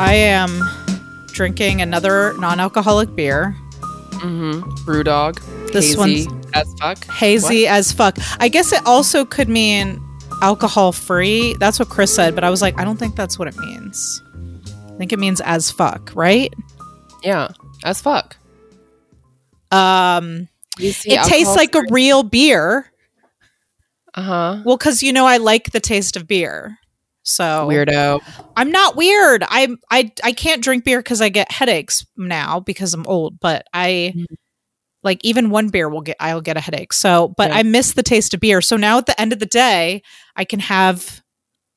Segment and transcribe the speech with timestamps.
[0.00, 0.62] I am
[1.28, 3.54] drinking another non-alcoholic beer.
[4.12, 4.60] Mm-hmm.
[4.90, 5.40] Brewdog.
[5.72, 7.04] This hazy one's- as fuck.
[7.04, 8.16] Hazy as fuck.
[8.40, 10.02] I guess it also could mean
[10.42, 11.54] alcohol free.
[11.60, 14.22] That's what Chris said, but I was like, I don't think that's what it means.
[14.88, 16.52] I think it means as fuck, right?
[17.22, 17.48] Yeah,
[17.84, 18.36] as fuck.
[19.70, 20.48] Um,
[20.78, 22.90] see it tastes like a real beer.
[24.14, 24.62] Uh huh.
[24.64, 26.78] Well, because you know I like the taste of beer.
[27.22, 28.20] So Weirdo.
[28.56, 29.44] I'm not weird.
[29.48, 33.38] I'm I I can't drink beer because I get headaches now because I'm old.
[33.40, 34.24] But I Mhm.
[35.02, 36.92] like even one beer will get I'll get a headache.
[36.92, 37.58] So, but Yeah.
[37.58, 38.60] I miss the taste of beer.
[38.60, 40.02] So now at the end of the day,
[40.36, 41.22] I can have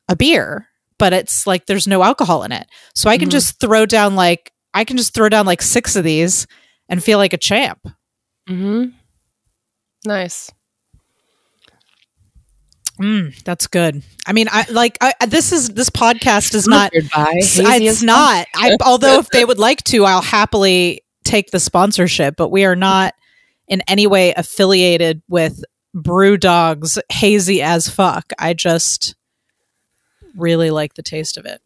[0.10, 2.68] a beer, but it's like there's no alcohol in it.
[2.96, 3.34] So I can Mhm.
[3.34, 6.48] just throw down like I can just throw down like six of these
[6.90, 7.80] and feel like a champ.
[8.50, 8.90] Mm-hmm.
[10.06, 10.52] Nice.
[13.00, 14.04] Mm, that's good.
[14.28, 18.04] I mean, I like I, this is this podcast is not Sponsored by S- it's
[18.04, 18.48] not.
[18.56, 22.36] I, although if they would like to, I'll happily take the sponsorship.
[22.38, 23.16] But we are not
[23.68, 25.64] in any way affiliated with
[25.96, 28.32] Brew Dogs Hazy as fuck.
[28.38, 29.16] I just
[30.36, 31.62] really like the taste of it.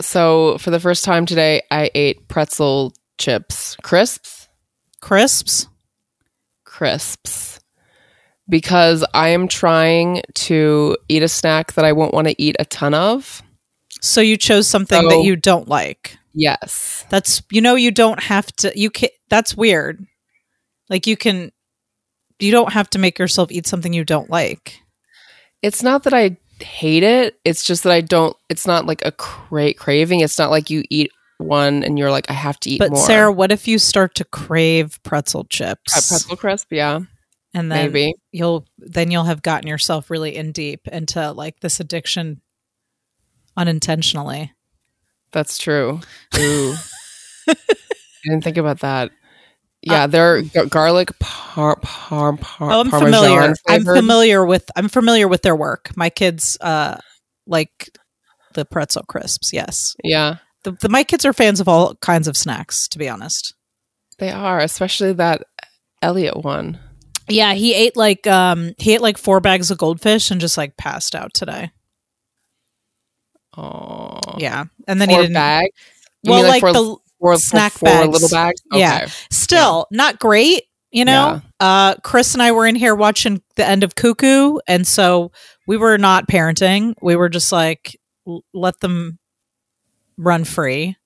[0.00, 4.48] So for the first time today, I ate pretzel chips, crisps,
[5.00, 5.66] Crisps.
[6.64, 7.60] crisps,
[8.48, 12.64] because I am trying to eat a snack that I won't want to eat a
[12.64, 13.42] ton of.
[14.00, 16.16] So you chose something So- that you don't like.
[16.34, 17.04] Yes.
[17.10, 18.72] That's you know you don't have to.
[18.78, 19.08] You can.
[19.28, 20.04] That's weird.
[20.88, 21.50] Like you can.
[22.38, 24.80] You don't have to make yourself eat something you don't like.
[25.62, 27.36] It's not that I hate it.
[27.44, 28.36] It's just that I don't.
[28.48, 30.20] It's not like a cra- craving.
[30.20, 33.04] It's not like you eat one and you're like, I have to eat But more.
[33.04, 35.92] Sarah, what if you start to crave pretzel Pre- chips?
[35.92, 37.00] pretzel crisp, yeah,
[37.54, 38.14] and then maybe.
[38.32, 42.40] you'll then you'll have gotten yourself really in deep into like this addiction
[43.56, 44.52] unintentionally.
[45.32, 46.00] That's true.
[46.38, 46.74] Ooh.
[47.48, 47.54] I
[48.24, 49.10] didn't think about that.
[49.82, 53.54] Yeah, they're gar- garlic par, par, par, oh, I'm parmesan familiar.
[53.68, 55.96] I'm familiar with I'm familiar with their work.
[55.96, 56.98] My kids uh
[57.46, 57.96] like
[58.54, 59.52] the pretzel crisps.
[59.52, 62.88] Yes, Yeah, the, the my kids are fans of all kinds of snacks.
[62.88, 63.54] To be honest,
[64.18, 65.42] they are, especially that
[66.02, 66.80] Elliot one.
[67.28, 70.76] Yeah, he ate like um he ate like four bags of goldfish and just like
[70.76, 71.70] passed out today.
[73.56, 75.34] Oh, Yeah, and then four he didn't.
[75.34, 75.70] bags.
[76.22, 78.12] You well, like four, the four, snack four bags.
[78.12, 78.60] little bags.
[78.72, 79.00] Yeah.
[79.04, 79.12] Okay.
[79.30, 83.84] still not great you know uh chris and i were in here watching the end
[83.84, 85.30] of cuckoo and so
[85.66, 89.18] we were not parenting we were just like l- let them
[90.16, 90.96] run free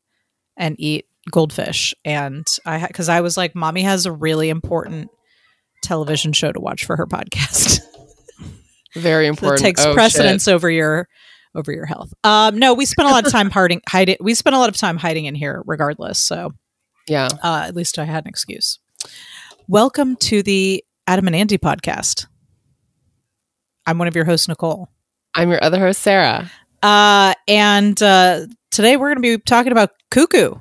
[0.57, 5.11] and eat goldfish and i because i was like mommy has a really important
[5.83, 7.81] television show to watch for her podcast
[8.95, 9.61] Very important.
[9.61, 9.95] takes Oh, shit.
[9.95, 11.09] precedence over your
[11.55, 14.55] over your health um no we spent a lot of time hiding hiding we spent
[14.57, 16.53] a lot of time hiding in here regardless so
[17.09, 17.29] Yeah.
[17.43, 18.79] uh, at least I had an excuse.
[19.69, 22.27] Welcome to the Adam and Andy podcast.
[23.87, 24.89] I'm one of your hosts, Nicole.
[25.35, 26.51] I'm your other host, Sarah.
[26.83, 30.55] Uh, and uh, today we're going to be talking about cuckoo.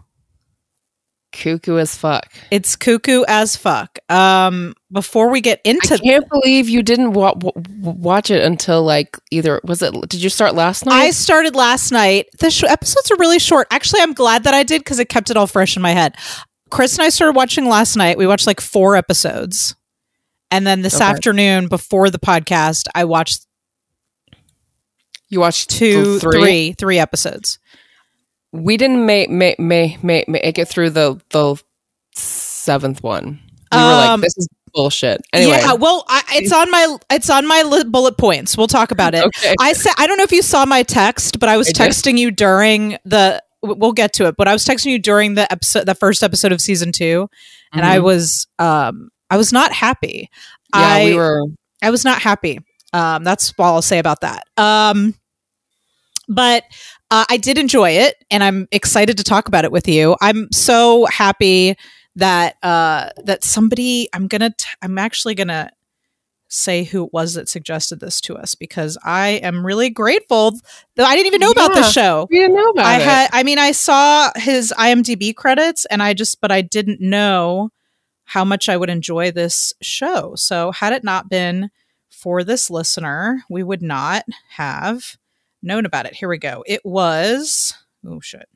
[1.31, 2.25] Cuckoo as fuck.
[2.51, 3.97] It's cuckoo as fuck.
[4.09, 8.83] Um, before we get into I can't believe you didn't wa- wa- watch it until
[8.83, 9.93] like either was it?
[10.09, 10.93] Did you start last night?
[10.95, 12.27] I started last night.
[12.39, 13.67] The sh- episodes are really short.
[13.71, 16.15] Actually, I'm glad that I did because it kept it all fresh in my head.
[16.69, 18.17] Chris and I started watching last night.
[18.17, 19.75] We watched like four episodes.
[20.51, 21.05] And then this Okay.
[21.05, 23.45] afternoon, before the podcast, I watched
[25.29, 27.57] you watched two, the three, three episodes.
[28.53, 31.61] We didn't make make make make make it through the the
[32.13, 33.39] seventh one.
[33.71, 35.21] We were like, Um, this is bullshit.
[35.33, 38.57] Anyway, Yeah, well, I, it's on my it's on my li- bullet points.
[38.57, 39.23] We'll talk about it.
[39.25, 39.55] okay.
[39.59, 41.77] I said I don't know if you saw my text, but I was I did.
[41.91, 43.41] texting you during the.
[43.63, 46.51] We'll get to it, but I was texting you during the episode, the first episode
[46.51, 47.29] of season two,
[47.71, 48.03] and I Mhm.
[48.03, 50.29] was um I was not happy.
[50.75, 51.43] yeah, I we were.
[51.83, 52.59] I was not happy.
[52.91, 54.43] Um, that's all I'll say about that.
[54.57, 55.13] Um,
[56.27, 56.63] but
[57.11, 60.15] uh, I did enjoy it, and I'm excited to talk about it with you.
[60.21, 61.75] I'm so happy
[62.15, 64.07] that uh, that somebody.
[64.13, 64.51] I'm gonna.
[64.57, 65.71] T- I'm actually gonna
[66.47, 70.51] say who it was that suggested this to us because I am really grateful.
[70.95, 72.27] Though I didn't even know about the show.
[72.29, 73.01] We didn't know about I it.
[73.01, 73.29] had.
[73.33, 77.71] I mean, I saw his IMDb credits, and I just, but I didn't know
[78.23, 80.35] how much I would enjoy this show.
[80.35, 81.71] So, had it not been
[82.09, 85.17] for this listener, we would not have
[85.61, 86.13] known about it.
[86.15, 86.63] Here we go.
[86.67, 87.73] It was
[88.05, 88.47] oh shit.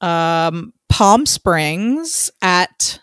[0.00, 3.00] Um, Palm Springs at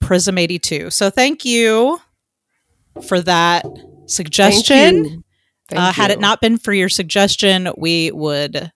[0.00, 0.90] Prism 82.
[0.90, 2.00] So, thank you
[3.06, 5.04] for that Thank suggestion.
[5.04, 5.22] you.
[5.68, 8.70] Thank Uh, had it not been for your suggestion, we would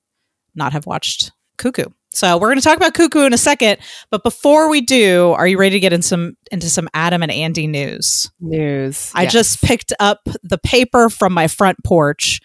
[0.54, 1.84] not have watched Cuckoo.
[2.12, 3.78] So we're going to talk about Cuckoo in a second,
[4.10, 7.30] but before we do, are you ready to get in some into some Adam and
[7.30, 8.28] Andy news?
[8.40, 9.12] News.
[9.14, 9.32] I Yes.
[9.32, 12.40] just picked up the paper from my front porch,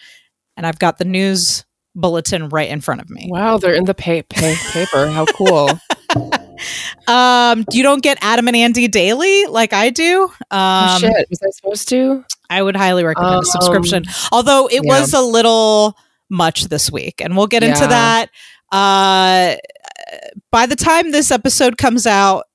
[0.57, 1.65] and I've got the news
[1.95, 3.27] bulletin right in front of me.
[3.31, 5.07] Wow, they're in the pa- pa- paper.
[5.07, 5.69] How cool.
[7.07, 10.23] Um, you don't get Adam and Andy daily like I do.
[10.23, 11.27] Um, oh, shit.
[11.29, 12.23] Was I supposed to?
[12.49, 14.05] I would highly recommend Um, a subscription.
[14.31, 14.99] Although it yeah.
[15.01, 15.97] was a little
[16.29, 18.29] much this week, and we'll get into that.
[18.71, 19.55] Uh,
[20.51, 22.45] by the time this episode comes out,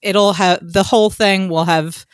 [0.00, 2.06] it'll have the whole thing will have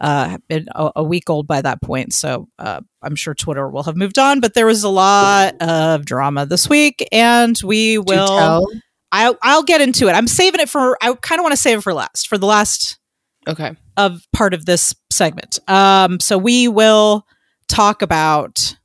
[0.00, 2.12] uh, been a, a week old by that point.
[2.12, 4.40] So uh, I'm sure Twitter will have moved on.
[4.40, 8.66] But there was a lot of drama this week, and we will.
[9.12, 10.12] I'll I'll get into it.
[10.12, 10.98] I'm saving it for.
[11.00, 12.98] I kind of want to save it for last for the last
[13.46, 13.76] Okay.
[13.96, 15.58] of part of this segment.
[15.68, 17.24] Um, so we will
[17.68, 18.76] talk about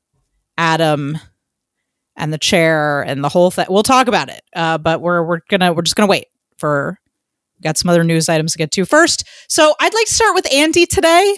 [0.57, 1.17] Adam
[2.15, 3.65] and the chair and the whole thing.
[3.69, 6.27] We'll talk about it, uh, but we're we're gonna we're just gonna wait
[6.57, 6.98] for.
[7.61, 9.27] Got some other news items to get to first.
[9.47, 11.35] So I'd like to start with Andy today.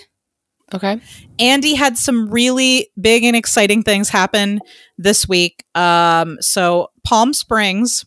[0.74, 1.02] Okay.
[1.40, 4.62] Andy had some really big and exciting things happen
[4.98, 5.66] this week.
[5.76, 8.06] Um, so Palm Springs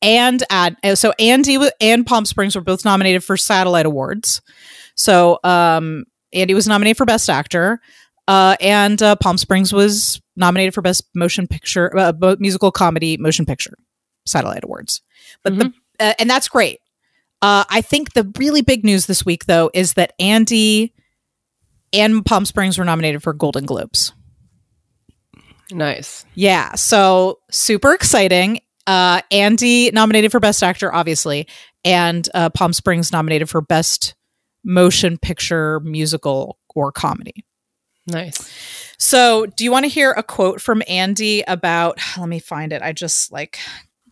[0.00, 4.40] and ad, uh, so Andy and Palm Springs were both nominated for satellite awards.
[4.94, 7.80] So um, Andy was nominated for Best Actor,
[8.28, 13.46] uh, and uh, Palm Springs was nominated for Best Motion Picture, uh, Musical Comedy Motion
[13.46, 13.74] Picture
[14.26, 15.02] satellite awards.
[15.42, 16.80] But the uh, and that's great.
[17.42, 20.94] Uh, I think the really big news this week, though, is that Andy
[21.92, 24.12] and Palm Springs were nominated for Golden Globes.
[25.72, 26.24] Nice.
[26.34, 28.60] Yeah, so super exciting.
[28.86, 31.48] Uh, Andy nominated for Best Actor, obviously,
[31.84, 34.14] and uh, Palm Springs nominated for Best
[34.64, 37.44] Motion Picture, Musical, or Comedy.
[38.06, 38.50] Nice.
[38.98, 41.98] So, do you want to hear a quote from Andy about?
[42.16, 42.82] Let me find it.
[42.82, 43.58] I just like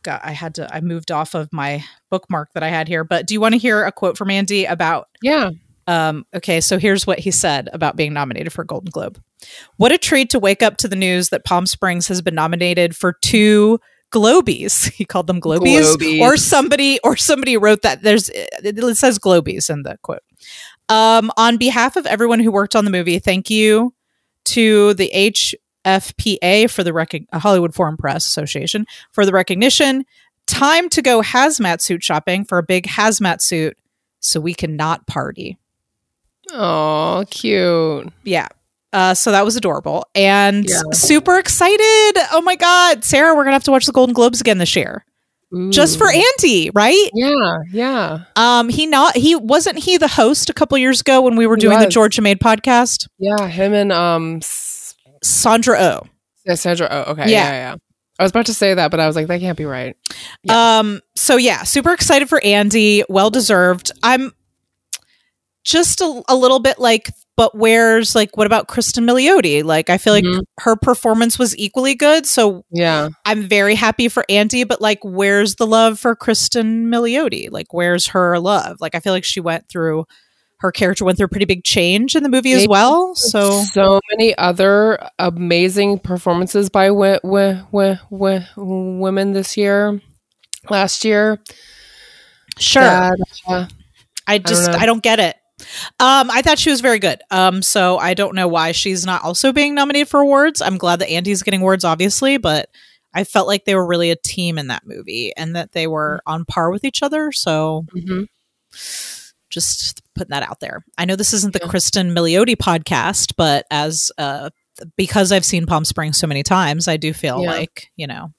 [0.02, 0.24] got.
[0.24, 0.74] I had to.
[0.74, 3.04] I moved off of my bookmark that I had here.
[3.04, 5.50] But do you want to hear a quote from Andy about Yeah.
[5.86, 9.20] um, okay, so here's what he said about being nominated for a Golden Globe.
[9.76, 12.94] What a treat to wake up to the news that Palm Springs has been nominated
[12.96, 13.78] for two
[14.12, 14.90] Globies.
[14.94, 16.20] He called them Globies, Globies.
[16.20, 18.02] or somebody or somebody wrote that.
[18.02, 20.22] There's it says Globies in the quote.
[20.88, 23.94] Um, on behalf of everyone who worked on the movie, thank you
[24.46, 25.08] to the
[25.86, 30.04] HFPA for the rec- Hollywood Foreign Press Association for the recognition.
[30.46, 33.76] Time to go hazmat suit shopping for a big hazmat suit
[34.20, 35.58] so we can not party.
[36.52, 38.12] Oh, cute.
[38.24, 38.48] Yeah.
[38.92, 40.80] Uh, so that was adorable and Yeah.
[40.92, 41.80] super excited.
[42.32, 45.04] Oh my God, Sarah, we're gonna have to watch the Golden Globes again this year,
[45.68, 46.22] just for Ooh.
[46.38, 47.08] Andy, right?
[47.14, 47.58] Yeah.
[47.70, 48.18] Yeah.
[48.34, 51.54] Um, he not he wasn't he the host a couple years ago when we were
[51.54, 51.86] He doing the.
[51.86, 53.06] Georgia Made podcast.
[53.20, 53.46] Yeah.
[53.46, 54.40] Him and um
[55.22, 56.06] Sandra O.
[56.46, 56.88] yeah, Sandra.
[56.90, 57.22] Oh, okay.
[57.30, 57.50] Yeah.
[57.50, 57.52] Yeah.
[57.52, 57.76] yeah.
[58.18, 59.96] I was about to say that, but I was like, that can't be right.
[60.42, 60.78] Yeah.
[60.80, 63.02] Um, so yeah, super excited for Andy.
[63.08, 63.92] Well deserved.
[64.02, 64.32] I'm
[65.64, 69.62] just a, a little bit like, but where's like, what about Kristen Milioti?
[69.64, 70.42] Like, I feel like Mhm.
[70.60, 72.26] her performance was equally good.
[72.26, 73.08] So Yeah.
[73.24, 77.48] I'm very happy for Andy, but like, where's the love for Kristen Milioti?
[77.50, 78.78] Like, where's her love?
[78.80, 80.04] Like, I feel like she went through
[80.60, 83.14] her character went through a pretty big change in the movie as well.
[83.14, 90.00] So so many other amazing performances by wi- wi- wi- women this year,
[90.68, 91.38] last year.
[92.58, 93.18] sure, that,
[93.48, 93.66] uh,
[94.26, 94.76] I just know.
[94.76, 95.36] I don't, get it.
[95.98, 97.22] Um, I thought she was very good.
[97.30, 100.60] Um, so I don't know why she's not also being nominated for awards.
[100.60, 102.68] I'm glad that Andy's getting awards, obviously, but
[103.14, 106.20] I felt like they were really a team in that movie and that they were
[106.26, 107.32] on par with each other.
[107.32, 108.26] So mhm.
[109.48, 110.84] just putting that out there.
[110.98, 111.68] I know this isn't the Yeah.
[111.70, 114.50] Kristen Milioti podcast, but as uh,
[114.96, 117.50] because I've seen Palm Springs so many times, I do feel Yeah.
[117.50, 118.32] like you know,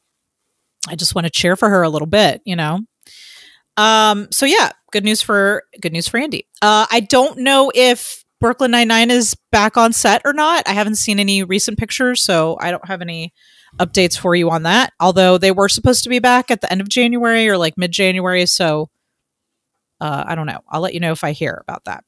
[0.88, 2.42] I just want to cheer for her a little bit.
[2.46, 2.82] You know.
[3.78, 4.28] Um.
[4.32, 6.48] So yeah, good news for good news for Andy.
[6.62, 10.68] Uh, I don't know if Brooklyn Nine Nine is back on set or not.
[10.68, 13.34] I haven't seen any recent pictures, so I don't have any
[13.80, 14.92] updates for you on that.
[15.00, 17.92] Although they were supposed to be back at the end of January or like mid
[17.92, 18.90] January, so
[20.02, 20.60] uh, I don't know.
[20.68, 22.04] I'll let you know if I hear about that.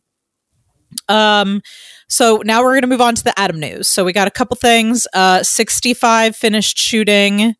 [1.08, 1.62] Um,
[2.10, 3.88] so now we're going to move on to the Adam news.
[3.88, 5.08] So we got a couple things.
[5.14, 7.56] Uh, 65 finished shooting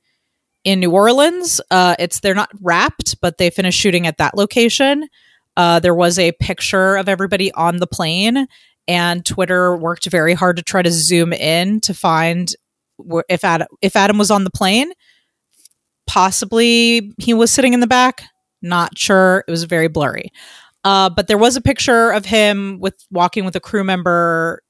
[0.64, 1.62] in New Orleans.
[1.70, 5.08] Uh, it's they're not wrapped, but they finished shooting at that location.
[5.56, 8.48] Uh, there was a picture of everybody on the plane,
[8.88, 12.54] and Twitter worked very hard to try to zoom in to find
[13.30, 14.92] if Adam if Adam was on the plane.
[16.08, 18.24] Possibly he was sitting in the back.
[18.64, 19.44] Not sure.
[19.48, 20.32] It was very blurry.
[20.84, 24.62] Uh, but there was a picture of him with walking with a crew member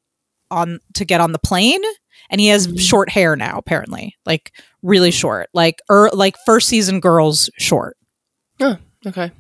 [0.52, 1.82] on to get on the plane,
[2.30, 2.80] and he has Mhm.
[2.80, 3.58] short hair now.
[3.58, 4.52] Apparently, like
[4.84, 7.96] really short, like er, like first season girls short.
[8.60, 9.32] Oh, Okay.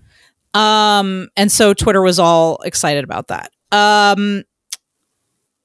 [0.56, 3.52] Um, and so Twitter was all excited about that.
[3.72, 4.44] Um,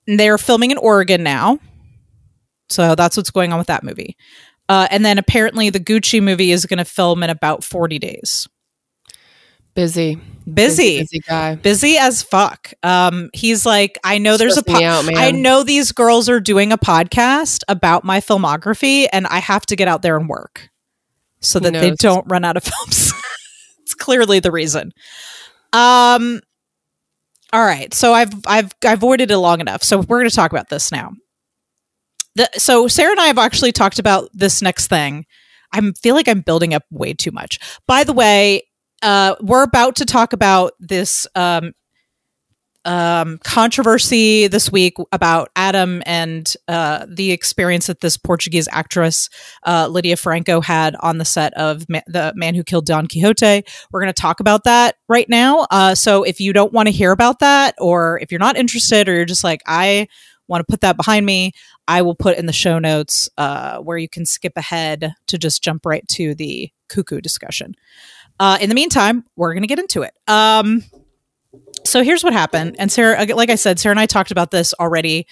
[0.07, 1.59] they're filming in Oregon now,
[2.71, 4.17] so that's what's going on with that movie.
[4.69, 8.47] Uh, and then apparently the Gucci movie is going to film in about forty days.
[9.79, 10.19] Busy.
[10.53, 11.55] Busy, Busy guy.
[11.55, 12.73] busy as fuck.
[12.83, 15.17] Um, he's like, I know there's a Stressing po- out.
[15.17, 19.77] I know these girls are doing a podcast about my filmography, and I have to
[19.77, 20.69] get out there and work
[21.39, 23.13] so that they don't run out of films.
[23.83, 24.91] it's clearly the reason.
[25.73, 26.41] Um.
[27.53, 29.85] All right, so I've I've I avoided it long enough.
[29.85, 31.13] So we're going to talk about this now.
[32.35, 35.25] The, so Sarah and I have actually talked about this next thing.
[35.73, 37.61] I feel like I'm building up way too much.
[37.87, 38.63] By the way,
[39.03, 41.73] uh, we're about to talk about this um,
[42.85, 49.29] um, controversy this week about Adam and uh, the experience that this Portuguese actress
[49.67, 53.65] uh, Lydia Franco had on the set of Ma- the Man Who Killed Don Quixote.
[53.91, 55.67] We're going to talk about that right now.
[55.71, 59.09] Uh, so if you don't want to hear about that, or if you're not interested,
[59.09, 60.09] or you're just like I
[60.47, 61.53] want to put that behind me,
[61.87, 65.63] I will put in the show notes uh, where you can skip ahead to just
[65.63, 67.75] jump right to the cuckoo discussion.
[68.41, 70.15] Uh, in the meantime, we're going to get into it.
[70.29, 70.85] Um,
[71.85, 72.77] so here's what happened.
[72.79, 75.27] And Sarah, like I said, Sarah and I talked about this already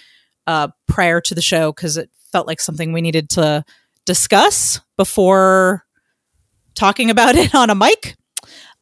[0.46, 3.64] uh, prior to the show because it felt like something we needed to
[4.04, 5.84] discuss before
[6.74, 8.16] talking about it on a mic.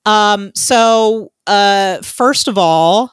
[0.07, 3.13] Um, so, uh, first of all,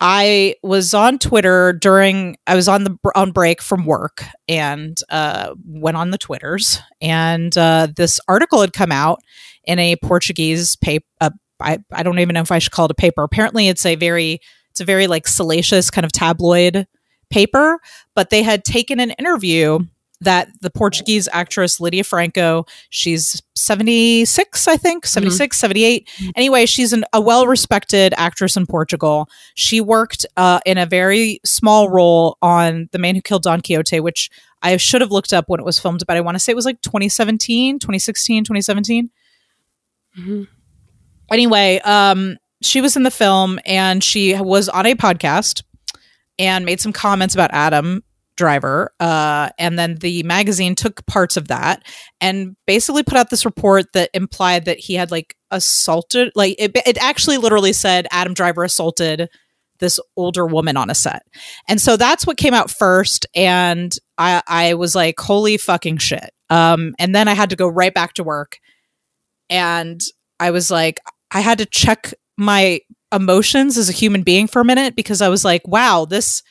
[0.00, 5.54] I was on Twitter during I was on the on break from work and uh,
[5.64, 9.20] went on the Twitters and uh, this article had come out
[9.64, 11.06] in a Portuguese paper.
[11.20, 13.22] Uh, I I don't even know if I should call it a paper.
[13.22, 16.86] Apparently, it's a very it's a very like salacious kind of tabloid
[17.30, 17.80] paper.
[18.14, 19.78] But they had taken an interview
[20.20, 26.08] that the Portuguese actress Lydia Franco, she's 76, I think, 76, 78.
[26.34, 29.28] Anyway, she's an, a well respected actress in Portugal.
[29.54, 34.00] She worked uh, in a very small role on The Man Who Killed Don Quixote,
[34.00, 34.30] which
[34.62, 36.56] I should have looked up when it was filmed, but I want to say it
[36.56, 39.10] was like 2017, 2016, 2017
[40.18, 40.48] Mhm.
[41.30, 45.62] anyway, um, she was in the film and she was on a podcast
[46.38, 48.02] and made some comments about Adam
[48.36, 48.92] Driver.
[49.00, 51.82] Uh, and then the magazine took parts of that
[52.20, 56.76] and basically put out this report that implied that he had like assaulted, like it,
[56.86, 59.28] it actually literally said Adam Driver assaulted
[59.78, 61.22] this older woman on a set.
[61.68, 63.26] And so that's what came out first.
[63.34, 66.30] And I, I was like, holy fucking shit.
[66.48, 68.58] Um, and then I had to go right back to work.
[69.50, 70.00] And
[70.40, 70.98] I was like,
[71.30, 72.80] I had to check my
[73.12, 76.42] emotions as a human being for a minute because I was like, wow, this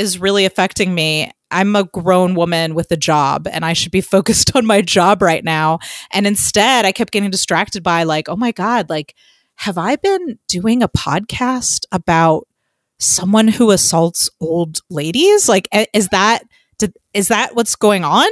[0.00, 1.30] is really affecting me.
[1.50, 5.22] I'm a grown woman with a job and I should be focused on my job
[5.22, 5.78] right now.
[6.10, 9.14] And instead, I kept getting distracted by, like, oh my God, like,
[9.56, 12.48] have I been doing a podcast about
[12.98, 15.48] someone who assaults old ladies?
[15.48, 16.44] Like, is that
[17.12, 18.28] is that what's going on?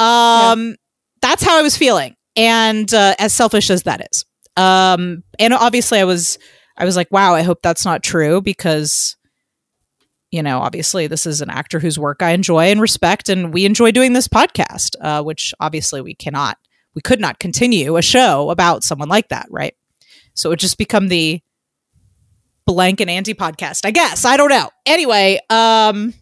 [0.00, 0.74] Um,
[1.22, 4.24] that's how I was feeling, and uh, as selfish as that is,
[4.56, 6.38] um, and obviously I was
[6.76, 9.16] I was like, wow, I hope that's not true because
[10.30, 13.64] you know, obviously this is an actor whose work I enjoy and respect, and we
[13.64, 16.58] enjoy doing this podcast, uh, which obviously we cannot,
[16.94, 19.74] we could not continue a show about someone like that, right?
[20.34, 21.40] So it would just become the
[22.66, 24.24] blank and anti podcast, I guess.
[24.24, 24.70] I don't know.
[24.86, 26.14] Anyway, um,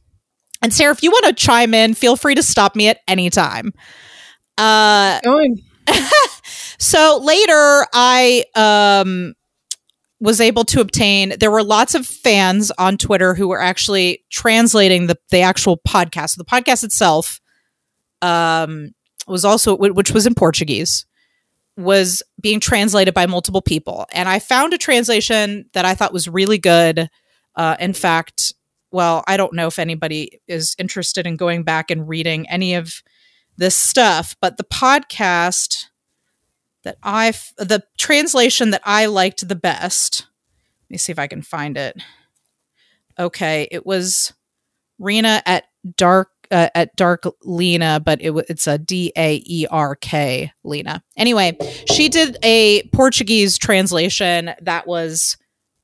[0.63, 3.31] and Sarah, if you want to chime in, feel free to stop me at any
[3.31, 3.73] time.
[4.57, 5.63] Uh, Going.
[6.79, 9.35] so later I um
[10.27, 15.07] was able to obtain there were lots of fans on Twitter who were actually translating
[15.07, 16.31] the the actual podcast.
[16.31, 17.41] So the podcast itself
[18.23, 18.91] um
[19.29, 21.07] was also which was in Portuguese
[21.77, 26.27] was being translated by multiple people and I found a translation that I thought was
[26.27, 27.09] really good.
[27.55, 28.53] Uh in fact,
[28.91, 33.01] well, I don't know if anybody is interested in going back and reading any of
[33.59, 35.87] this stuff, but the podcast
[36.87, 40.27] that I f- the translation that I liked the best.
[40.85, 42.01] Let me see if I can find it.
[43.19, 44.33] Okay, it was
[44.99, 45.65] Rena at
[45.97, 51.03] dark uh, at dark Lena, but it, it's a D A E R K Lena.
[51.17, 51.59] Anyway,
[51.93, 55.37] she did a Portuguese translation that was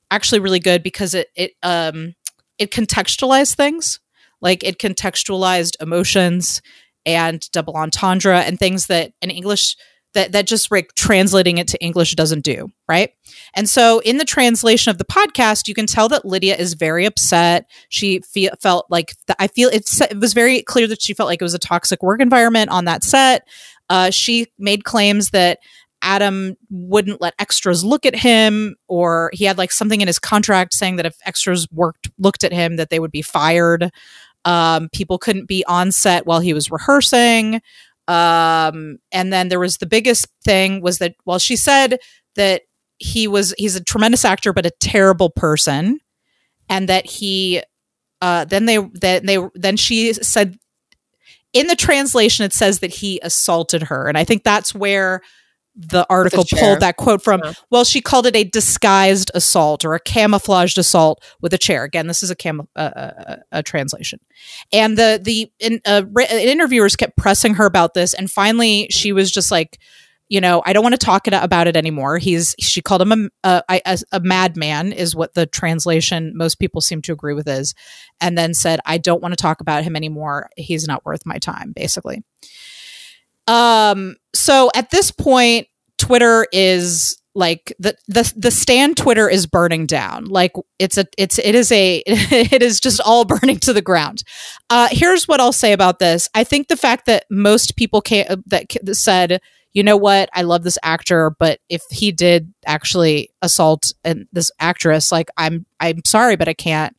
[0.09, 2.13] actually really good because it it um
[2.57, 3.99] it contextualized things
[4.41, 6.61] like it contextualized emotions
[7.05, 9.75] and double entendre and things that an English
[10.13, 13.11] that that just like translating it to English doesn't do, right?
[13.55, 17.05] And so in the translation of the podcast, you can tell that Lydia is very
[17.05, 17.69] upset.
[17.89, 21.41] She fe- felt like I feel it's, it was very clear that she felt like
[21.41, 23.47] it was a toxic work environment on that set.
[23.89, 25.59] Uh, she made claims that
[26.01, 30.73] Adam wouldn't let extras look at him, or he had like something in his contract
[30.73, 33.89] saying that if extras worked looked at him, that they would be fired.
[34.45, 37.61] Um, people couldn't be on set while he was rehearsing.
[38.07, 41.99] Um, and then there was the biggest thing was that well, she said
[42.35, 42.63] that
[42.97, 45.99] he was he's a tremendous actor but a terrible person,
[46.69, 47.61] and that he
[48.21, 50.57] uh, then they then they then she said
[51.53, 55.21] in the translation it says that he assaulted her, and I think that's where
[55.75, 57.41] the article pulled that quote from.
[57.43, 57.53] Yeah.
[57.71, 61.83] Well, she called it a disguised assault or a camouflaged assault with a chair.
[61.83, 64.19] Again, this is a cam uh, uh, a translation.
[64.71, 69.31] And the the in, uh, interviewers kept pressing her about this, and finally she was
[69.31, 69.79] just like,
[70.29, 72.17] you know, I don't want to talk about it anymore.
[72.17, 77.01] He's she called him a, a, a madman is what the translation most people seem
[77.03, 77.73] to agree with is,
[78.21, 80.49] and then said, I don't want to talk about him anymore.
[80.55, 82.23] He's not worth my time, basically.
[83.47, 89.85] Um, so at this point, Twitter is like the the the stand Twitter is burning
[89.85, 90.25] down.
[90.25, 94.23] Like it's a it's it is a it is just all burning to the ground.
[94.69, 96.29] Uh, here's what I'll say about this.
[96.35, 99.41] I think the fact that most people can uh, that said,
[99.73, 104.51] you know what, I love this actor, but if he did actually assault and this
[104.59, 106.95] actress, like I'm I'm sorry, but I can't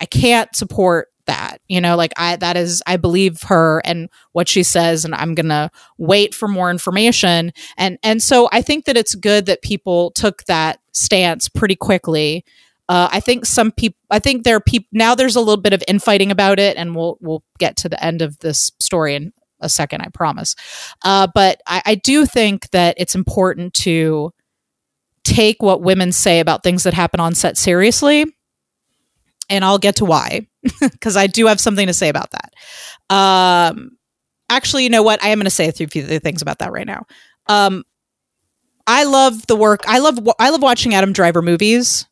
[0.00, 4.48] I can't support that you know like i that is i believe her and what
[4.48, 8.96] she says and i'm gonna wait for more information and and so i think that
[8.96, 12.44] it's good that people took that stance pretty quickly
[12.88, 13.96] uh, I think some people.
[14.10, 15.14] I think there are people now.
[15.14, 18.20] There's a little bit of infighting about it, and we'll we'll get to the end
[18.20, 20.00] of this story in a second.
[20.00, 20.56] I promise.
[21.04, 24.32] Uh, but I, I do think that it's important to
[25.22, 28.24] take what women say about things that happen on set seriously,
[29.48, 30.48] and I'll get to why
[30.80, 33.14] because I do have something to say about that.
[33.14, 33.96] Um,
[34.48, 35.22] actually, you know what?
[35.22, 37.06] I am going to say a few things about that right now.
[37.46, 37.84] Um,
[38.86, 39.82] I love the work.
[39.86, 40.18] I love.
[40.38, 42.06] I love watching Adam Driver movies.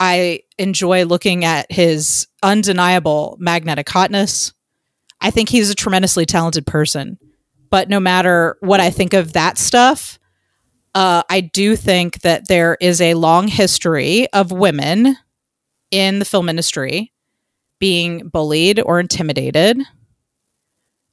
[0.00, 4.52] I enjoy looking at his undeniable magnetic hotness.
[5.20, 7.18] I think he's a tremendously talented person.
[7.70, 10.18] But no matter what I think of that stuff,
[10.94, 15.16] uh, I do think that there is a long history of women
[15.90, 17.12] in the film industry
[17.78, 19.80] being bullied or intimidated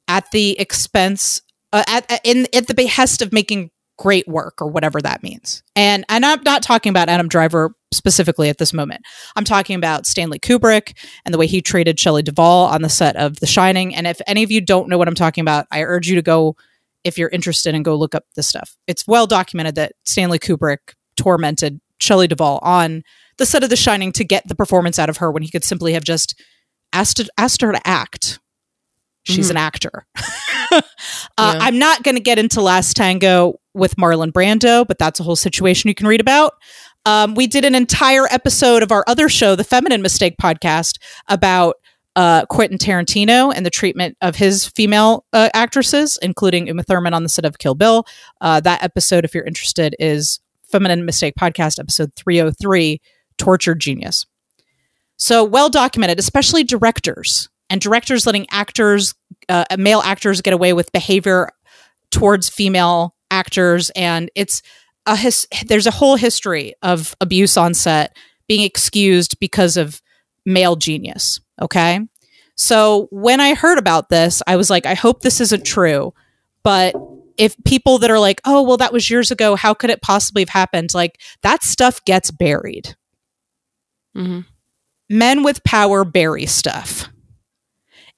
[0.08, 1.42] at the expense
[1.74, 5.64] uh, at, in at the behest of making great work or whatever that means.
[5.76, 9.02] And and I'm not talking about Adam Driver specifically at this moment.
[9.36, 13.16] I'm talking about Stanley Kubrick and the way he treated Shelley Duvall on the set
[13.16, 13.96] of The Shining.
[13.96, 16.22] And if any of you don't know what I'm talking about, I urge you to
[16.22, 16.56] go
[17.04, 18.76] if you're interested and go look up this stuff.
[18.88, 23.04] It's well documented that Stanley Kubrick tormented Shelley Duvall on
[23.38, 25.64] the set of The Shining to get the performance out of her when he could
[25.64, 26.40] simply have just
[26.96, 28.40] asked asked her to act.
[29.24, 29.58] She's mm-hmm.
[29.58, 30.06] an actor.
[30.72, 30.82] uh, yeah.
[31.38, 35.36] I'm not going to get into Last Tango with Marlon Brando, but that's a whole
[35.36, 36.54] situation you can read about.
[37.06, 41.76] Um, we did an entire episode of our other show, the Feminine Mistake podcast, about
[42.16, 47.24] uh, Quentin Tarantino and the treatment of his female uh, actresses, including Uma Thurman on
[47.24, 48.06] the set of Kill Bill.
[48.42, 53.02] Uh, that episode, if you're interested, is Feminine Mistake podcast, episode 303
[53.38, 54.26] Tortured Genius.
[55.18, 59.16] So well documented, especially directors and directors letting actors,
[59.50, 61.50] uh, male actors, get away with behavior
[62.12, 64.62] towards female actors, and it's
[65.06, 65.48] a his.
[65.66, 68.16] There's a whole history of abuse on set
[68.48, 70.02] being excused because of
[70.46, 71.40] male genius.
[71.62, 72.00] Okay.
[72.58, 76.14] So when I heard about this, I was like, I hope this isn't true.
[76.64, 76.96] But
[77.38, 80.44] if people that are like, oh, well, that was years ago, how could it possibly
[80.44, 80.94] have happened?
[80.94, 82.96] Like that stuff gets buried.
[84.16, 84.42] Mm-hmm
[85.10, 87.10] men with power bury stuff.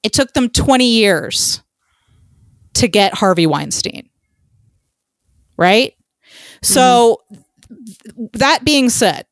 [0.04, 1.62] It took them 20 years
[2.76, 4.10] to get Harvey Weinstein.
[5.58, 5.94] Right?
[5.94, 6.66] Mm-hmm.
[6.74, 7.22] So,
[8.34, 9.26] that being said,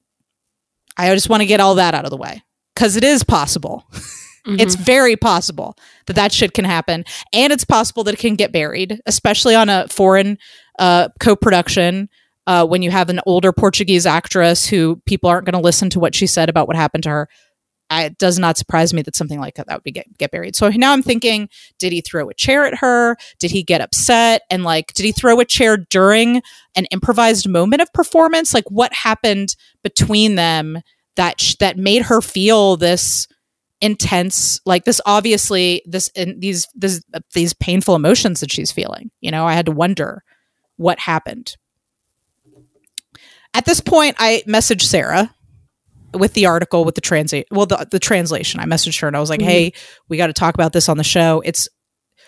[0.98, 3.86] I just want to get all that out of the way because it is possible.
[4.46, 4.60] Mm-hmm.
[4.60, 7.04] It's very possible that that shit can happen.
[7.34, 10.38] And it's possible that it can get buried, especially on a foreign
[10.78, 12.10] uh, co production
[12.46, 16.00] uh, when you have an older Portuguese actress who people aren't going to listen to
[16.00, 17.30] what she said about what happened to her.
[17.92, 20.56] It does not surprise me that something like that, would be get, get buried.
[20.56, 23.16] So now I'm thinking, did he throw a chair at her?
[23.40, 24.42] Did he get upset?
[24.50, 26.42] And like, did he throw a chair during
[26.76, 28.54] an improvised moment of performance?
[28.54, 30.80] Like, what happened between them
[31.16, 33.28] that sh- that made her feel this
[33.82, 35.00] intense, like this?
[35.06, 39.12] Obviously, this in these this these painful emotions that she's feeling.
[39.22, 40.24] You know, I had to wonder
[40.78, 41.56] what happened.
[43.54, 45.35] At this point, I messaged Sarah
[46.16, 48.60] with the article with the translate well the, the translation.
[48.60, 49.46] I messaged her and I was like, Mhm.
[49.46, 49.74] "Hey,
[50.10, 51.42] we got to talk about this on the show.
[51.46, 51.68] It's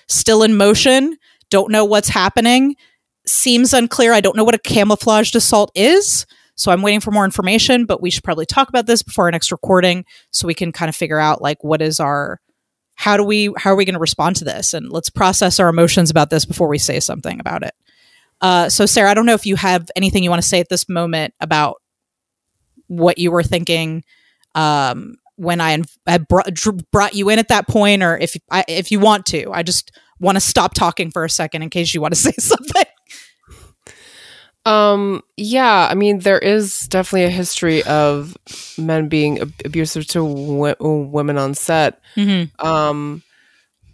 [0.08, 1.18] still in motion.
[1.50, 2.76] Don't know what's happening.
[3.26, 4.14] Seems unclear.
[4.14, 8.02] I don't know what a camouflaged assault is." So I'm waiting for more information, but
[8.02, 10.96] we should probably talk about this before our next recording so we can kind of
[10.96, 12.40] figure out like what is our
[12.96, 15.70] how do we how are we going to respond to this and let's process our
[15.70, 17.76] emotions about this before we say something about it.
[18.42, 20.70] Uh, so Sarah, I don't know if you have anything you want to say at
[20.70, 21.78] this moment about
[22.88, 24.04] what you were thinking
[24.56, 26.50] um, when I, I brought,
[26.92, 29.52] brought you in at that point, or if I, if you want to.
[29.52, 32.34] I just want to stop talking for a second in case you want to say
[32.40, 32.86] something.
[34.66, 38.36] Um, yeah, I mean, there is definitely a history of
[38.78, 42.02] men being ab- abusive to w- women on set.
[42.18, 42.66] Mm-hmm.
[42.66, 43.24] Um,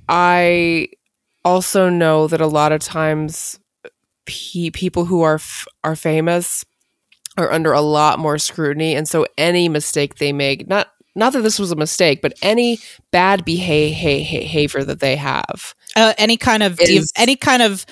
[0.09, 0.89] I
[1.45, 3.59] also know that a lot of times
[4.25, 6.65] pe- people who are f- are famous
[7.37, 11.41] are under a lot more scrutiny, and so any mistake they make, not not that
[11.41, 12.79] this was a mistake, but any
[13.11, 17.85] bad behavior that they have, Uh, any kind of is- any kind of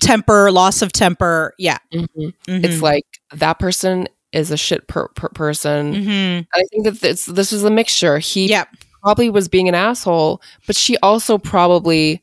[0.00, 1.54] temper, loss of temper.
[1.58, 2.08] Yeah, Mhm.
[2.48, 2.64] Mhm.
[2.64, 5.94] it's like that person is a shit per- per- person.
[5.94, 6.46] Mhm.
[6.52, 8.18] I think that this this is a mixture.
[8.18, 8.64] He yeah,
[9.02, 12.20] probably was being an asshole, but she also probably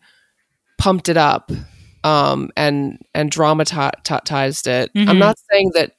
[0.78, 1.52] pumped it up
[2.04, 4.92] um, and and dramatized it.
[4.94, 5.08] Mhm.
[5.08, 5.92] I'm not saying that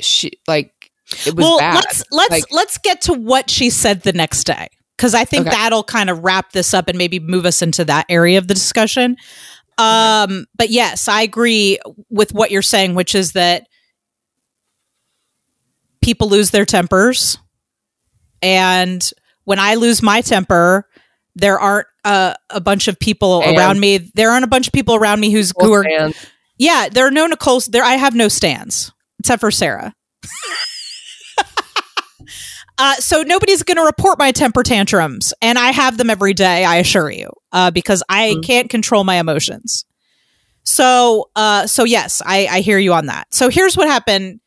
[0.00, 0.90] she like
[1.26, 1.74] it was well, bad.
[1.76, 5.46] let's let's Like- let's get to what she said the next day because I think
[5.46, 5.54] Okay.
[5.56, 8.54] that'll kind of wrap this up and maybe move us into that area of the
[8.54, 9.16] discussion.
[9.78, 11.78] Um, but yes, I agree
[12.08, 13.66] with what you're saying, which is that
[16.00, 17.38] people lose their tempers,
[18.42, 19.08] and
[19.44, 20.88] when I lose my temper,
[21.34, 23.98] there aren't uh, a bunch of people And- around me.
[24.14, 25.84] There aren't a bunch of people around me who's who are
[26.58, 27.66] yeah, there are no Nicole's.
[27.66, 29.94] There, I have no stands except for Sarah.
[32.78, 36.64] uh, so nobody's going to report my temper tantrums, and I have them every day.
[36.64, 38.44] I assure you, uh, because I Mm.
[38.44, 39.84] can't control my emotions.
[40.64, 43.32] So, uh, so yes, I, I hear you on that.
[43.32, 44.40] So here's what happened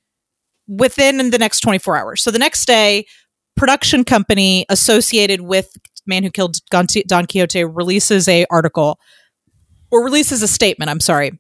[0.68, 2.22] within the next 24 hours.
[2.22, 3.06] So the next day,
[3.56, 5.72] production company associated with
[6.06, 9.00] Man Who Killed Don Quixote releases a article
[9.92, 10.92] or releases a statement.
[10.92, 11.40] I'm sorry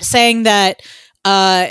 [0.00, 0.80] saying that
[1.24, 1.68] uh,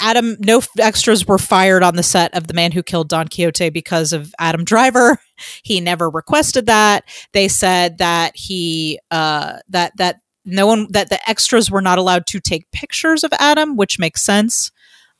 [0.00, 3.70] Adam, no extras were fired on the set of The Man Who Killed Don Quixote
[3.70, 5.18] because of Adam Driver.
[5.64, 7.04] He never requested that.
[7.32, 12.26] They said that he uh, that that no one that the extras were not allowed
[12.28, 14.70] to take pictures of Adam, which makes sense.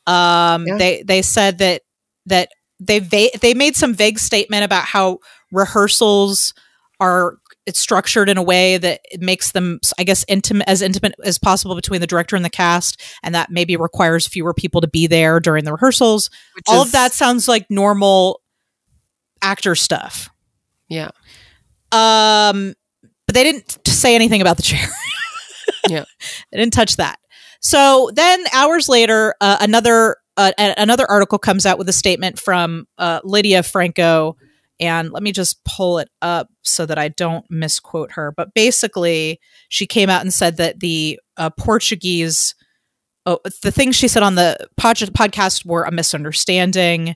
[0.07, 0.77] Um, Yeah.
[0.79, 1.83] They they said that
[2.27, 5.19] that they va- they made some vague statement about how
[5.51, 6.55] rehearsals
[7.01, 11.15] are it's structured in a way that it makes them i guess intimate as intimate
[11.25, 14.89] as possible between the director and the cast and that maybe requires fewer people to
[14.89, 18.41] be there during the rehearsals which all is- of that sounds like normal
[19.43, 20.29] actor stuff
[20.89, 21.11] Yeah.
[21.93, 22.75] um
[23.27, 24.87] but they didn't say anything about the chair
[25.89, 26.05] Yeah.
[26.53, 27.19] they didn't touch that
[27.61, 32.87] so then hours later uh, another uh, another article comes out with a statement from
[32.99, 34.37] uh, lydia franco
[34.81, 38.33] and let me just pull it up so that I don't misquote her.
[38.37, 42.55] But basically, she came out and said that the uh, Portuguese,
[43.27, 47.15] oh, the things she said on the pod- podcast were a misunderstanding.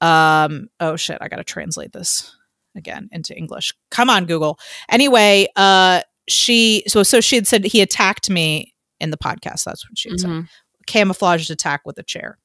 [0.00, 2.34] Um, oh shit, I got to translate this
[2.76, 3.72] again into English.
[3.90, 4.58] Come on, Google.
[4.88, 9.64] Anyway, uh, she so so she had said he attacked me in the podcast.
[9.64, 10.48] That's what she had said Mhm.
[10.86, 12.38] camouflaged attack with a chair.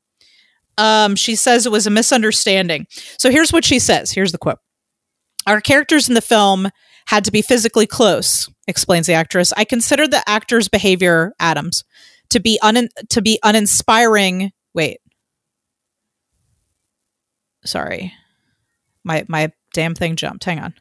[0.77, 2.87] Um, she says it was a misunderstanding.
[3.17, 4.11] So here's what she says.
[4.11, 4.59] Here's the quote.
[5.47, 6.69] Our characters in the film
[7.07, 9.53] had to be physically close, explains the actress.
[9.55, 11.83] I consider the actor's behavior, Adams,
[12.29, 14.51] to be un- to be uninspiring.
[14.73, 14.99] Wait.
[17.63, 18.13] Sorry.
[19.03, 20.43] My my damn thing jumped.
[20.45, 20.73] Hang on.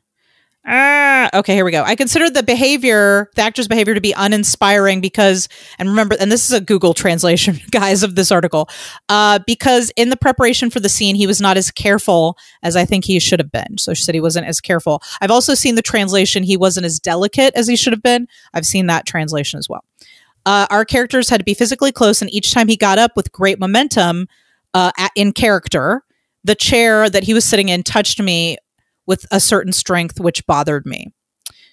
[0.67, 1.83] Ah, okay, here we go.
[1.83, 5.47] I consider the behavior, the actor's behavior to be uninspiring because,
[5.79, 8.71] and remember, and this is a Google translation, guys, of this article,
[9.11, 12.87] uh, because in the preparation for the scene, he was not as careful as I
[12.87, 13.77] think he should have been.
[13.77, 15.03] So she said he wasn't as careful.
[15.21, 18.27] I've also seen the translation, he wasn't as delicate as he should have been.
[18.55, 19.85] I've seen that translation as well.
[20.47, 23.33] Uh, our characters had to be physically close, and each time he got up with
[23.33, 24.29] great momentum
[24.73, 26.03] uh, at, in character,
[26.43, 28.57] the chair that he was sitting in touched me
[29.07, 31.13] with a certain strength, which bothered me.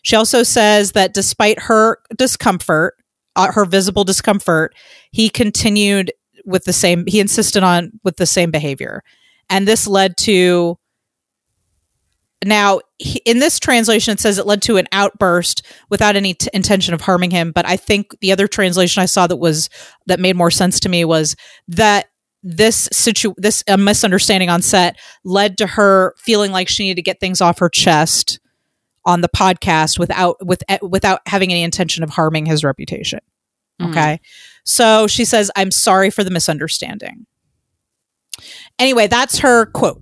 [0.04, 2.96] She also says that despite her discomfort,
[3.36, 4.76] uh, her visible discomfort,
[5.12, 6.12] he continued
[6.46, 9.04] with the same, he insisted on with the same behavior.
[9.50, 10.78] And this led to
[12.44, 12.80] now
[13.26, 17.02] in this translation it says it led to an outburst without any t- intention of
[17.02, 19.70] harming him but i think the other translation i saw that was
[20.08, 21.36] that made more sense to me was
[21.67, 22.08] that
[22.43, 27.01] this situ this a misunderstanding on set led to her feeling like she needed to
[27.04, 28.39] get things off her chest
[29.06, 33.19] on the podcast without with eh, without having any intention of harming his reputation.
[33.80, 33.89] Mhm.
[33.91, 34.21] okay?
[34.63, 37.25] So she says i'm sorry for the misunderstanding.
[38.80, 40.01] Anyway that's her quote.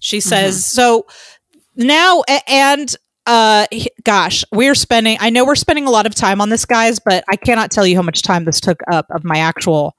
[0.00, 1.06] She says so
[1.76, 2.94] now and
[3.26, 3.66] uh
[4.04, 7.24] gosh we're spending i know we're spending a lot of time on this guys but
[7.26, 9.96] i cannot tell you how much time this took up of my actual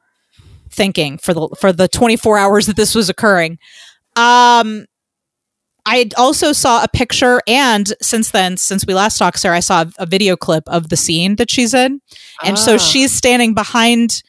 [0.76, 3.54] thinking for the for the 24 hours that this was occurring
[4.16, 4.86] um
[5.86, 9.86] i also saw a picture and since then since we last talked sarah i saw
[10.00, 12.00] a, video clip of the scene that she's in
[12.44, 12.78] and so Ah.
[12.78, 14.22] she's standing behind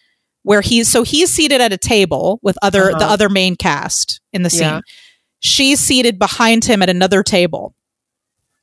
[0.43, 3.13] where he's so he's seated at a table with other the Uh-huh.
[3.15, 4.81] other main cast in the scene Yeah.
[5.41, 7.75] she's seated behind him at another table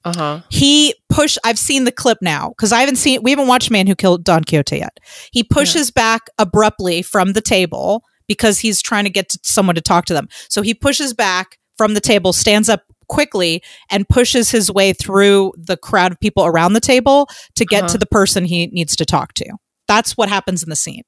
[0.06, 0.42] Uh-huh.
[0.50, 3.88] he push i've seen the clip now because i haven't seen we haven't watched man
[3.88, 4.98] who killed don quixote yet
[5.32, 9.82] he pushes back abruptly from the table because he's trying to get to someone to
[9.82, 14.50] talk to them so he pushes back from the table stands up quickly and pushes
[14.50, 17.94] his way through the crowd of people around the table to get Uh-huh.
[17.94, 19.46] to the person he needs to talk to
[19.88, 21.04] that's what happens in the scene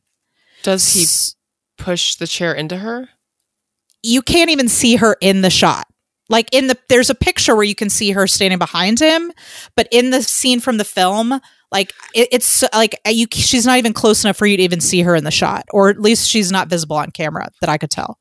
[0.63, 3.09] Does he push the chair into her?
[4.03, 5.87] you can't even see her in the shot.
[6.29, 9.31] Like in the there's a picture where you can see her standing behind him,
[9.75, 11.39] but in the scene from the film,
[11.71, 15.01] like it, it's like you she's not even close enough for you to even see
[15.01, 17.91] her in the shot, or at least she's not visible on camera that I could
[17.91, 18.17] tell.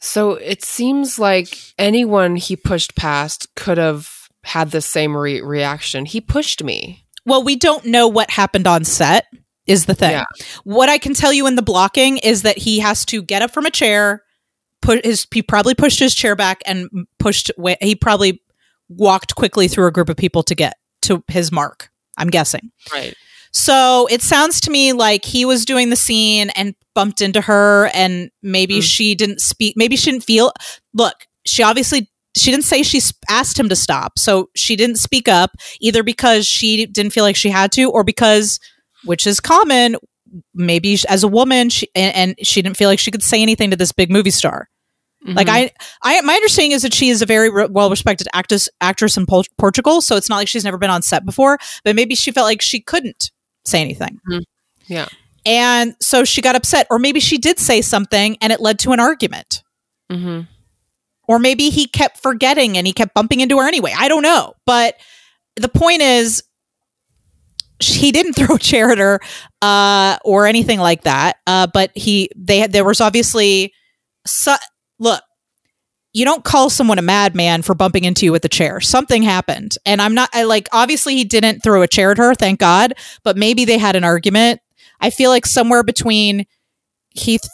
[0.00, 6.04] So it seems like anyone he pushed past could have had the same re- reaction.
[6.04, 7.06] He pushed me.
[7.24, 9.26] Well, we don't know what happened on set
[9.66, 10.10] is the thing.
[10.10, 10.26] Yeah.
[10.64, 13.50] What I can tell you in the blocking is that he has to get up
[13.50, 14.22] from a chair,
[14.84, 18.40] put his he probably pushed his chair back and pushed he probably
[18.88, 21.90] walked quickly through a group of people to get to his mark.
[22.16, 22.70] I'm guessing.
[22.92, 23.14] Right.
[23.50, 27.90] So it sounds to me like he was doing the scene and bumped into her,
[27.94, 28.82] and maybe Mm.
[28.82, 29.74] she didn't speak.
[29.76, 30.52] Maybe she didn't feel.
[30.92, 35.28] Look, she obviously she didn't say she asked him to stop, so she didn't speak
[35.28, 38.58] up either because she didn't feel like she had to, or because,
[39.04, 39.96] which is common,
[40.52, 43.70] maybe as a woman, she and, and she didn't feel like she could say anything
[43.70, 44.68] to this big movie star.
[45.24, 45.50] Like Mhm.
[45.52, 49.24] I, I, my understanding is that she is a very re- well-respected actress, actress in
[49.26, 50.00] Pol- Portugal.
[50.02, 52.60] So it's not like she's never been on set before, but maybe she felt like
[52.60, 53.30] she couldn't
[53.64, 54.18] say anything.
[54.30, 54.42] Mhm.
[54.86, 55.06] Yeah.
[55.46, 58.92] And so she got upset, or maybe she did say something and it led to
[58.92, 59.62] an argument.
[60.12, 60.46] Mhm.
[61.26, 63.94] Or maybe he kept forgetting and he kept bumping into her anyway.
[63.96, 64.52] I don't know.
[64.66, 64.96] But
[65.56, 66.42] the point is,
[67.80, 69.20] he didn't throw a chair at her
[69.62, 71.36] uh, or anything like that.
[71.46, 73.72] Uh, but he, they had, there was obviously,
[74.26, 74.54] su-
[75.04, 75.22] look,
[76.12, 78.80] you don't call someone a madman for bumping into you with a chair.
[78.80, 79.76] Something happened.
[79.84, 82.94] And I'm not, I like, obviously he didn't throw a chair at her, thank God,
[83.24, 84.60] but maybe they had an argument.
[85.00, 86.46] I feel like somewhere between
[87.10, 87.50] he th-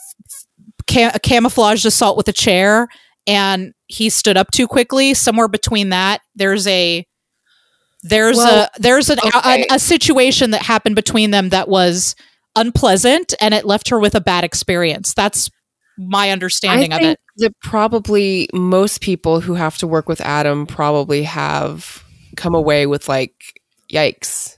[0.86, 2.88] cam- camouflaged assault with a chair
[3.26, 7.06] and he stood up too quickly, somewhere between that, there's a,
[8.02, 9.66] there's Well, a there's an, okay.
[9.70, 12.14] a, a situation that happened between them that was
[12.56, 15.14] unpleasant and it left her with a bad experience.
[15.14, 15.50] That's
[16.08, 17.20] my understanding I of think it.
[17.38, 22.04] that probably most people who have to work with Adam probably have
[22.36, 23.60] come away with like,
[23.92, 24.56] yikes,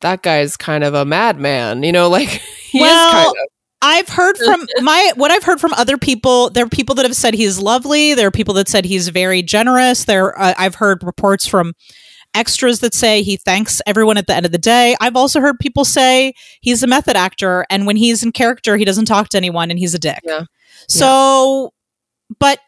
[0.00, 1.82] that guy's kind of a madman.
[1.82, 3.48] You know, like he Well, is kind of.
[3.82, 6.50] I've heard from my what I've heard from other people.
[6.50, 8.14] There are people that have said he's lovely.
[8.14, 10.04] There are people that said he's very generous.
[10.04, 11.72] There, uh, I've heard reports from
[12.34, 14.96] extras that say he thanks everyone at the end of the day.
[15.00, 18.84] I've also heard people say he's a method actor, and when he's in character, he
[18.84, 20.20] doesn't talk to anyone, and he's a dick.
[20.24, 20.44] Yeah.
[20.88, 21.72] So,
[22.38, 22.60] but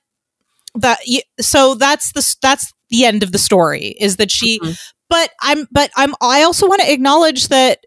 [0.74, 0.98] that
[1.40, 4.58] so that's the that's the end of the story is that she.
[4.60, 4.78] Mhm.
[5.08, 7.80] But I'm but I'm I also want to acknowledge that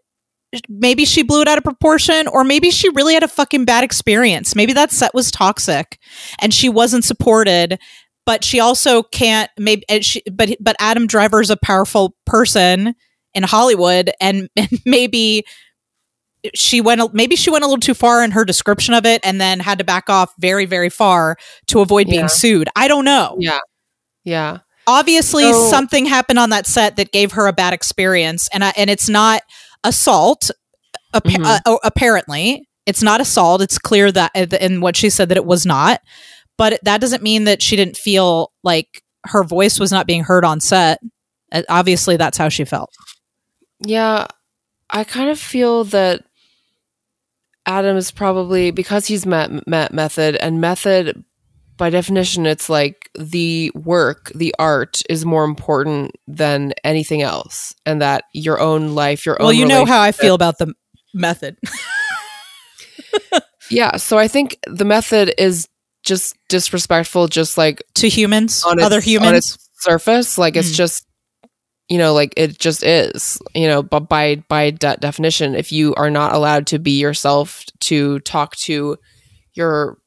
[0.68, 3.82] maybe she blew it out of proportion or maybe she really had a fucking bad
[3.82, 5.98] experience maybe that set was toxic
[6.40, 7.78] and she wasn't supported
[8.26, 12.94] but she also can't maybe she, but but adam driver is a powerful person
[13.34, 15.44] in hollywood and, and maybe
[16.54, 19.40] she went maybe she went a little too far in her description of it and
[19.40, 21.36] then had to back off very very far
[21.66, 22.26] to avoid being Yeah.
[22.26, 23.58] sued i don't know Yeah.
[24.24, 24.58] Yeah.
[24.86, 28.72] obviously So- something happened on that set that gave her a bad experience and I,
[28.76, 29.42] and it's not
[29.82, 30.50] assault
[31.14, 31.44] appa- Mhm.
[31.46, 35.36] uh, oh, apparently it's not assault it's clear that uh, in what she said that
[35.36, 36.00] it was not
[36.56, 40.44] but that doesn't mean that she didn't feel like her voice was not being heard
[40.44, 41.00] on set
[41.52, 42.90] Uh, obviously that's how she felt
[43.80, 44.26] Yeah,
[44.90, 46.24] I kind of feel that
[47.66, 51.24] Adam is probably because he's met, met Method, and Method
[51.76, 57.74] by definition, it's like the work, the art is more important than anything else.
[57.84, 60.72] And that your own life, your own well, you know how I feel about the
[61.12, 61.58] method.
[63.68, 63.96] Yeah.
[63.96, 65.68] So I think the method is
[66.06, 69.38] just disrespectful, just like to humans, on its- other on humans.
[69.54, 70.38] its surface.
[70.38, 70.76] Like it's Mm.
[70.76, 71.06] just,
[71.88, 75.94] you know, like it just is, you know, but by, by de- definition, if you
[75.96, 78.96] are not allowed to be yourself, to talk to
[79.54, 79.98] your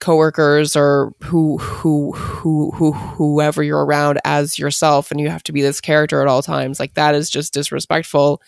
[0.00, 5.52] coworkers or who, who, who, who, whoever you're around as yourself, and you have to
[5.52, 8.40] be this character at all times, like that is just disrespectful.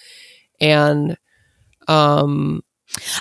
[0.61, 1.17] And,
[1.89, 2.63] um,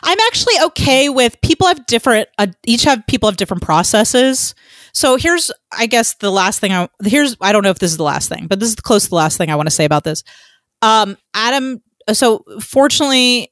[0.03, 2.29] I'm actually okay with people have different.
[2.37, 4.55] Uh, each have people have different processes.
[4.93, 6.71] So here's, I guess, the last thing.
[6.71, 7.35] I here's.
[7.41, 9.15] I don't know if this is the last thing, but this is close to the
[9.15, 10.23] last thing I want to say about this.
[10.81, 11.81] Um, Adam.
[12.11, 13.51] So fortunately,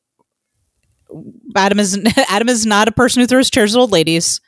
[1.56, 4.42] Adam is Adam is not a person who throws chairs at old ladies.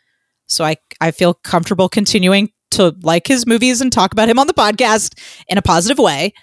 [0.47, 4.47] So I I feel comfortable continuing to like his movies and talk about him on
[4.47, 6.33] the podcast in a positive way.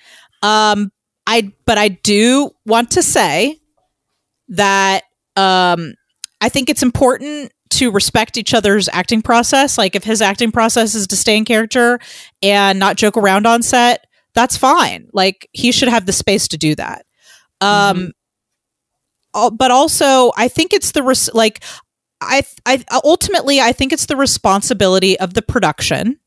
[0.43, 0.91] Um,
[1.27, 3.59] I but I do want to say
[4.49, 5.05] that
[5.37, 5.95] um,
[6.41, 9.79] I think it's important to respect each other's acting process.
[9.79, 12.01] Like if his acting process is to stay in character
[12.43, 15.09] and not joke around on set, that's fine.
[15.13, 17.07] Like he should have the space to do that.
[17.61, 18.13] Um,
[19.35, 21.63] al- but also I think it's the res- like
[22.21, 26.19] I I ultimately I think it's the responsibility of the production.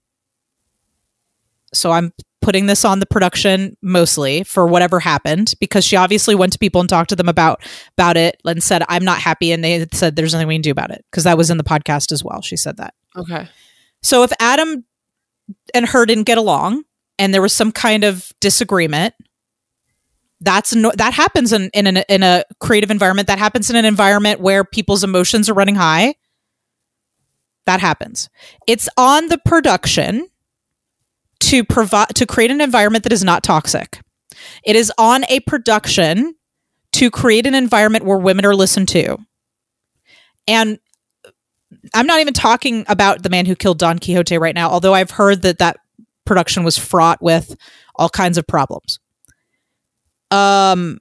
[1.73, 6.53] So I'm putting this on the production mostly for whatever happened because she obviously went
[6.53, 7.63] to people and talked to them about
[7.97, 10.71] about it and said I'm not happy and they said there's nothing we can do
[10.71, 12.41] about it because that was in the podcast as well.
[12.41, 12.93] She said that.
[13.15, 13.47] okay.
[14.01, 14.83] So if Adam
[15.73, 16.83] and her didn't get along
[17.17, 19.13] and there was some kind of disagreement,
[20.41, 23.27] that's no, that happens in in, an, in a creative environment.
[23.27, 26.15] That happens in an environment where people's emotions are running high.
[27.65, 28.29] That happens.
[28.67, 30.27] It's on the production
[31.49, 33.99] to provide to create an environment that is not toxic.
[34.63, 36.35] It is on a production
[36.93, 39.17] to create an environment where women are listened to.
[40.47, 40.79] And
[41.93, 45.11] I'm not even talking about the man who killed Don Quixote right now, although I've
[45.11, 45.77] heard that that
[46.25, 47.55] production was fraught with
[47.95, 48.99] all kinds of problems.
[50.31, 50.99] Um,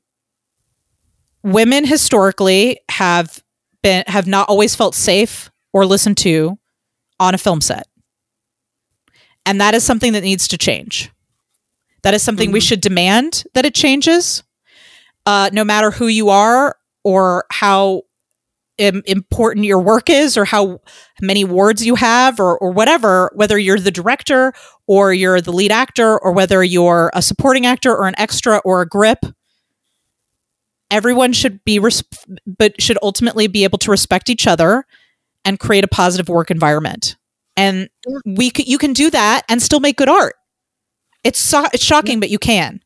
[1.43, 3.43] women historically have
[3.83, 6.59] been have not always felt safe or listened to
[7.19, 7.87] on a film set,
[9.47, 11.11] and that is something that needs to change.
[12.03, 12.69] That is something we Mhm.
[12.69, 14.43] should demand that it changes,
[15.27, 18.03] uh, no matter who you are or how
[18.79, 20.81] im- important your work is or how
[21.21, 24.53] many words you have or, or whatever, whether you're the director
[24.87, 28.81] or you're the lead actor or whether you're a supporting actor or an extra or
[28.81, 29.21] a grip.
[30.91, 32.03] Everyone should be, res-
[32.47, 34.85] but should ultimately be able to respect each other
[35.45, 37.17] and create a positive work environment.
[37.57, 37.89] And
[38.25, 40.35] we c- you can do that and still make good art.
[41.25, 42.81] It's so- it's shocking, but you can.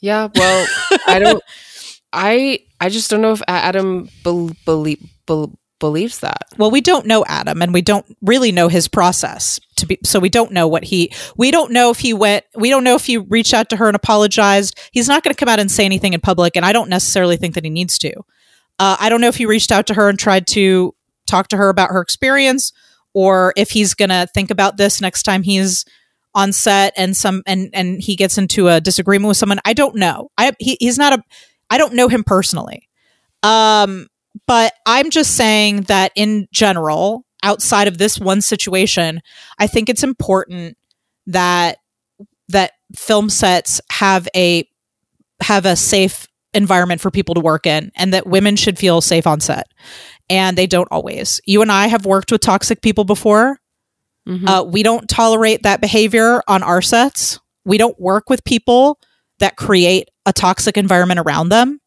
[0.00, 0.66] Yeah, well,
[1.06, 1.42] I don't.
[2.12, 6.42] I I just don't know if Adam bel believe bel believes that.
[6.58, 10.20] well we don't know adam and we don't really know his process to be so
[10.20, 13.06] we don't know what he we don't know if he went we don't know if
[13.06, 15.86] he reached out to her and apologized he's not going to come out and say
[15.86, 18.12] anything in public and i don't necessarily think that he needs to
[18.78, 20.94] uh, i don't know if he reached out to her and tried to
[21.26, 22.74] talk to her about her experience
[23.14, 25.84] or if he's going to think about this next time he's
[26.34, 29.96] on set and some and and he gets into a disagreement with someone i don't
[29.96, 31.20] know i he, he's not a
[31.70, 32.88] i don't know him personally
[33.42, 34.06] um
[34.46, 39.20] but I'm just saying that in general, outside of this one situation,
[39.58, 40.76] I think it's important
[41.26, 41.78] that
[42.48, 44.68] that film sets have a
[45.42, 49.26] have a safe environment for people to work in and that women should feel safe
[49.26, 49.68] on set.
[50.30, 51.40] And they don't always.
[51.44, 53.58] You and I have worked with toxic people before.
[54.28, 54.48] Mhm.
[54.48, 57.38] Uh, we don't tolerate that behavior on our sets.
[57.64, 58.98] We don't work with people
[59.40, 61.80] that create a toxic environment around them.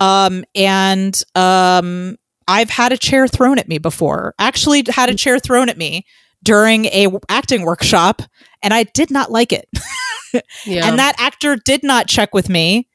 [0.00, 2.16] Um, and um,
[2.48, 4.34] I've had a chair thrown at me before.
[4.38, 6.06] Actually, had a chair thrown at me
[6.42, 8.22] during a w- acting workshop,
[8.62, 9.68] and I did not like it.
[10.66, 12.88] yeah, And that actor did not check with me.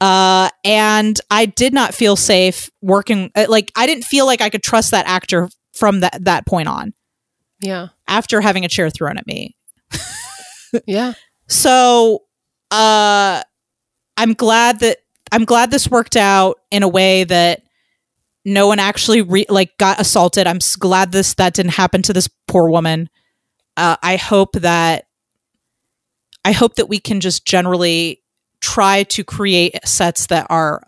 [0.00, 3.30] Uh, and I did not feel safe working.
[3.34, 6.68] uh, Like I didn't feel like I could trust that actor from that that point
[6.68, 6.92] on.
[7.60, 9.56] yeah, After having a chair thrown at me,
[10.86, 11.14] yeah.
[11.48, 12.22] so
[12.70, 13.42] uh
[14.18, 14.98] i'm glad that
[15.32, 17.62] i'm glad this worked out in a way that
[18.44, 22.12] no one actually re- like got assaulted i'm s- glad this that didn't happen to
[22.12, 23.08] this poor woman
[23.78, 25.06] uh, i hope that
[26.44, 28.20] i hope that we can just generally
[28.60, 30.82] try to create sets that are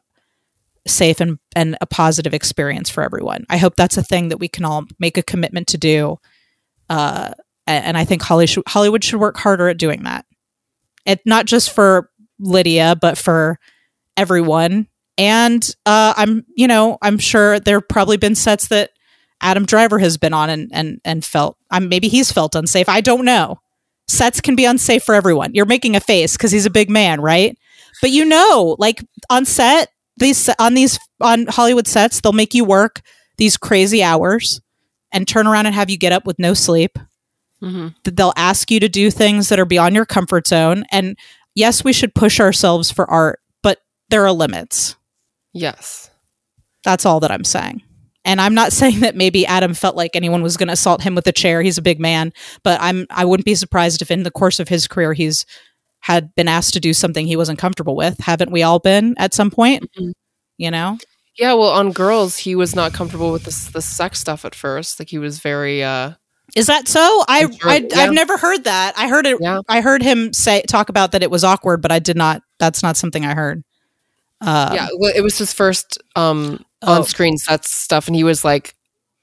[0.86, 4.48] safe and, and a positive experience for everyone i hope that's a thing that we
[4.48, 6.18] can all make a commitment to do
[6.88, 7.30] Uh,
[7.66, 10.26] and I think Hollywood should work harder at doing that.
[11.06, 12.10] It not just for
[12.40, 13.60] Lydia, but for
[14.16, 14.88] everyone.
[15.16, 18.90] And uh, I'm, you know, I'm sure there have probably been sets that
[19.40, 21.58] Adam Driver has been on and and and felt.
[21.70, 22.88] Um, maybe he's felt unsafe.
[22.88, 23.60] I don't know.
[24.10, 25.54] Sets can be unsafe for everyone.
[25.54, 27.56] You're making a face because he's a big man, right?
[28.00, 32.64] But you know, like on set, these on these on Hollywood sets, they'll make you
[32.64, 33.02] work
[33.36, 34.60] these crazy hours
[35.12, 36.98] and turn around and have you get up with no sleep.
[37.62, 37.88] Mm-hmm.
[38.04, 40.84] They'll ask you to do things that are beyond your comfort zone.
[40.90, 41.16] And
[41.54, 44.96] yes, we should push ourselves for art, but there are limits.
[45.52, 46.10] Yes.
[46.82, 47.82] That's all that I'm saying.
[48.24, 51.14] And I'm not saying that maybe Adam felt like anyone was going to assault him
[51.14, 51.62] with a chair.
[51.62, 54.68] He's a big man, but I'm I wouldn't be surprised if in the course of
[54.68, 55.46] his career he's
[56.00, 58.18] had been asked to do something he wasn't comfortable with.
[58.18, 59.84] Haven't we all been at some point?
[59.98, 60.12] Mhm.
[60.58, 60.98] You know?
[61.38, 64.98] Yeah, well, on girls, he was not comfortable with the the sex stuff at first.
[64.98, 66.12] Like he was very uh
[66.56, 67.00] Is that so?
[67.28, 67.98] I, I'm sure- I yeah.
[68.00, 68.94] I've never heard that.
[68.98, 69.38] I heard it.
[69.40, 69.60] Yeah.
[69.68, 72.42] I heard him say talk about that it was awkward, but I did not.
[72.58, 73.62] That's not something I heard.
[74.40, 76.94] Uh, yeah, well, it was his first um Oh.
[76.94, 78.74] on-screen sets stuff and he was like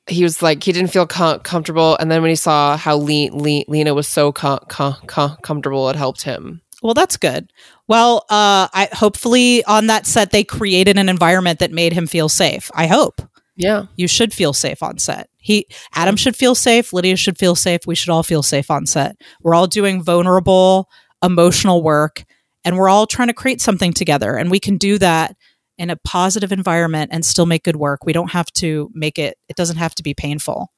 [0.07, 3.31] he was like he didn't feel com- comfortable and then when he saw how Le-
[3.33, 6.61] Le- Lena was so com- com- comfortable it helped him.
[6.83, 7.51] Well, that's good.
[7.87, 12.29] Well, uh, I hopefully on that set they created an environment that made him feel
[12.29, 12.69] safe.
[12.75, 13.21] I hope
[13.55, 13.85] Yeah.
[13.95, 15.27] you should feel safe on set.
[15.37, 15.65] He
[15.95, 16.93] Adam should feel safe.
[16.93, 17.81] Lydia should feel safe.
[17.87, 19.15] We should all feel safe on set.
[19.41, 20.89] We're all doing vulnerable,
[21.23, 22.23] emotional work,
[22.67, 24.35] and we're all trying to create something together.
[24.35, 25.37] And we can do that
[25.77, 28.05] in a positive environment and still make good work.
[28.05, 29.37] We don't have to make it.
[29.47, 30.73] It doesn't have to be painful.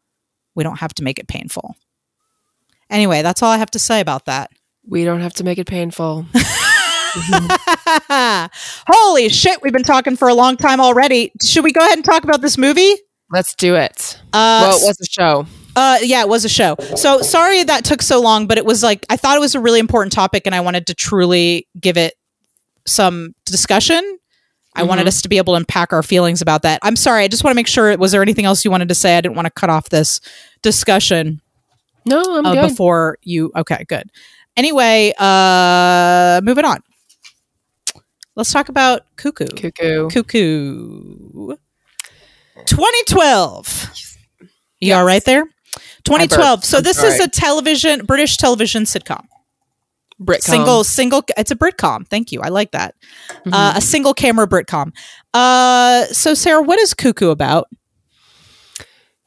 [0.54, 1.76] We don't have to make it painful.
[2.92, 4.52] Anyway, that's all I have to say about that.
[4.88, 6.28] We don't have to make it painful.
[8.88, 11.32] Holy shit, we've been talking for a long time already.
[11.42, 12.94] Should we go ahead and talk about this movie?
[13.32, 14.22] Let's do it.
[14.32, 15.48] Uh, well, it was a show.
[15.76, 16.76] Uh, yeah, it was a show.
[16.96, 19.60] So sorry that took so long, but it was like I thought it was a
[19.60, 22.16] really important topic, and I wanted to truly give it
[22.86, 24.18] some discussion.
[24.76, 25.08] I wanted Mhm.
[25.10, 26.80] us to be able to unpack our feelings about that.
[26.84, 27.24] I'm sorry.
[27.24, 27.96] I just want to make sure.
[27.98, 29.18] Was there anything else you wanted to say?
[29.18, 30.22] I didn't want to cut off this
[30.62, 31.42] discussion
[32.06, 32.70] No, I'm uh, good.
[32.70, 33.52] before you.
[33.56, 34.10] Okay, good.
[34.56, 36.82] Anyway, uh, moving on.
[38.36, 39.48] Let's talk about Cuckoo.
[39.48, 40.10] Cuckoo.
[40.10, 41.56] Cuckoo.
[42.66, 44.18] 2012.
[44.80, 45.44] You all right there?
[46.04, 46.64] 2012.
[46.66, 49.26] So this is a television, British television sitcom.
[50.22, 50.42] Britcom.
[50.42, 51.24] Single, single.
[51.38, 52.06] It's a Britcom.
[52.08, 52.42] Thank you.
[52.42, 52.94] I like that.
[53.46, 53.54] Mhm.
[53.54, 54.92] Uh, a single camera Britcom.
[55.34, 57.68] Uh, so Sarah, what is Cuckoo about?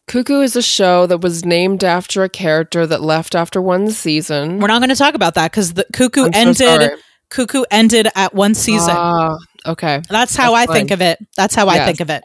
[0.09, 4.59] Cuckoo is a show that was named after a character that left after one season.
[4.59, 6.57] We're not going to talk about that because the Cuckoo I'm ended.
[6.57, 6.91] sorry.
[7.31, 8.95] Cuckoo ended at one season.
[8.95, 10.03] Ah, okay.
[10.11, 11.19] That's how that's I think of it.
[11.37, 12.25] That's how I think of it.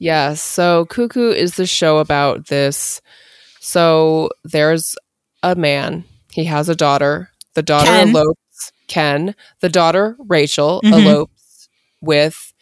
[0.00, 0.34] Yeah.
[0.34, 3.00] So Cuckoo is the show about this.
[3.60, 4.96] So there's
[5.42, 6.04] a man.
[6.32, 7.30] He has a daughter.
[7.54, 8.08] The daughter Ken.
[8.08, 8.72] elopes.
[8.88, 9.34] Ken.
[9.60, 10.92] The daughter Rachel Mhm.
[10.92, 11.68] elopes
[12.00, 12.52] with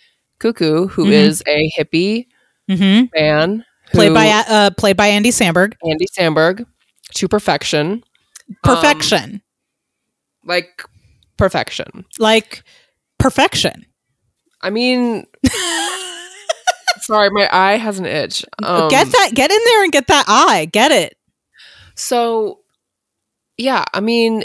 [0.41, 1.13] Cuckoo, who Mhm.
[1.13, 2.27] is a hippie
[2.69, 3.65] hmm man.
[3.93, 5.75] Played by uh, played by Andy Samberg.
[5.89, 6.67] Andy Samberg
[7.15, 8.05] to perfection.
[8.49, 9.43] Um, Perfection,
[10.45, 10.83] like
[11.37, 12.05] perfection.
[12.19, 12.63] like
[13.19, 13.87] perfection.
[14.63, 15.27] I mean,
[17.09, 18.45] sorry, my eye has an itch.
[18.63, 19.31] Um, get that.
[19.35, 20.67] Get in there and get that eye.
[20.71, 21.17] Get it.
[21.95, 22.61] So,
[23.57, 24.45] yeah, I mean,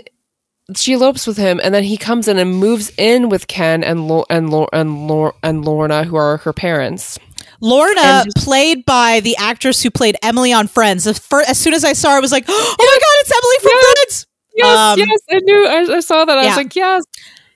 [0.76, 4.08] she elopes with him, and then he comes in and moves in with Ken and
[4.08, 7.20] Lo- and Lo- and Lo- and Lorna, who are her parents.
[7.62, 11.06] Lorna, just- played by the actress who played Emily on Friends.
[11.06, 11.20] As
[11.60, 13.94] soon as I saw her, I was like, "Oh my god, it's Emily from Yes.
[13.94, 15.68] Friends!" Yes, Um, yes, I knew.
[15.94, 16.38] I, I saw that.
[16.38, 16.48] I yeah.
[16.50, 17.04] was like, yes,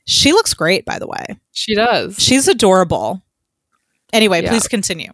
[0.05, 1.26] She looks great, by the way.
[1.51, 2.16] she does.
[2.18, 3.22] She's adorable.
[4.18, 4.49] Anyway, Yeah.
[4.49, 5.11] please continue.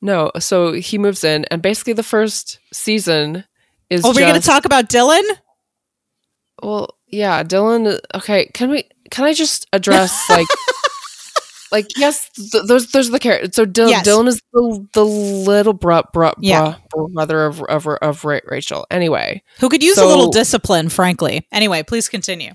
[0.00, 3.44] No, so he moves in, and basically the first season
[3.90, 4.04] is.
[4.04, 5.22] Oh, we're going to talk about Dylan.
[6.62, 7.98] Well, yeah, Dylan.
[8.14, 8.84] Okay, can we?
[9.10, 10.46] Can I just address like,
[11.70, 13.54] like yes, th- those those are the characters.
[13.54, 14.06] So Dylan, Yes.
[14.06, 16.76] Dylan is the the little bro, bro, Yeah.
[16.90, 18.86] bro, brother of of of Ra- Rachel.
[18.90, 21.46] Anyway, Who could use a little discipline, frankly.
[21.52, 22.52] Anyway, please continue.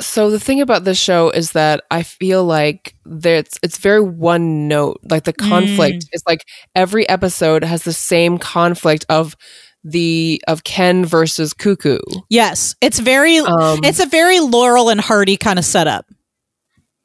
[0.00, 4.66] So the thing about this show is that I feel like there's it's very one
[4.66, 5.00] note.
[5.04, 9.36] Like the conflict is like every episode has the same conflict of
[9.84, 11.98] the of Ken versus Cuckoo.
[12.28, 13.38] Yes, it's very.
[13.38, 16.06] Um, it's a very Laurel and Hardy kind of setup.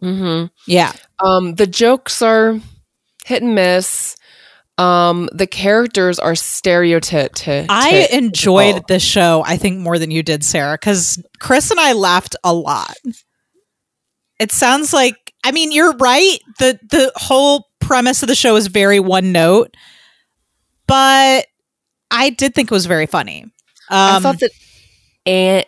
[0.01, 0.47] Mm-hmm.
[0.65, 0.93] Yeah.
[1.19, 2.59] Um, the jokes are
[3.25, 4.15] hit and miss.
[4.79, 7.47] Um, the characters are stereotyped.
[7.47, 11.93] I enjoyed this show, I think, more than you did, Sarah, because Chris and I
[11.93, 12.95] laughed a lot.
[14.39, 16.37] It sounds like I mean, you're right.
[16.59, 19.75] The the whole premise of the show is very one note.
[20.87, 21.45] But
[22.11, 23.45] I did think it was very funny.
[23.89, 24.51] I Um, thought that
[25.27, 25.65] a-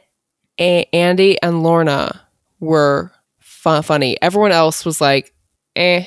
[0.59, 2.22] a- Andy and Lorna
[2.59, 4.18] were fu- funny.
[4.22, 5.34] Everyone else was like,
[5.76, 6.05] eh.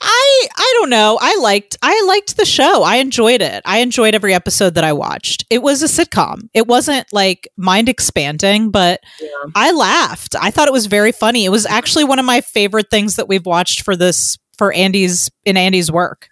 [0.00, 1.18] I I don't know.
[1.20, 2.82] I liked I liked the show.
[2.82, 3.62] I enjoyed it.
[3.64, 5.44] I enjoyed every episode that I watched.
[5.50, 6.48] It was a sitcom.
[6.52, 9.28] It wasn't like mind expanding, but Yeah.
[9.54, 10.34] I laughed.
[10.40, 11.44] I thought it was very funny.
[11.44, 15.30] It was actually one of my favorite things that we've watched for this for Andy's
[15.44, 16.28] in Andy's work.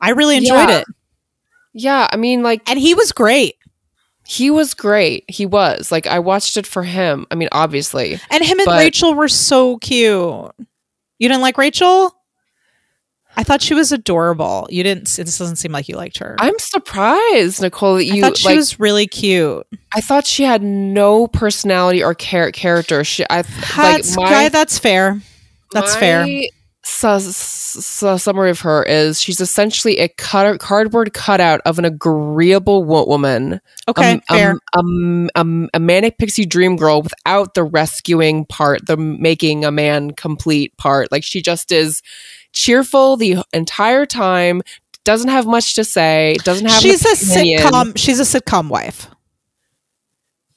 [0.00, 0.78] I really enjoyed Yeah.
[0.78, 0.84] it.
[1.74, 3.56] Yeah, I mean, like And he was great.
[4.26, 5.24] he was great.
[5.28, 7.26] He was like I watched it for him.
[7.30, 10.06] I mean, obviously, And him and But- Rachel were so cute.
[11.18, 12.16] You didn't like Rachel?
[13.36, 14.66] I thought she was adorable.
[14.70, 15.18] You didn't.
[15.18, 16.36] It doesn't seem like you liked her.
[16.38, 18.56] I'm surprised, Nicole, that I you thought she like.
[18.56, 19.66] was really cute.
[19.94, 23.04] I thought she had no personality or char- character.
[23.04, 23.42] She, I
[23.76, 25.20] That's like guy, that's fair.
[25.72, 26.26] That's fair.
[26.84, 32.82] Su- su- summary of her is she's essentially a cut- cardboard cutout of an agreeable
[32.84, 34.54] wo- woman, Okay, um, fair.
[34.76, 40.10] um, um, a manic pixie dream girl without the rescuing part, the making a man
[40.10, 41.12] complete part.
[41.12, 42.02] Like she just is
[42.52, 44.62] cheerful the entire time.
[45.04, 46.36] Doesn't have much to say.
[46.44, 46.80] Doesn't have.
[46.80, 47.96] she's a sitcom.
[47.98, 49.08] She's a sitcom wife.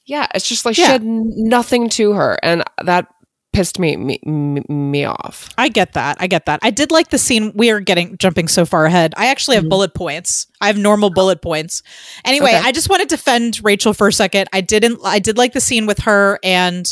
[0.05, 0.85] Yeah, it's just like Yeah.
[0.85, 3.07] she had nothing to her, and that
[3.53, 4.19] pissed me me,
[4.67, 5.49] me, off.
[5.57, 6.17] I get that.
[6.19, 6.59] I get that.
[6.61, 7.53] I did like the scene.
[7.55, 9.13] We are getting jumping so far ahead.
[9.17, 9.69] I actually have Mhm.
[9.69, 10.45] bullet points.
[10.61, 11.81] I have normal bullet points.
[12.25, 12.61] Anyway, Okay.
[12.63, 14.47] I just want to defend Rachel for a second.
[14.53, 14.99] I didn't.
[15.03, 16.85] I did like the scene with her and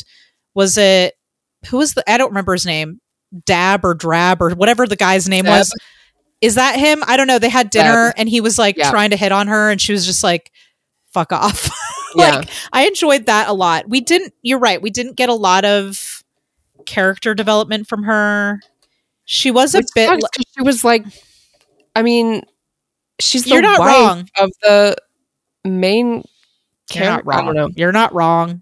[0.55, 1.13] was it
[1.67, 2.09] who was the?
[2.09, 2.99] I don't remember his name.
[3.45, 5.73] Dab or Drab or whatever the guy's name was.
[6.41, 7.03] Is that him?
[7.07, 7.39] I don't know.
[7.39, 8.89] They had dinner and he was like Yeah.
[8.91, 10.51] trying to hit on her and she was just like,
[11.13, 11.69] "Fuck off."
[12.15, 12.35] Yeah.
[12.35, 13.89] like I enjoyed that a lot.
[13.89, 14.35] We didn't.
[14.43, 14.79] You're right.
[14.79, 16.23] We didn't get a lot of
[16.85, 18.59] character development from her.
[19.25, 20.09] She was a Which bit.
[20.21, 21.05] sucks she was like,
[21.95, 22.43] I mean,
[23.19, 24.29] she's the You're not wife wrong.
[24.37, 24.95] of the
[25.65, 26.23] main.
[26.93, 27.31] You're not character.
[27.31, 27.55] I don't wrong.
[27.55, 27.69] know.
[27.75, 28.61] You're not wrong.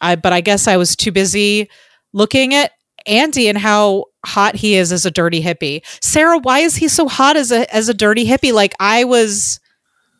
[0.00, 1.68] I but I guess I was too busy
[2.12, 2.72] looking at
[3.06, 5.82] Andy and how hot he is as a dirty hippie.
[6.02, 8.52] Sarah, why is he so hot as a as a dirty hippie?
[8.52, 9.60] Like I was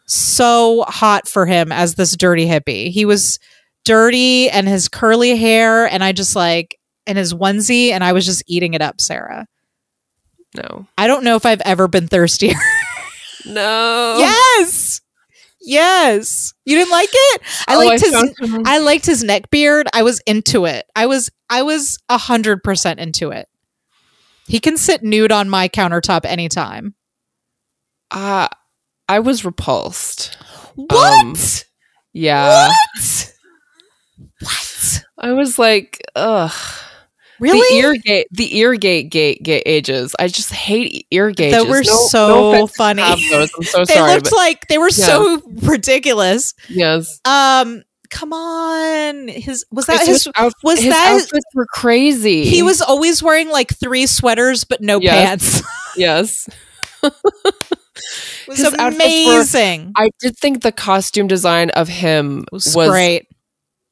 [0.07, 2.91] so hot for him as this dirty hippie.
[2.91, 3.39] He was
[3.85, 8.27] dirty and his curly hair and I just like and his onesie and I was
[8.27, 9.47] just eating it up, Sarah.
[10.55, 10.87] No.
[10.99, 12.55] I don't know if I've ever been thirstier.
[13.47, 14.17] No.
[14.19, 15.01] yes.
[15.61, 16.55] Yes.
[16.65, 17.43] You didn't like it?
[17.69, 19.89] I Oh, liked his I liked his neck beard.
[19.93, 20.87] I was into it.
[20.97, 23.47] I was I was a hundred percent into it.
[24.47, 26.95] He can sit nude on my countertop anytime.
[28.11, 28.49] uh,
[29.09, 30.37] I was repulsed.
[30.77, 31.25] What?
[31.25, 31.35] Um,
[32.13, 32.69] Yeah.
[32.69, 33.35] what?
[34.41, 35.03] What?
[35.19, 36.53] I was like, ugh.
[37.41, 37.59] Really?
[37.81, 40.15] The ear gate, the ear gate, gate, gate ages.
[40.19, 41.63] I just hate ear gauges.
[41.63, 43.03] That were No- so no funny.
[43.03, 43.85] I'm so sorry.
[43.87, 46.55] they looked but like they were so ridiculous.
[46.69, 49.29] yes, Um, come on.
[49.29, 50.25] His was that His- his?
[50.25, 52.45] his outf- was his that- outfits were crazy.
[52.45, 55.61] He was always wearing like three sweaters but no Yes.
[55.63, 55.69] pants.
[55.97, 56.49] yes.
[57.03, 57.13] It
[58.49, 59.93] was outfits were- amazing.
[59.97, 63.27] I did think the costume design of him was, was great.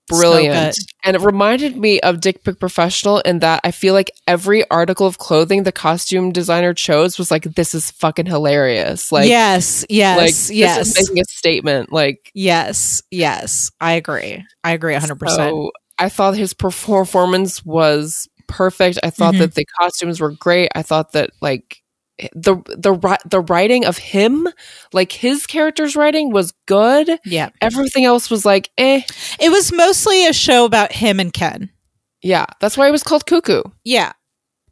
[0.09, 0.75] Brilliant.
[0.75, 4.69] So and it reminded me of Dick Pick Professional in that I feel like every
[4.71, 9.13] article of clothing the costume designer chose was like, this is fucking hilarious.
[9.13, 11.93] Like, yes, like yes, this yes, is making a statement.
[11.93, 13.71] Like, yes, yes.
[13.81, 14.45] I agree.
[14.65, 15.29] I agree 100%.
[15.31, 18.99] so I thought his performance was perfect.
[19.03, 19.39] I thought Mhm.
[19.41, 20.71] that the costumes were great.
[20.75, 21.83] I thought that like
[22.35, 24.49] the the the writing of him,
[24.93, 27.19] like his character's writing was good.
[27.25, 27.51] yeah.
[27.61, 29.03] Everything else was like, eh.
[29.41, 31.71] It was mostly a show about him and Ken.
[32.23, 33.63] Yeah, that's why it was called Cuckoo.
[33.85, 34.13] Yeah.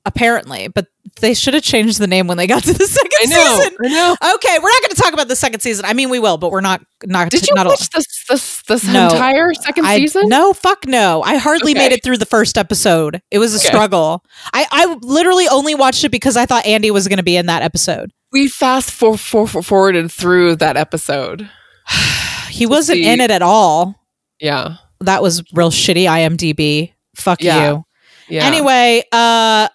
[0.07, 0.87] Apparently, but
[1.21, 3.59] they should have changed the name when they got to the second I know.
[3.59, 3.77] season.
[3.85, 4.13] I know.
[4.37, 5.85] Okay, we're not going to talk about the second season.
[5.85, 8.85] I mean, we will, but we're not not Did you not watch this this this
[8.87, 9.09] No.
[9.09, 10.29] entire second I, season?
[10.29, 11.23] No, fuck no.
[11.23, 11.81] I hardly Okay.
[11.81, 13.21] made it through the first episode.
[13.33, 13.67] It was a Okay.
[13.67, 14.23] struggle.
[14.55, 17.47] I, I literally only watched it because I thought Andy was going to be in
[17.47, 18.13] that episode.
[18.33, 21.51] We fast for, for, for forwarded through that episode.
[22.49, 24.01] He wasn't see- in it at all.
[24.41, 24.77] Yeah.
[25.01, 26.93] That was real shitty IMDb.
[27.17, 27.69] Fuck Yeah.
[27.73, 27.85] you.
[28.29, 28.45] Yeah.
[28.45, 29.69] Anyway, uh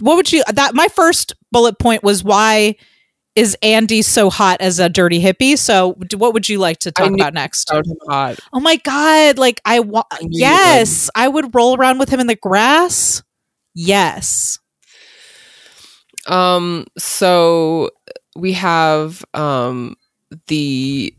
[0.00, 2.76] what would you that my first bullet point was why
[3.34, 5.58] is Andy so hot as a dirty hippie?
[5.58, 7.70] So what would you like to talk about next?
[8.08, 8.38] hot.
[8.52, 12.36] Oh my god, like I want yes, I would roll around with him in the
[12.36, 13.22] grass.
[13.74, 14.58] Yes.
[16.26, 17.90] Um so
[18.36, 19.96] we have um
[20.48, 21.14] the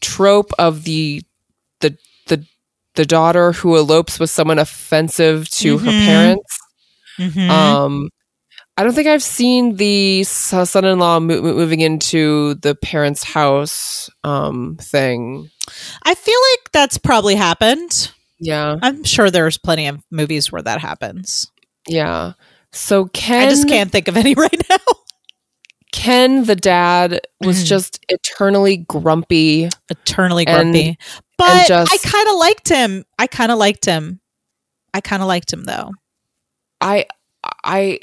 [0.00, 1.22] trope of the
[1.80, 1.96] the
[2.26, 2.44] the
[2.94, 6.04] the daughter who elopes with someone offensive to her Mhm.
[6.04, 6.58] parents.
[7.18, 7.48] Mhm.
[7.50, 8.08] Um
[8.76, 14.76] I don't think I've seen the son-in-law mo- mo- moving into the parents' house um
[14.80, 15.50] thing.
[16.04, 18.10] I feel like that's probably happened.
[18.40, 21.50] Yeah, I'm sure there's plenty of movies where that happens.
[21.86, 22.32] yeah.
[22.72, 24.78] So Ken, I just can't think of any right now.
[25.92, 27.66] Ken, the dad, was Mhm.
[27.66, 29.68] just eternally grumpy.
[29.90, 30.96] Eternally And- grumpy.
[31.36, 33.04] but just- I kind of liked him.
[33.18, 34.20] I kind of liked him.
[34.94, 35.90] I kind of liked him though.
[36.82, 37.06] I
[37.64, 38.00] I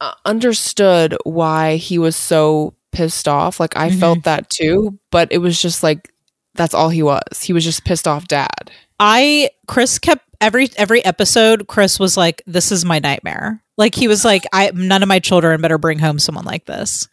[0.00, 3.58] uh, understood why he was so pissed off.
[3.60, 4.00] Like I Mhm.
[4.00, 6.12] felt that too, but it was just like
[6.54, 7.22] that's all he was.
[7.42, 8.70] He was just pissed off dad.
[9.00, 11.68] I Chris kept every every episode.
[11.68, 15.20] Chris was like, "This is my nightmare." Like he was like, "I none of my
[15.20, 17.06] children better bring home someone like this."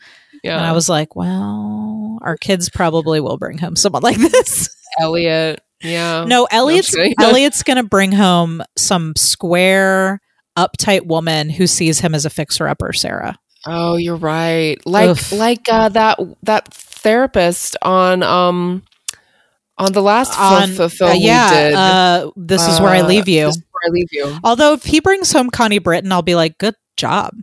[0.44, 0.58] Yeah.
[0.58, 5.62] And I was like, "Well, our kids probably will bring home someone like this." Elliot.
[5.84, 6.24] Yeah.
[6.26, 7.14] no, Elliot's kidding.
[7.20, 10.22] Elliot's gonna bring home some square,
[10.58, 12.94] uptight woman who sees him as a fixer upper.
[12.94, 13.38] Sarah.
[13.66, 14.78] Oh, you're right.
[14.86, 15.32] Like Oof.
[15.32, 18.84] like uh, that that therapist on um
[19.78, 21.74] on the last On fil- film uh, we yeah, did.
[21.74, 23.46] uh, this is where I Uh, leave you.
[23.48, 24.38] This is where I leave you.
[24.44, 27.34] Although if he brings home Connie Britton, I'll be like, "Good job."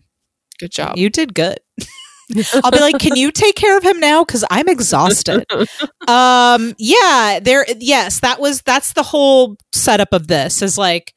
[0.58, 0.96] Good job.
[0.96, 1.58] You did good.
[2.64, 4.24] I'll be like, can you take care of him now?
[4.24, 5.44] Because I'm exhausted.
[6.08, 7.66] um, yeah, there.
[7.80, 10.62] Yes, that was that's the whole setup of this.
[10.62, 11.14] Is like,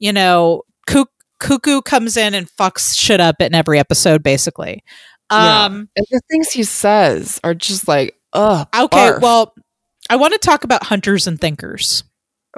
[0.00, 4.82] you know, Cuck- Cuckoo comes in and fucks shit up in every episode, basically.
[5.30, 5.64] Yeah.
[5.64, 8.66] Um, and the things he says are just like, ugh.
[8.76, 9.20] okay, barf.
[9.20, 9.54] well,
[10.10, 12.04] I want to talk about hunters and thinkers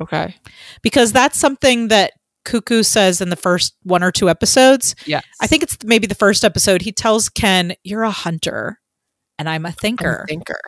[0.01, 0.37] okay.
[0.83, 2.13] because that's something that
[2.45, 4.95] Cuckoo says in the first one or two episodes.
[5.05, 5.21] Yeah.
[5.41, 6.83] I think it's maybe the first episode.
[6.83, 8.81] He tells Ken, "You're a hunter,
[9.39, 10.61] and I'm a I'm a thinker." thinker.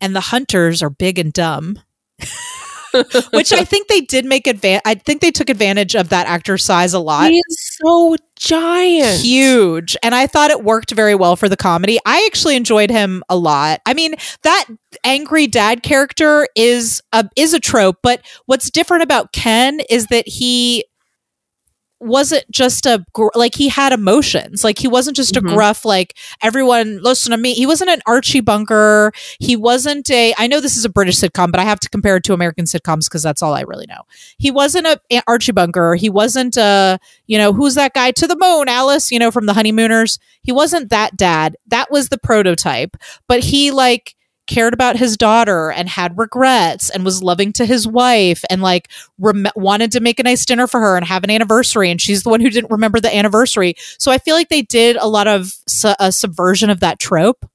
[0.00, 1.78] and the hunters are big and dumb
[3.32, 6.64] which i think they did make advantage i think they took advantage of that actor's
[6.64, 7.30] size a lot.
[7.30, 9.20] He is so giant.
[9.20, 9.96] huge.
[10.02, 11.98] And i thought it worked very well for the comedy.
[12.06, 13.80] I actually enjoyed him a lot.
[13.86, 14.66] I mean that
[15.04, 20.26] angry dad character is a is a trope but what's different about ken is that
[20.26, 20.84] he
[22.00, 24.64] wasn't just a gr- like he had emotions.
[24.64, 25.48] Like he wasn't just a Mhm.
[25.54, 29.12] gruff like everyone listen to me he wasn't an archie bunker.
[29.38, 32.16] He wasn't a i know this is a british sitcom but i have to compare
[32.16, 34.02] it to american sitcoms because that's all i really know.
[34.38, 35.94] He wasn't a, a archie bunker.
[35.94, 39.46] He wasn't a you know who's that guy to the moon alice you know from
[39.46, 40.18] the honeymooners?
[40.42, 41.56] He wasn't that dad.
[41.66, 42.96] That was the prototype.
[43.28, 44.14] But he like
[44.50, 48.88] cared about his daughter and had regrets and was loving to his wife and like
[49.18, 52.24] rem- wanted to make a nice dinner for her and have an anniversary and she's
[52.24, 55.26] the one who didn't remember the anniversary so i feel like they did a lot
[55.28, 57.46] of su- a subversion of that trope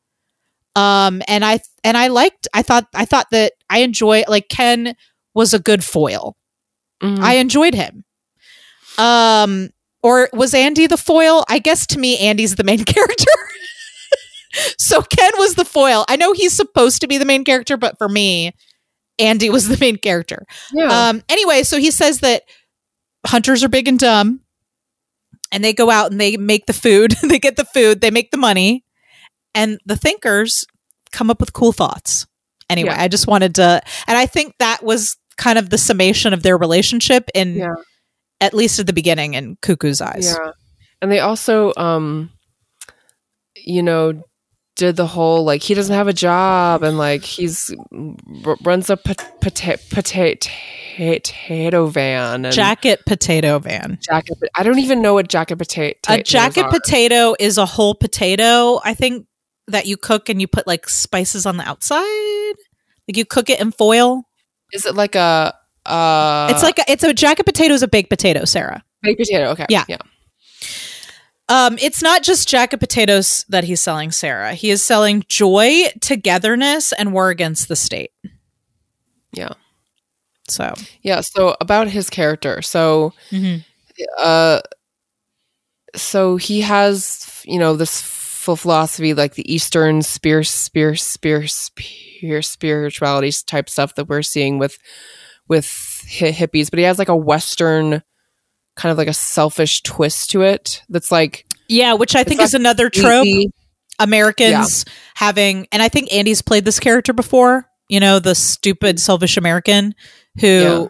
[0.76, 4.96] um and i and i liked i thought i thought that i enjoy like ken
[5.34, 6.36] was a good foil
[7.04, 7.20] Mhm.
[7.20, 8.06] I enjoyed him.
[8.98, 9.70] Um,
[10.02, 11.44] or was Andy the foil?
[11.50, 13.32] I guess to me, Andy's the main character.
[14.78, 16.06] so Ken was the foil.
[16.08, 18.54] I know he's supposed to be the main character, but for me,
[19.20, 20.46] Andy was the main character.
[20.74, 21.10] yeah.
[21.10, 22.44] Um, anyway, so he says that
[23.26, 24.42] hunters are big and dumb,
[25.52, 27.12] and they go out and they make the food.
[27.24, 28.02] they get the food.
[28.02, 28.84] They make the money,
[29.54, 30.66] and the thinkers
[31.12, 32.28] come up with cool thoughts.
[32.70, 33.02] Anyway, Yeah.
[33.02, 36.58] I just wanted to, and I think that was kind of the summation of their
[36.58, 37.76] relationship in yeah.
[38.42, 40.36] at least at the beginning in Cuckoo's eyes.
[40.38, 40.52] Yeah.
[41.02, 42.32] And they also um
[43.56, 44.24] you know
[44.76, 47.74] did the whole like he doesn't have a job and like he's
[48.46, 49.82] r- runs a pot- potato
[50.98, 53.98] potato van and Jacket potato van.
[54.02, 58.80] jacket I don't even know what jacket potato A jacket potato is a whole potato,
[58.84, 59.28] I think,
[59.68, 62.54] that you cook and you put like spices on the outside.
[63.08, 64.24] Like you cook it in foil.
[64.74, 65.54] Is it like a
[65.86, 68.84] uh it's like a, it's a jacket potato is a baked potato, Sarah.
[69.04, 69.86] baked potato okay Yeah.
[69.88, 69.98] yeah
[71.48, 74.54] Um, it's not just jack of potatoes that he's selling, Sarah.
[74.54, 78.12] He is selling joy, togetherness, and war against the state.
[79.32, 79.54] Yeah.
[80.48, 83.66] So, yeah so about his character so mhm.
[84.20, 84.62] uh
[85.96, 92.42] so he has you know this full philosophy like the eastern spear spear spear spear
[92.44, 94.78] spirituality type stuff that we're seeing with
[95.48, 95.66] with
[96.08, 98.04] hi- hippies but he has like a western
[98.76, 102.54] kind of like a selfish twist to it that's like yeah, which I think is
[102.54, 103.26] another trope.
[103.26, 103.52] easy-
[103.98, 104.84] Americans
[105.16, 107.68] having, and I think Andy's played this character before.
[107.88, 109.96] You know, the stupid, selfish American
[110.42, 110.86] who Yeah.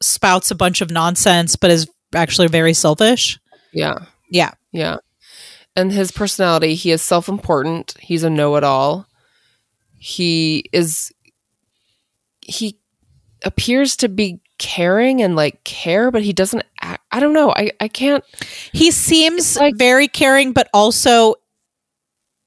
[0.00, 3.38] spouts a bunch of nonsense, but is actually very selfish.
[3.72, 3.94] yeah
[4.30, 4.52] Yeah.
[4.72, 4.96] yeah
[5.76, 9.06] and his personality he is self-important he's a know-it-all
[9.98, 11.12] he is
[12.40, 12.78] he
[13.44, 16.62] appears to be caring and like care, but he doesn't.
[16.80, 17.50] Act, I don't know.
[17.50, 18.22] I I can't.
[18.72, 21.34] He seems like- very caring, but also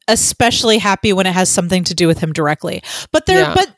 [0.07, 2.81] especially happy when it has something to do with him directly.
[3.11, 3.53] But there, Yeah.
[3.53, 3.75] but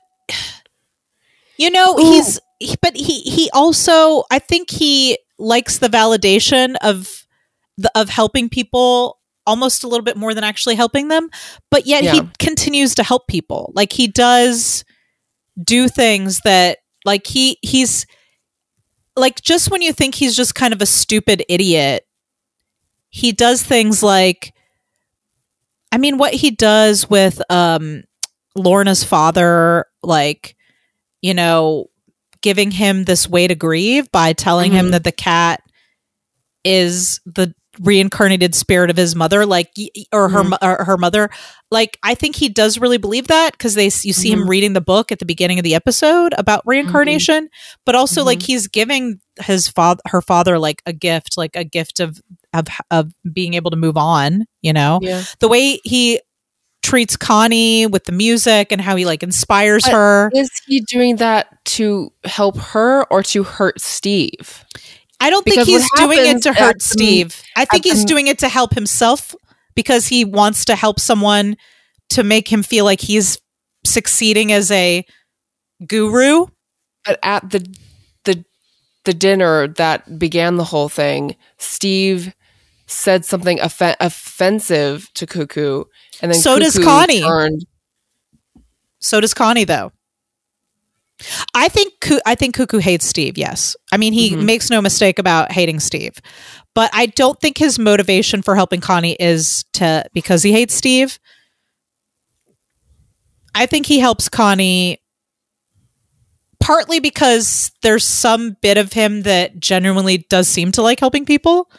[1.57, 2.13] you know, Ooh.
[2.13, 7.25] he's he- but he he also I think he likes the validation of
[7.77, 11.29] the of helping people almost a little bit more than actually helping them.
[11.69, 13.71] But yet he continues to help people.
[13.75, 14.83] Like he does
[15.63, 18.05] do things that like he he's
[19.15, 22.05] like just when you think he's just kind of a stupid idiot
[23.09, 24.53] he does things like
[25.91, 28.03] i mean what he does with um
[28.55, 30.55] lorna's father like
[31.21, 31.85] you know
[32.41, 34.91] giving him this way to grieve by telling him Mhm.
[34.91, 35.61] that the cat
[36.63, 39.71] is the reincarnated spirit of his mother like
[40.11, 40.57] or her Mhm.
[40.61, 41.29] or her mother
[41.71, 44.49] like i think he does really believe that because they you see him Mhm.
[44.49, 47.49] reading the book at the beginning of the episode about reincarnation
[47.85, 48.45] but also like Mhm.
[48.47, 52.21] he's giving his father her father like a gift like a gift of
[52.53, 55.23] of of being able to move on you know Yeah.
[55.39, 56.21] the way he
[56.83, 61.15] treats connie with the music and how he like inspires But- her Is he doing
[61.15, 64.63] that to help her or to hurt Steve?
[65.19, 68.27] I don't think he's doing it to hurt the- steve i think he's the- doing
[68.27, 69.35] it to help himself
[69.75, 71.55] because he wants to help someone
[72.09, 73.39] to make him feel like he's
[73.85, 75.05] succeeding as a
[75.87, 76.45] guru
[77.05, 77.59] But at the
[78.23, 78.43] the
[79.03, 82.33] the dinner that began the whole thing, Steve
[82.87, 85.83] said something offen- offensive to Cuckoo,
[86.21, 87.21] and then So does Connie.
[87.21, 87.65] Turned,
[88.99, 89.91] So does Connie, though.
[91.53, 91.93] I think
[92.25, 93.37] I think Cuckoo hates Steve.
[93.37, 94.43] Yes, I mean he Mhm.
[94.43, 96.19] makes no mistake about hating Steve,
[96.73, 101.17] but I don't think his motivation for helping Connie is to because he hates Steve.
[103.53, 104.99] I think he helps Connie
[106.59, 111.69] partly because there's some bit of him that genuinely does seem to like helping people.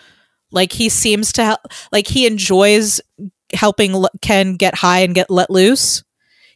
[0.50, 1.62] Like he seems to hel-
[1.92, 3.00] like he enjoys
[3.52, 6.02] helping Ken get high and get let loose.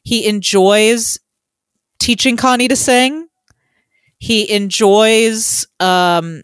[0.02, 1.18] He enjoys
[2.00, 3.28] teaching Connie to sing.
[4.18, 6.42] He enjoys um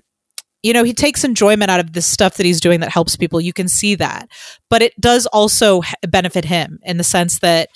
[0.63, 3.41] you know, he takes enjoyment out of the stuff that he's doing that helps people.
[3.41, 4.29] You can see that.
[4.69, 7.69] But it does also benefit him in the sense that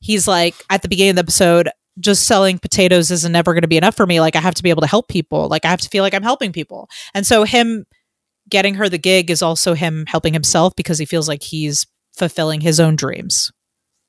[0.00, 1.68] he's like at the beginning of the episode
[2.00, 4.62] just selling potatoes isn't never going to be enough for me like i have to
[4.62, 7.26] be able to help people like i have to feel like i'm helping people and
[7.26, 7.84] so him
[8.48, 12.60] getting her the gig is also him helping himself because he feels like he's fulfilling
[12.60, 13.50] his own dreams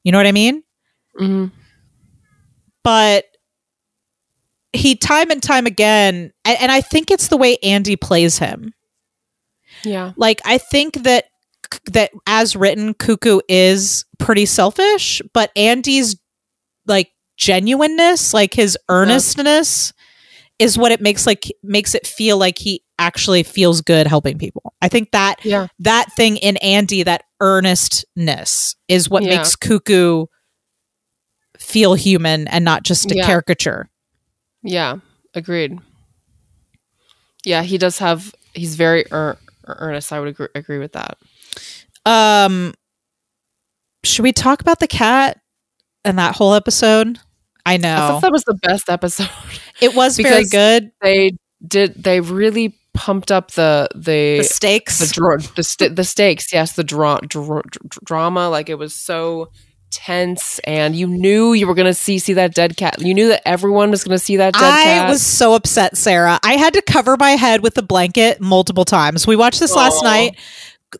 [0.03, 0.61] you know what i mean
[1.19, 1.49] Mhm.
[2.83, 3.25] But
[4.73, 8.73] he time and time again and, and i think it's the way andy plays him.
[9.83, 11.25] Yeah, like i think that
[11.91, 16.15] that as written cuckoo is pretty selfish but andy's
[16.87, 19.93] like genuineness like his earnestness
[20.57, 24.73] is what it makes like makes it feel like he actually feels good helping people.
[24.81, 29.37] I think that yeah, that thing in andy that earnestness is what Yeah.
[29.37, 30.25] makes cuckoo
[31.69, 33.25] feel human and not just a Yeah.
[33.25, 33.89] caricature
[34.61, 34.95] yeah.
[35.33, 35.79] Agreed.
[37.45, 38.33] Yeah, he does have.
[38.53, 40.11] He's very ear- earnest.
[40.11, 41.17] I would agree, agree with that.
[42.05, 42.73] Um,
[44.03, 45.39] should we talk about the cat
[46.03, 47.19] and that whole episode?
[47.65, 47.93] I know.
[47.93, 49.29] I thought that was the best episode.
[49.81, 50.91] it was very good.
[51.01, 51.31] they
[51.65, 52.03] did.
[52.03, 54.99] They really pumped up the the The stakes.
[54.99, 56.51] the dra- the, st- the stakes.
[56.51, 58.49] Yes, the dra- dra- dra- drama.
[58.49, 59.51] Like it was so
[59.91, 63.01] tense, and you knew you were going to see see that dead cat.
[63.01, 65.09] You knew that everyone was going to see that dead I cat.
[65.09, 66.39] was so upset, Sarah.
[66.43, 69.27] I had to cover my head with a blanket multiple times.
[69.27, 70.37] We watched this last night.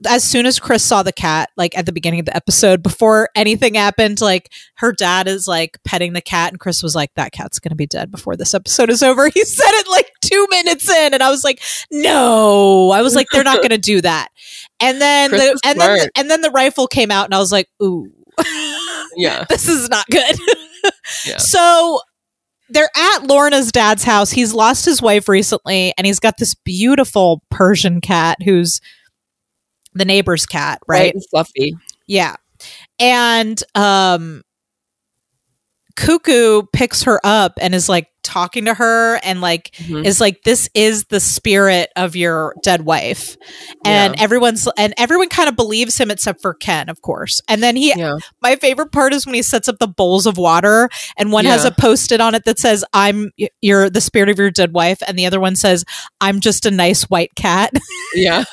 [0.08, 3.28] As soon as Chris saw the cat, like at the beginning of the episode, before
[3.34, 7.32] anything happened, like her dad is like petting the cat, and Chris was like, "That
[7.32, 10.88] cat's gonna be dead before this episode is over." He said it like two minutes
[10.88, 11.60] in, and I was like,
[11.90, 14.28] "No!" I was like, "They're not gonna do that."
[14.80, 16.12] And then, Chris the, and then, smart.
[16.16, 18.12] and then the rifle came out, and I was like, "Ooh."
[19.20, 20.36] Yeah, this is not good.
[21.26, 21.38] Yeah.
[21.38, 22.00] So
[22.70, 24.32] they're at Lorna's dad's house.
[24.32, 28.80] He's lost his wife recently, and he's got this beautiful Persian cat who's
[29.94, 31.76] the neighbor's cat, right and fluffy.
[32.08, 32.36] Yeah.
[33.00, 34.44] And um
[36.00, 40.06] Cuckoo picks her up and is like talking to her and like Mhm.
[40.06, 43.36] is like this is the spirit of your dead wife.
[43.84, 44.22] And Yeah.
[44.24, 47.42] everyone's and everyone kind of believes him except for ken of course.
[47.50, 50.38] And then he Yeah, my favorite part is when he sets up the bowls of
[50.38, 53.32] water and one has a post-it on it that says i'm
[53.62, 55.84] you're the spirit of your dead wife and the other one says
[56.22, 57.74] i'm just a nice white cat.
[58.16, 58.44] Yeah,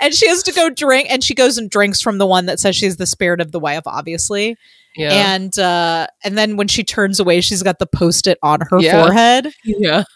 [0.00, 2.58] and she has to go drink and she goes and drinks from the one that
[2.60, 4.56] says she's the spirit of the wife obviously
[4.96, 8.80] yeah, and uh and then when she turns away she's got the post-it on her
[8.80, 9.02] Yeah.
[9.04, 10.04] forehead yeah.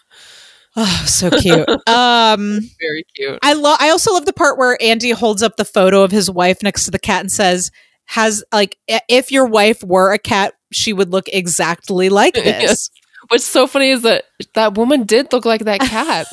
[0.77, 1.69] Oh, so cute.
[1.87, 3.39] um, Very cute.
[3.41, 3.77] I love.
[3.79, 6.83] I also love the part where Andy holds up the photo of his wife next
[6.83, 7.71] to the cat and says,
[8.07, 12.89] "Has like if your wife were a cat, she would look exactly like this." Yes.
[13.29, 16.27] What's so funny is that that woman did look like that cat.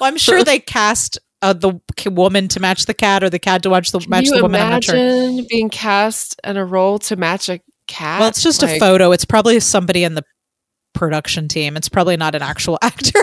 [0.00, 1.80] Well, I'm sure they cast uh, the
[2.10, 4.42] woman to match the cat, or the cat to watch the Can match you the
[4.42, 4.60] woman.
[4.60, 4.96] I'm not sure.
[4.96, 8.20] imagine being cast in a role to match a cat?
[8.20, 9.12] Well, it's just a photo.
[9.12, 10.24] It's probably somebody in the
[10.94, 11.76] production team.
[11.76, 13.22] It's probably not an actual actor.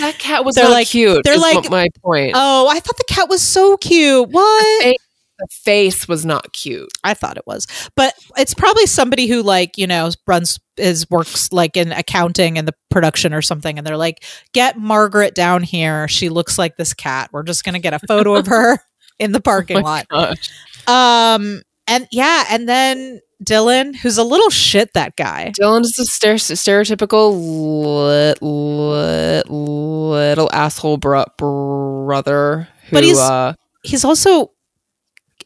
[0.00, 1.22] That cat was They're like- cute.
[1.24, 2.32] they're like- my point.
[2.34, 4.28] oh, I thought the cat was so cute.
[4.30, 4.96] What?
[5.38, 6.90] The face was not cute.
[7.04, 11.52] I thought it was, but it's probably somebody who like you know runs is works
[11.52, 16.08] like in accounting and the production or something, and they're like, "Get Margaret down here.
[16.08, 17.30] She looks like this cat.
[17.32, 18.78] We're just gonna get a photo of her
[19.18, 20.50] in the parking Oh lot." gosh.
[20.86, 25.52] Um, and yeah, and then Dylan, who's a little shit, that guy.
[25.58, 34.04] Dylan is a stereotypical lit, lit, little asshole bro- brother who, But he's uh, He's
[34.04, 34.50] also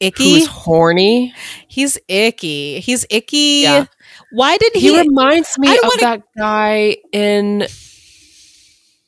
[0.02, 0.34] icky.
[0.34, 1.34] who's horny.
[1.68, 2.80] He's icky.
[2.80, 3.62] He's icky.
[3.62, 3.86] Yeah.
[4.32, 4.98] Why did He, he?
[4.98, 7.66] reminds me of wanna- that guy in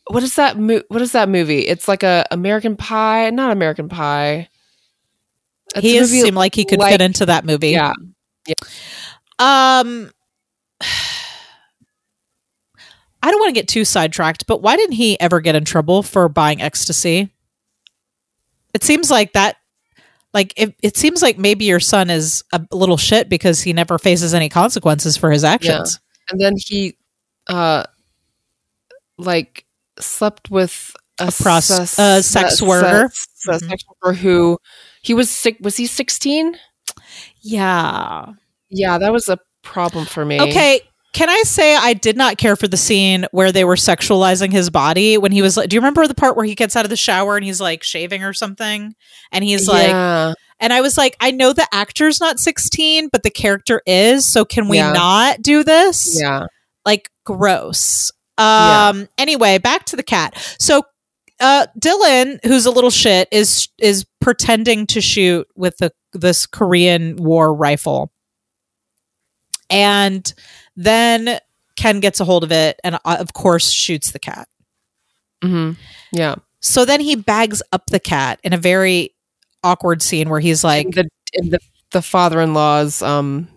[0.08, 0.58] what is that?
[0.58, 1.60] Mo- what is that movie?
[1.60, 4.48] It's like a American Pie, not American Pie.
[5.74, 7.70] It's he seemed like he could like- fit into that movie.
[7.70, 7.92] Yeah.
[8.46, 8.54] Yeah,
[9.38, 10.10] Um,
[13.22, 16.02] I don't want to get too sidetracked, but why didn't he ever get in trouble
[16.02, 17.30] for buying ecstasy?
[18.74, 19.56] It seems like that.
[20.34, 23.98] Like it, it seems like maybe your son is a little shit because he never
[23.98, 26.00] faces any consequences for his actions.
[26.00, 26.32] yeah.
[26.32, 26.96] and then he,
[27.46, 27.84] uh,
[29.16, 29.64] like
[30.00, 33.04] slept with a, s- a sex s- worker.
[33.48, 33.68] a Mhm.
[33.68, 34.58] sex worker who
[35.02, 35.56] he was sick.
[35.60, 36.56] Was he sixteen?
[37.42, 38.26] Yeah.
[38.70, 40.40] Yeah, that was a problem for me.
[40.40, 40.80] Okay.
[41.14, 44.68] Can I say I did not care for the scene where they were sexualizing his
[44.68, 46.90] body when he was like, do you remember the part where he gets out of
[46.90, 48.94] the shower and he's like shaving or something?
[49.30, 50.34] And he's like, yeah.
[50.58, 54.26] and I was like, I know the actor's not 16, but the character is.
[54.26, 54.92] So can we Yeah.
[54.92, 56.18] not do this?
[56.20, 56.46] yeah,
[56.84, 58.10] Like, gross.
[58.36, 58.88] Yeah.
[58.88, 60.34] Um, anyway, back to the cat.
[60.58, 60.82] So,
[61.38, 67.14] uh, Dylan, who's a little shit, is is pretending to shoot with the this Korean
[67.16, 68.10] War rifle,
[69.70, 70.32] and
[70.76, 71.38] then
[71.76, 74.48] Ken gets a hold of it, and uh, of course shoots the cat.
[75.42, 75.72] hmm
[76.12, 76.36] yeah.
[76.60, 79.14] So then he bags up the cat in a very
[79.62, 81.58] awkward scene where he's like in the in the
[81.90, 83.48] the father in law's um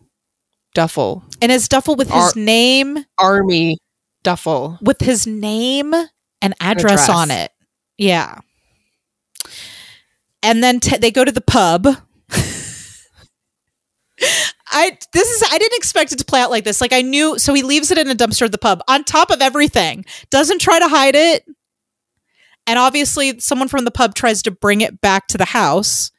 [0.73, 3.77] duffel and his duffel with his Ar- name army
[4.23, 4.77] duffel.
[4.81, 5.93] with his name
[6.41, 7.09] and address, Address.
[7.09, 7.51] on it.
[7.97, 8.39] Yeah.
[10.43, 11.87] And then t- they go to the pub.
[14.69, 16.81] I this is I didn't expect it to play out like this.
[16.81, 19.31] Like I knew so he leaves it in a dumpster at the pub on top
[19.31, 20.05] of everything.
[20.29, 21.45] Doesn't try to hide it.
[22.65, 26.11] And obviously someone from the pub tries to bring it back to the house.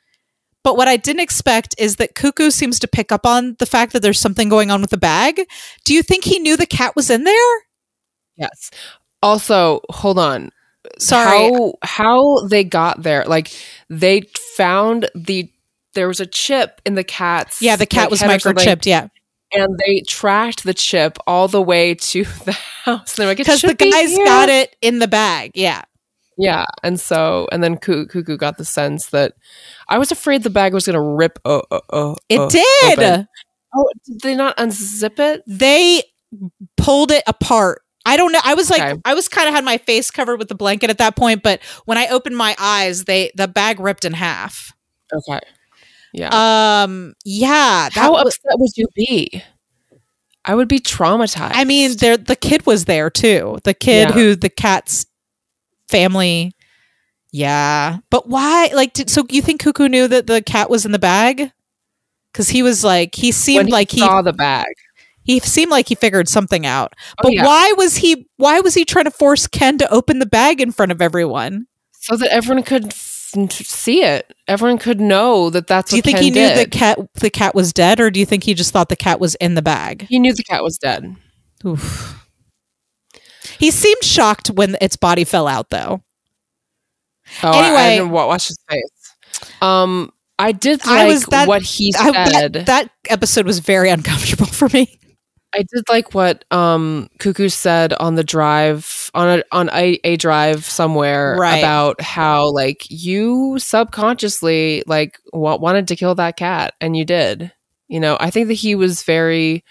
[0.65, 3.93] But what I didn't expect is that Cuckoo seems to pick up on the fact
[3.93, 5.47] that there's something going on with the bag.
[5.85, 7.35] Do you think he knew the cat was in there?
[8.37, 8.71] Yes.
[9.23, 10.51] Also, hold on.
[10.99, 11.51] Sorry.
[11.51, 13.25] How how they got there?
[13.25, 13.51] Like
[13.91, 14.23] they
[14.57, 15.51] found the
[15.99, 17.61] there was a chip in the cat's.
[17.61, 18.87] Yeah, the cat like, was head or something, microchipped.
[18.87, 19.09] Yeah,
[19.53, 22.53] and they tracked the chip all the way to the
[22.85, 23.17] house.
[23.17, 25.53] They're like, because the guys got it in the bag.
[25.55, 25.83] Yeah,
[26.37, 29.35] Yeah, and so and then Cuckoo got the sense that
[29.89, 31.41] I was afraid the bag was going to rip.
[31.45, 32.99] Oh, oh, oh, it oh, did.
[32.99, 33.29] open.
[33.75, 35.43] Oh, did they not unzip it?
[35.49, 36.05] They
[36.77, 37.83] pulled it apart.
[38.07, 38.41] I don't know.
[38.43, 39.01] I was like, Okay.
[39.05, 41.61] I was kind of had my face covered with the blanket at that point, but
[41.85, 44.73] when I opened my eyes, they the bag ripped in half.
[45.13, 45.41] Okay.
[46.13, 46.83] Yeah.
[46.85, 49.43] Um, yeah, How was, upset would you be?
[50.45, 51.51] I would be traumatized.
[51.55, 53.59] I mean, there the kid was there too.
[53.65, 54.15] The kid Yeah.
[54.15, 55.07] who the cat's
[55.89, 56.53] family.
[57.31, 58.71] Yeah, but why?
[58.73, 61.53] Like, did, so you think Cuckoo knew that the cat was in the bag?
[62.33, 64.67] Because he was like, he seemed he like he saw the bag.
[65.25, 66.95] he seemed like he figured something out.
[67.19, 67.45] Oh, But yeah.
[67.45, 68.27] why was he?
[68.39, 71.67] Why was he trying to force Ken to open the bag in front of everyone?
[72.01, 72.91] so that everyone could
[73.51, 74.33] see it.
[74.47, 75.91] Everyone could know that that's.
[75.91, 76.67] Do you think Ken he knew did.
[76.67, 79.21] the cat the cat was dead, or do you think he just thought the cat
[79.21, 80.07] was in the bag?
[80.09, 81.15] He knew the cat was dead.
[81.67, 82.15] Oof.
[83.59, 86.03] He seemed shocked when its body fell out, though.
[87.43, 89.53] Oh, I- I, didn't watch his face.
[89.61, 92.15] Um, I did I like was- that- what he said.
[92.15, 94.99] I- that, that episode was very uncomfortable for me.
[95.55, 100.17] I did like what um Cuckoo said on the drive on a on a, a
[100.17, 101.59] drive somewhere Right.
[101.59, 107.53] about how like you subconsciously like wa- wanted to kill that cat and you did.
[107.89, 109.65] You know, I think that he was very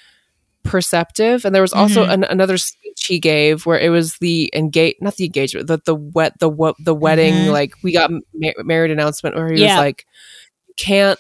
[0.64, 1.46] perceptive.
[1.46, 2.14] And there was also Mhm.
[2.14, 5.96] an, another speech he gave where it was the engage, not the engagement, the the
[5.96, 7.52] wet the what the wedding Mhm.
[7.52, 9.76] like we got ma- married announcement where he Yeah.
[9.76, 10.06] was like,
[10.78, 11.20] can't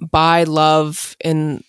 [0.00, 1.62] buy love in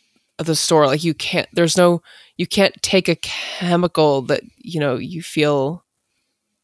[0.46, 0.86] the store.
[0.88, 1.48] Like you can't.
[1.54, 2.02] There's no.
[2.38, 5.84] You can't take a chemical that you know you feel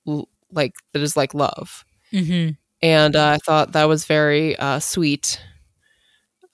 [0.08, 2.54] l- like that is like love Mm-hmm.
[2.82, 5.40] and uh, I thought that was very uh, sweet.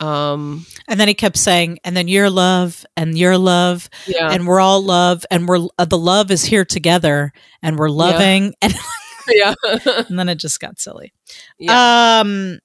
[0.02, 4.46] Um, And then he kept saying, and then your love and your love yeah, and
[4.46, 7.32] we're all love and we're uh, the love is here together
[7.64, 8.74] and we're loving and,
[9.30, 9.54] yeah,
[9.86, 11.14] and then it just got silly.
[11.58, 12.20] yeah.
[12.22, 12.60] Um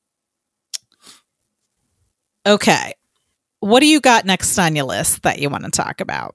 [2.46, 2.94] Okay.
[3.60, 6.34] What do you got next on your list that you want to talk about?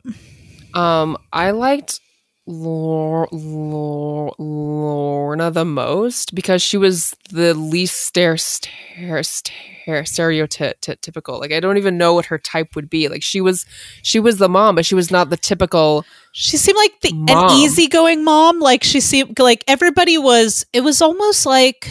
[0.73, 1.99] um, I liked
[2.47, 11.39] Lor- Lor- Lorna the most because she was the least stare stare stare stereotypical.
[11.39, 13.07] Like I don't even know what her type would be.
[13.07, 13.65] Like she was,
[14.03, 16.05] she was the mom, but she was not the typical.
[16.33, 17.49] She seemed like the Mom.
[17.49, 18.59] an easygoing mom.
[18.59, 20.65] Like she seemed like everybody was.
[20.73, 21.89] It was almost like,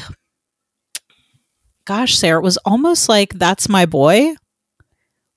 [1.85, 4.35] gosh, Sarah, it was almost like that's my boy,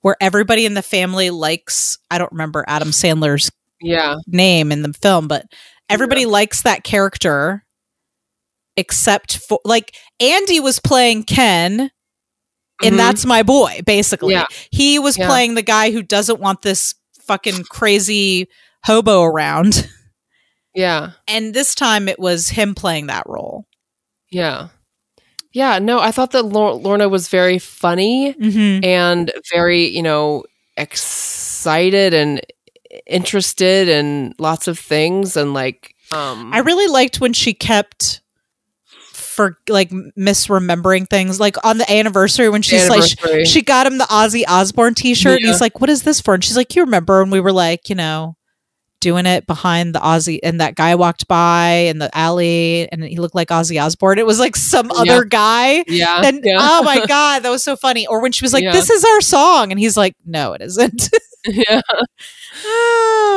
[0.07, 1.97] where everybody in the family likes.
[2.09, 3.51] I don't remember Adam Sandler's
[3.81, 5.43] Yeah, name in the film, but
[5.89, 7.65] everybody likes that character,
[8.77, 11.91] except for like Andy was playing Ken.
[12.81, 12.97] And Mhm.
[12.97, 14.31] that's my boy, basically.
[14.33, 14.45] Yeah.
[14.71, 15.27] He was Yeah.
[15.27, 16.95] playing the guy who doesn't want this
[17.25, 18.47] fucking crazy
[18.85, 19.89] hobo around.
[20.73, 21.11] yeah.
[21.27, 23.65] And this time it was him playing that role.
[24.31, 24.69] Yeah.
[25.57, 28.85] Yeah, no, I thought that Lor- Lorna was very funny Mm-hmm.
[28.85, 30.43] and very, you know,
[30.77, 32.41] excited and
[33.07, 38.21] interested in lots of things and like um I really liked when she kept
[39.13, 43.45] for like misremembering things, like on the anniversary when she's like, anniversary.
[43.45, 46.43] she got him the Ozzy Osbourne T-shirt, and he's like, "What is this for?" And
[46.43, 48.36] she's like, "You remember when we were like, you know,
[48.99, 53.17] doing it behind the Ozzy, and that guy walked by in the alley, and he
[53.17, 54.19] looked like Ozzy Osbourne.
[54.19, 55.01] It was like some Yeah.
[55.01, 56.21] other guy." yeah.
[56.25, 56.57] And yeah.
[56.59, 58.07] oh my god, that was so funny.
[58.07, 58.71] Or when she was like, Yeah.
[58.71, 61.09] "This is our song," and he's like, "No, it isn't."
[61.45, 61.81] yeah.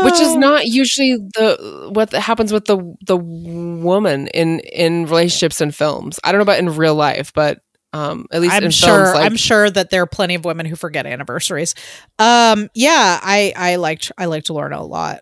[0.02, 5.74] Which is not usually the what happens with the the woman in in relationships and
[5.74, 6.18] films.
[6.24, 7.60] I don't know about in real life, but
[7.92, 8.88] um at least I'm in sure.
[9.04, 11.74] films like I'm sure that there are plenty of women who forget anniversaries.
[12.18, 15.20] Um, yeah, I I liked I liked Lorna a lot.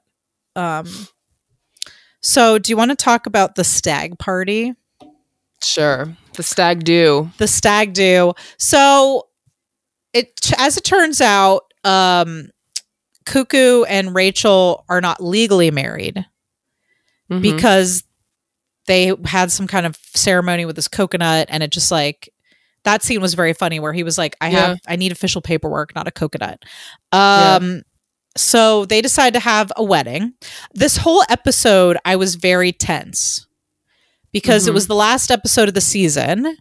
[0.58, 0.86] Um,
[2.20, 4.74] so do you want to talk about the stag party?
[5.62, 6.16] sure.
[6.34, 7.30] The stag do.
[7.38, 8.32] The stag do.
[8.58, 9.26] So
[10.12, 12.50] it as it turns out, um,
[13.26, 16.24] Cuckoo and Rachel are not legally married
[17.30, 17.42] Mhm.
[17.42, 18.04] because
[18.86, 22.32] they had some kind of ceremony with this coconut and it just like
[22.84, 24.68] that scene was very funny where he was like i Yeah.
[24.68, 26.62] have i need official paperwork not a coconut
[27.12, 27.82] um
[28.38, 30.32] so they decide to have a wedding.
[30.74, 33.46] This whole episode i was very tense
[34.32, 34.74] because it Mhm.
[34.74, 36.56] was the last episode of the season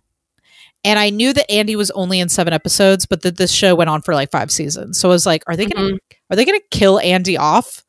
[0.84, 3.90] and i knew that andy was only in seven episodes but that this show went
[3.90, 5.00] on for like five seasons.
[5.00, 5.98] So i was like are they gonna Mhm.
[6.30, 7.84] are they gonna kill andy off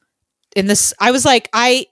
[0.57, 0.93] in this?
[1.01, 1.87] I was like i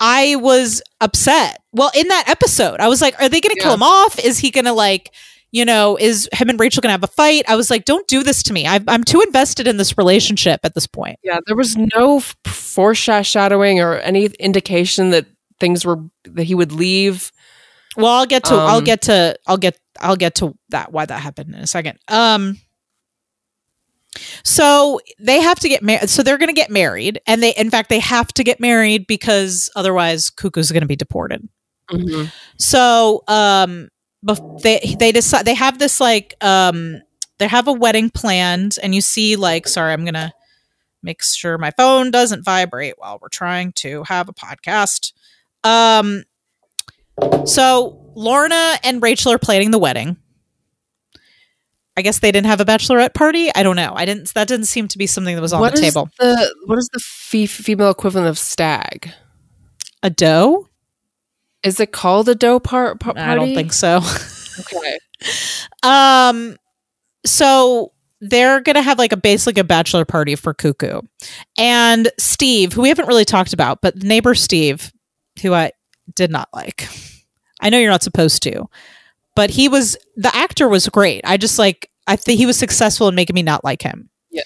[0.00, 1.60] i was upset.
[1.72, 4.18] Well in that episode i was like are they gonna kill him off?
[4.18, 5.12] Is he gonna like
[5.54, 7.44] you know is him and rachel gonna have a fight?
[7.48, 8.66] I was like don't do this to me.
[8.66, 11.18] I i'm too invested in this relationship at this point.
[11.22, 15.26] Yeah, there was no foreshadowing or any indication that
[15.60, 17.30] things were that he would leave.
[17.96, 21.06] well i'll get to i'll Um, get to i'll get i'll get to that why
[21.06, 21.98] that happened in a second.
[22.08, 22.58] Um
[24.44, 27.68] so they have to get married so they're going to get married and they in
[27.70, 31.48] fact they have to get married because otherwise cuckoo's going to be deported.
[31.90, 32.26] Mm-hmm.
[32.58, 33.88] So um
[34.62, 37.00] they they decide they have this like um
[37.38, 40.32] they have a wedding planned and you see like sorry I'm going to
[41.02, 45.12] make sure my phone doesn't vibrate while we're trying to have a podcast.
[45.62, 46.24] Um
[47.44, 50.16] so Lorna and Rachel are planning the wedding.
[51.96, 53.50] I guess they didn't have a bachelorette party.
[53.54, 53.92] I don't know.
[53.94, 56.08] I didn't that didn't seem to be something that was on What the is table.
[56.18, 59.12] the what is the fe- female equivalent of stag?
[60.02, 60.68] A dough?
[61.64, 63.20] Is it called a dough par- par- party?
[63.30, 64.00] I don't think so.
[64.60, 64.98] Okay.
[65.82, 66.56] Um,
[67.26, 71.00] so they're gonna have like a basically a bachelor party for Cuckoo,
[71.58, 74.92] and Steve, who we haven't really talked about, but neighbor Steve,
[75.42, 75.72] who I
[76.14, 76.88] did not like.
[77.60, 78.68] I know you're not supposed to,
[79.34, 81.22] but he was the actor was great.
[81.24, 84.08] I just like I think he was successful in making me not like him.
[84.30, 84.42] Yeah.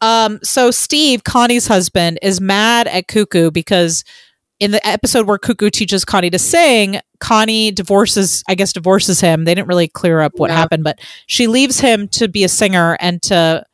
[0.00, 0.38] Um.
[0.42, 4.04] So Steve, Connie's husband, is mad at Cuckoo because
[4.60, 9.44] in the episode where Cuckoo teaches Connie to sing, Connie divorces, I guess, divorces him.
[9.44, 10.56] They didn't really clear up what Yeah.
[10.56, 13.64] happened, but she leaves him to be a singer and to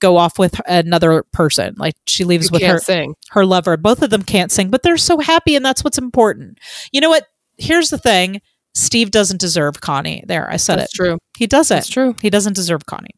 [0.00, 1.74] go off with another person.
[1.76, 3.14] Like she leaves with her sing.
[3.30, 3.76] her lover.
[3.76, 6.58] Both of them can't sing, but they're so happy, and that's what's important.
[6.92, 7.26] You know what?
[7.58, 8.40] Here's the thing:
[8.74, 10.24] Steve doesn't deserve Connie.
[10.26, 10.96] There, I said That's it.
[10.96, 11.18] true.
[11.36, 11.76] He doesn't.
[11.76, 12.14] That's true.
[12.20, 13.14] He doesn't deserve Connie.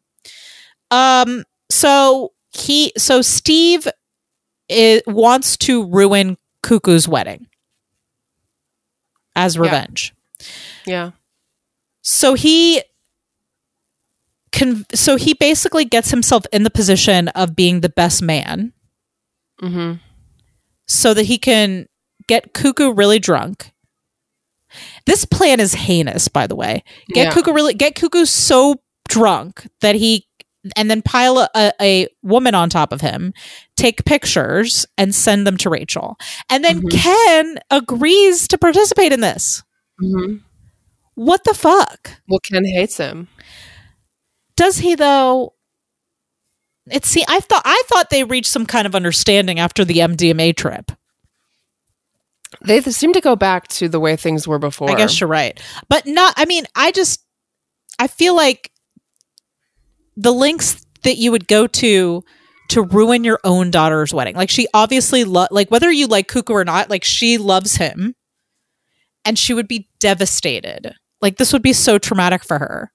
[0.91, 1.43] Um.
[1.69, 2.91] So he.
[2.97, 3.87] So Steve
[4.71, 7.47] i wants to ruin Cuckoo's wedding
[9.35, 9.61] as Yeah.
[9.61, 10.13] revenge.
[10.85, 11.11] Yeah.
[12.01, 12.81] So he.
[14.51, 18.73] Con- so he basically gets himself in the position of being the best man
[19.61, 19.95] Mm-hmm.
[20.87, 21.87] so that he can
[22.27, 23.71] get Cuckoo really drunk.
[25.05, 26.83] This plan is heinous, by the way.
[27.13, 27.31] Get Yeah.
[27.31, 30.25] Cuckoo really get Cuckoo so drunk that he
[30.75, 33.33] and then pile a, a, woman on top of him,
[33.77, 36.17] take pictures and send them to Rachel.
[36.49, 36.91] And then Mhm.
[36.91, 39.63] Ken agrees to participate in this.
[40.01, 40.37] Mm-hmm.
[41.15, 42.11] What the fuck?
[42.27, 43.27] Well, Ken hates him.
[44.55, 45.53] Does he though?
[46.91, 50.55] It's see, I thought I thought they reached some kind of understanding after the MDMA
[50.55, 50.91] trip.
[52.61, 54.89] They seem to go back to the way things were before.
[54.89, 55.59] I guess you're right.
[55.87, 57.23] But not I mean, I just
[57.99, 58.71] I feel like
[60.19, 62.23] the links that you would go to
[62.69, 64.35] to ruin your own daughter's wedding.
[64.35, 68.15] Like she obviously lo- like whether you like Cuckoo or not, like she loves him
[69.25, 70.93] and she would be devastated.
[71.21, 72.91] Like this would be so traumatic for her.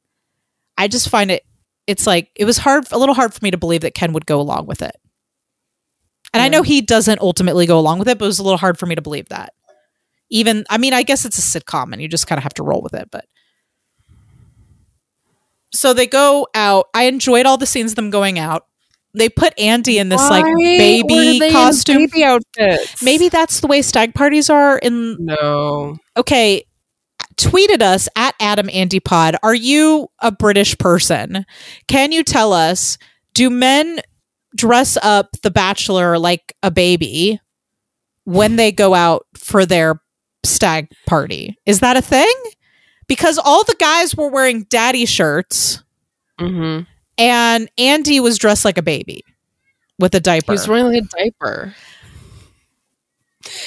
[0.76, 1.44] I just find it
[1.86, 4.26] it's like it was hard a little hard for me to believe that Ken would
[4.26, 4.96] go along with it.
[6.34, 8.58] And I know he doesn't ultimately go along with it, but it was a little
[8.58, 9.54] hard for me to believe that.
[10.30, 12.62] Even I mean, I guess it's a sitcom and you just kind of have to
[12.62, 13.24] roll with it, but
[15.74, 16.86] so they go out.
[16.94, 18.66] I enjoyed all the scenes of them going out.
[19.16, 21.96] They put Andy in this like Why were baby costume.
[21.98, 23.02] baby outfits.
[23.02, 25.96] Maybe that's the way stag parties are in no.
[26.16, 26.64] okay
[27.36, 31.44] tweeted us at adam andy pod are you a british person
[31.88, 32.96] can you tell us
[33.34, 33.98] do men
[34.54, 37.40] dress up the bachelor like a baby
[38.22, 40.00] when they go out for their
[40.44, 42.32] stag party is that a thing
[43.06, 45.82] because all the guys were wearing daddy shirts
[46.40, 46.82] Mm-hmm.
[47.16, 49.22] and andy was dressed like a baby
[50.00, 51.74] with a diaper He's wearing like a diaper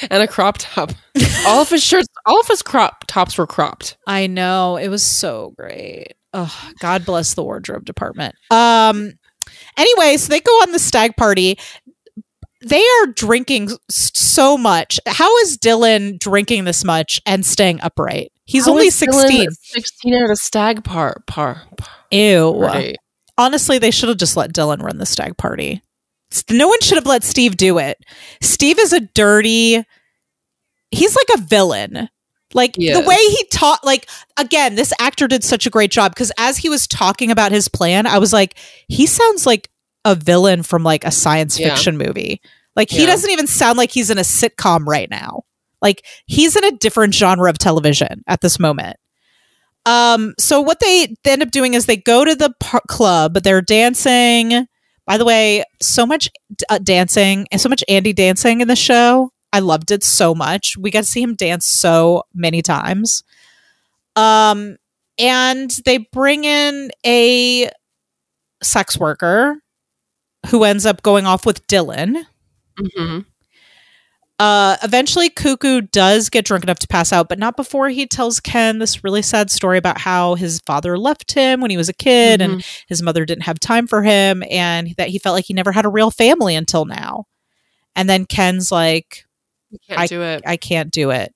[0.10, 0.92] and a crop top.
[1.46, 3.98] all of his shirts, all of his crop tops were cropped.
[4.08, 6.14] I know it was so great.
[6.34, 8.36] Oh, God bless the wardrobe department.
[8.52, 9.14] Um.
[9.78, 11.58] Anyway, so they go on the stag party.
[12.66, 15.00] They are drinking so much.
[15.06, 18.32] How is Dylan drinking this much and staying upright?
[18.48, 19.52] He's How only is Dylan sixteen.
[19.62, 21.62] Sixteen at a stag par par.
[22.12, 22.54] Ew.
[22.60, 22.96] party?
[23.38, 25.82] Honestly, they should have just let Dylan run the stag party.
[26.50, 27.98] No one should have let Steve do it.
[28.42, 29.84] Steve is a dirty.
[30.92, 32.10] He's like a villain.
[32.54, 36.14] Like He the way he taught, like again, this actor did such a great job
[36.14, 39.70] because as he was talking about his plan, I was like, he sounds like
[40.06, 41.70] a villain from like a science Yeah.
[41.70, 42.42] fiction movie.
[42.78, 43.08] Like he Yeah.
[43.08, 45.42] doesn't even sound like he's in a sitcom right now.
[45.82, 48.98] Like he's in a different genre of television at this moment.
[49.86, 53.62] Um, so what they, end up doing is they go to the par- club, they're
[53.62, 54.68] dancing.
[55.06, 56.30] By the way, so much
[56.70, 59.32] uh, dancing and so much Andy dancing in the show.
[59.54, 60.76] I loved it so much.
[60.78, 63.24] We got to see him dance so many times.
[64.18, 64.76] Um,
[65.18, 67.70] and they bring in a
[68.62, 69.62] sex worker
[70.48, 72.24] who ends up going off with Dylan.
[72.78, 73.20] Mm-hmm.
[74.40, 78.40] Uh, eventually, Cuckoo does get drunk enough to pass out, but not before he tells
[78.40, 81.94] Ken this really sad story about how his father left him when he was a
[81.94, 85.56] kid and his mother didn't have time for him and that he felt like he
[85.56, 87.26] never had a real family until now.
[87.96, 89.26] And then Ken's like,
[89.72, 90.44] You can't do it.
[90.46, 91.34] I can't do it.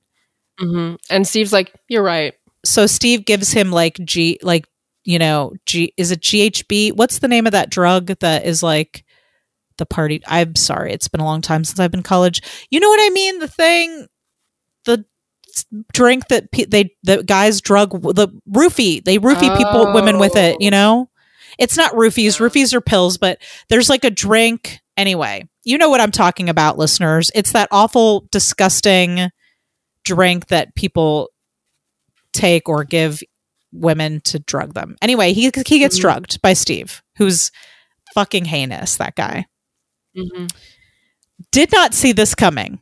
[0.60, 4.68] hmm And Steve's like, "You're right." So Steve gives him like G, like,
[5.06, 6.96] you know, G, is it GHB?
[6.96, 9.04] What's the name of that drug that is like
[9.82, 10.22] the party?
[10.28, 10.94] I'm sorry.
[10.94, 12.42] It's been a long time since I've been in college.
[12.70, 13.40] You know what I mean?
[13.40, 14.08] The thing,
[14.86, 15.04] the
[15.92, 20.58] drink that pe- they, the guys drug, the roofie, they roofie people, women with it,
[20.62, 21.10] you know?
[21.60, 22.40] It's not roofies.
[22.40, 22.48] Yeah.
[22.48, 24.80] Roofies are pills, but there's like a drink.
[24.96, 27.30] Anyway, you know what I'm talking about, listeners.
[27.36, 29.30] It's that awful, disgusting
[30.06, 31.30] drink that people
[32.34, 33.22] take or give
[33.74, 34.96] women to drug them.
[35.02, 36.02] Anyway, he he gets Mhm.
[36.02, 37.52] drugged by Steve, who's
[38.14, 38.98] fucking heinous.
[38.98, 39.46] That guy
[40.16, 40.46] hmm
[41.52, 42.80] did not see this coming.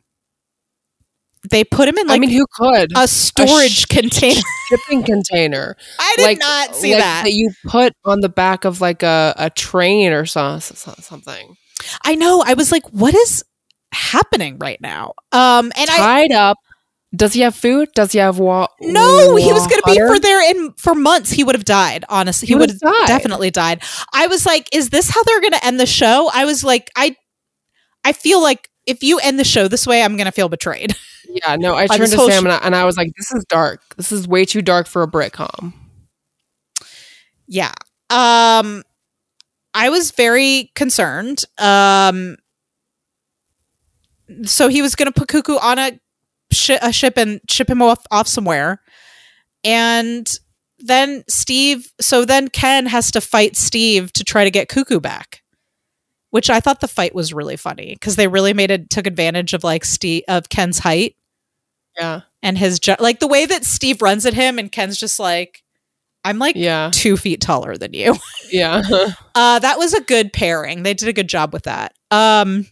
[1.50, 4.40] They put him in like I mean, who could a storage sh- container.
[4.68, 5.74] shipping container?
[5.98, 7.22] I did like, not see like that.
[7.24, 11.56] that you put on the back of like a, a train or so, so- something.
[12.04, 12.42] I know.
[12.46, 13.42] I was like, what is
[13.92, 15.14] happening right now?
[15.32, 16.58] Um, and I Tied up
[17.16, 17.88] Does he have food?
[17.94, 21.30] Does he have wa- No, he was going to be for there in for months.
[21.30, 22.04] He would have died.
[22.08, 23.06] Honestly, he, He would have died.
[23.08, 23.82] definitely died.
[24.12, 26.30] I was like, is this how they're going to end the show?
[26.34, 27.16] I was like, I,
[28.04, 30.94] I feel like if you end the show this way, I'm going to feel betrayed.
[31.32, 33.44] Yeah, no, I turned to Sam sh- and, I, and I was like, this is
[33.48, 33.94] dark.
[33.94, 35.72] This is way too dark for a Britcom.
[37.46, 37.72] yeah.
[38.08, 38.82] Um,
[39.72, 41.44] I was very concerned.
[41.56, 42.36] Um,
[44.44, 46.00] so he was going to put Cuckoo on a,
[46.52, 48.80] shi a ship and ship him off off somewhere,
[49.62, 50.28] and
[50.80, 51.92] then Steve.
[52.00, 55.39] So then Ken has to fight Steve to try to get Cuckoo back.
[56.30, 59.52] Which I thought the fight was really funny because they really made it took advantage
[59.52, 61.16] of like Steve of Ken's height
[61.98, 62.20] Yeah.
[62.42, 65.62] and his ju- like the way that Steve runs at him and Ken's just like,
[66.24, 66.90] I'm like Yeah.
[66.92, 68.16] two feet taller than you.
[68.52, 68.82] Yeah.
[69.34, 70.82] Uh, that was a good pairing.
[70.82, 71.94] They did a good job with that.
[72.10, 72.66] Um,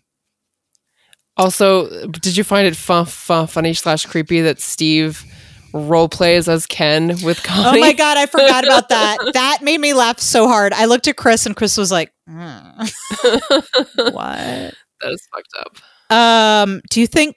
[1.37, 5.25] also, did you find it fun, fun, funny slash creepy that Steve
[5.73, 7.79] role plays as Ken with Connie.
[7.79, 9.19] oh my god, I forgot about that.
[9.35, 10.73] That made me laugh so hard.
[10.73, 12.91] I looked at Chris and Chris was like, "Mm,
[14.13, 16.15] "What?" that is fucked up.
[16.15, 17.37] Um, do you think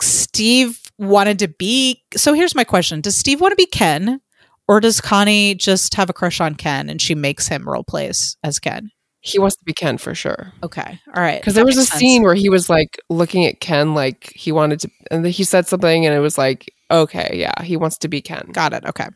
[0.00, 2.02] Steve wanted to be?
[2.16, 4.20] So here's my question: Does Steve want to be Ken,
[4.68, 8.36] or does Connie just have a crush on Ken and she makes him role plays
[8.42, 8.90] as Ken?
[9.20, 10.52] He wants to be Ken for sure.
[10.62, 11.40] Okay, all right.
[11.40, 11.98] Because there was a sense.
[11.98, 15.66] scene where he was like looking at Ken like he wanted to, and he said
[15.66, 18.48] something, and it was like, okay, yeah, he wants to be Ken.
[18.52, 18.84] Got it.
[18.84, 19.08] Okay.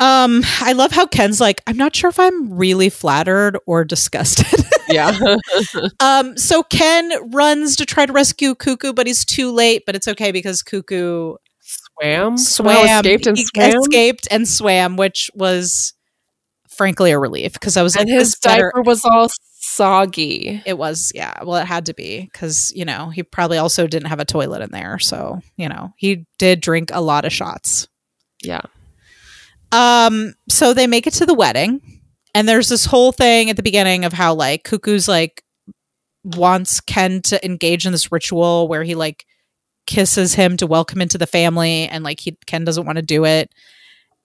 [0.00, 4.46] Um, I love how Ken's like, I'm not sure if I'm really flattered or disgusted.
[4.92, 5.16] Yeah.
[6.00, 9.84] um, so Ken runs to try to rescue Cuckoo, but he's too late.
[9.86, 13.70] But it's okay because Cuckoo swam, somehow swam, escaped and swam.
[13.70, 15.94] escaped and swam, which was
[16.80, 19.28] frankly a relief because I was and like, his this better- diaper was all
[19.58, 20.62] soggy.
[20.64, 21.44] It was, yeah.
[21.44, 24.62] Well, it had to be because you know he probably also didn't have a toilet
[24.62, 27.86] in there, so you know he did drink a lot of shots.
[28.42, 28.62] Yeah.
[29.72, 32.00] Um, so they make it to the wedding,
[32.34, 35.44] and there's this whole thing at the beginning of how like Cuckoo's like
[36.24, 39.26] wants Ken to engage in this ritual where he like
[39.86, 43.26] kisses him to welcome into the family, and like he Ken doesn't want to do
[43.26, 43.52] it.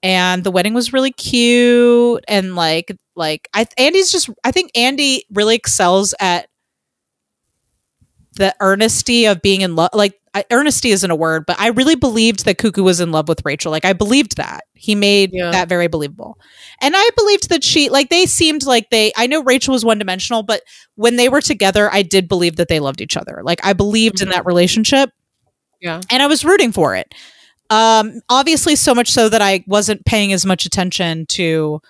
[0.02, 5.24] And the wedding was really cute, and like like I Andy's just I think Andy
[5.32, 6.48] really excels at
[8.34, 9.90] the earnesty of being in love.
[9.94, 13.26] Like I, earnesty isn't a word, but I really believed that Cuckoo was in love
[13.28, 13.72] with Rachel.
[13.72, 15.50] Like I believed that he made Yeah.
[15.50, 16.38] that very believable,
[16.82, 19.12] and I believed that she like they seemed like they.
[19.16, 20.60] I know Rachel was one dimensional, but
[20.96, 23.40] when they were together, I did believe that they loved each other.
[23.42, 24.32] Like I believed in Mhm.
[24.32, 25.08] that relationship,
[25.80, 26.02] Yeah.
[26.10, 27.14] and I was rooting for it.
[27.70, 31.80] Um, obviously, so much so that I wasn't paying as much attention to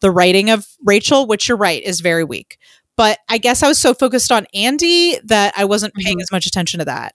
[0.00, 2.58] the writing of Rachel, which you're right is very weak.
[2.96, 6.22] But I guess I was so focused on Andy that I wasn't paying Mhm.
[6.22, 7.14] as much attention to that.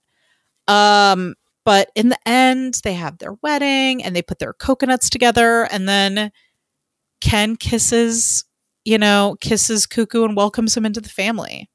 [0.66, 1.34] Um,
[1.64, 5.88] but in the end, they have their wedding and they put their coconuts together, and
[5.88, 6.32] then
[7.20, 8.44] Ken kisses,
[8.84, 11.68] you know, kisses Cuckoo and welcomes him into the family.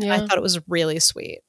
[0.00, 1.40] And I thought it was really sweet.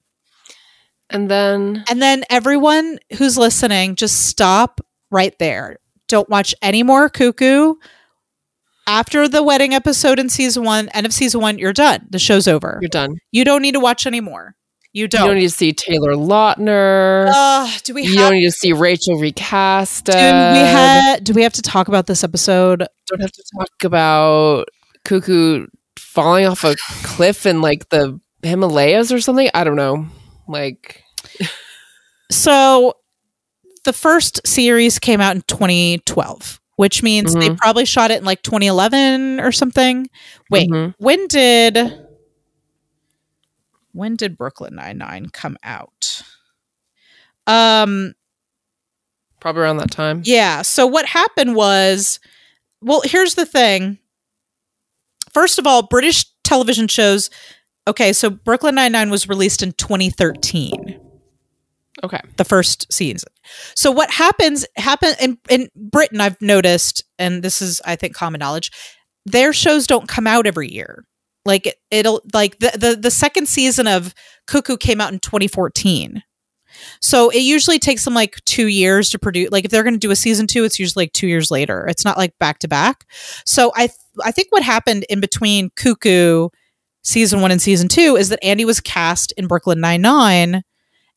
[1.10, 4.82] And then And then everyone who's listening, just stop
[5.12, 5.78] right there.
[6.08, 7.76] Don't watch any more Cuckoo.
[8.88, 12.08] After the wedding episode in season one, end of season one, you're done.
[12.10, 12.80] The show's over.
[12.82, 13.18] you're done.
[13.32, 14.56] You don't need to watch anymore.
[14.94, 15.28] You You don't.
[15.28, 17.30] don't need to see Taylor Lautner.
[17.32, 20.06] Uh, do we you don't need to see Rachel recast.
[20.06, 21.24] Do we have?
[21.24, 22.80] Do we have to talk about this episode?
[23.08, 24.70] don't have to talk about
[25.06, 29.50] Cuckoo falling off a cliff in like the Himalayas or something.
[29.54, 30.08] I don't know.
[30.50, 31.04] Like,
[32.32, 32.98] So,
[33.86, 37.58] the first series came out in 2012, which means they Mhm.
[37.58, 40.10] probably shot it in like 2011 or something.
[40.50, 40.94] Wait, mhm.
[40.98, 42.06] when did
[43.94, 46.22] when did Brooklyn Nine Nine come out?
[47.48, 48.14] Um,
[49.40, 50.22] probably around that time.
[50.26, 50.62] yeah.
[50.62, 52.20] So what happened was,
[52.82, 53.98] well, here's the thing.
[55.34, 57.30] First of all, British television shows.
[57.90, 61.00] Okay, so Brooklyn Nine Nine was released in 2013
[62.04, 62.20] Okay.
[62.38, 63.30] the first season.
[63.76, 68.40] So what happens happen in in Britain I've noticed and this is I think common
[68.40, 68.72] knowledge
[69.26, 71.04] their shows don't come out every year.
[71.46, 74.14] Like it, it'll like the, the the second season of
[74.46, 76.22] Cuckoo came out in 2014.
[77.02, 80.00] So it usually takes them like 2 years to produce like if they're going to
[80.00, 81.88] do a season 2 it's usually like 2 years later.
[81.88, 83.06] It's not like back to back.
[83.46, 86.50] So I th- I think what happened in between Cuckoo
[87.10, 90.64] season 1 and season 2 is that Andy was cast in Brooklyn Nine-Nine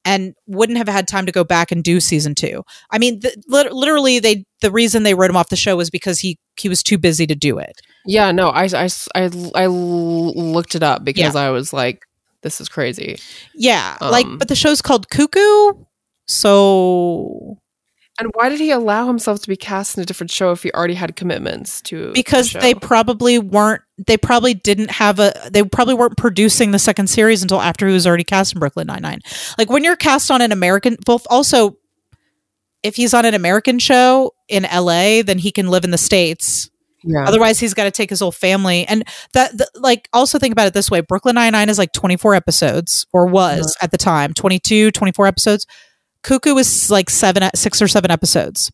[0.04, 2.64] and wouldn't have had time to go back and do season two.
[2.90, 6.18] I mean, the, literally, they the reason they wrote him off the show was because
[6.18, 7.80] he he was too busy to do it.
[8.04, 8.32] Yeah.
[8.32, 12.04] No, I, I, I, I looked it up because I was like,
[12.42, 13.18] this is crazy.
[13.54, 15.72] Yeah, like, Um, but the show's called Cuckoo,
[16.26, 17.58] So
[18.22, 20.70] And why did he allow himself to be cast in a different show if he
[20.70, 22.12] already had commitments to?
[22.12, 22.60] because show?
[22.60, 27.42] they probably weren't they probably didn't have a they probably weren't producing the second series
[27.42, 29.20] until after he was already cast in Brooklyn Nine-Nine.
[29.58, 31.76] Like when you're cast on an American both also
[32.82, 36.70] if he's on an American show in LA, then he can live in the States.
[37.04, 37.24] yeah.
[37.26, 38.86] Otherwise, he's got to take his whole family.
[38.86, 39.04] And
[39.34, 43.06] that, the, like, also think about it this way Brooklyn Nine-Nine is like 24 episodes,
[43.12, 43.84] or was uh-huh.
[43.84, 45.66] at the time 22, 24 episodes.
[46.22, 48.70] Cuckoo was like seven, six or seven episodes.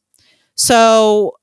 [0.57, 1.35] So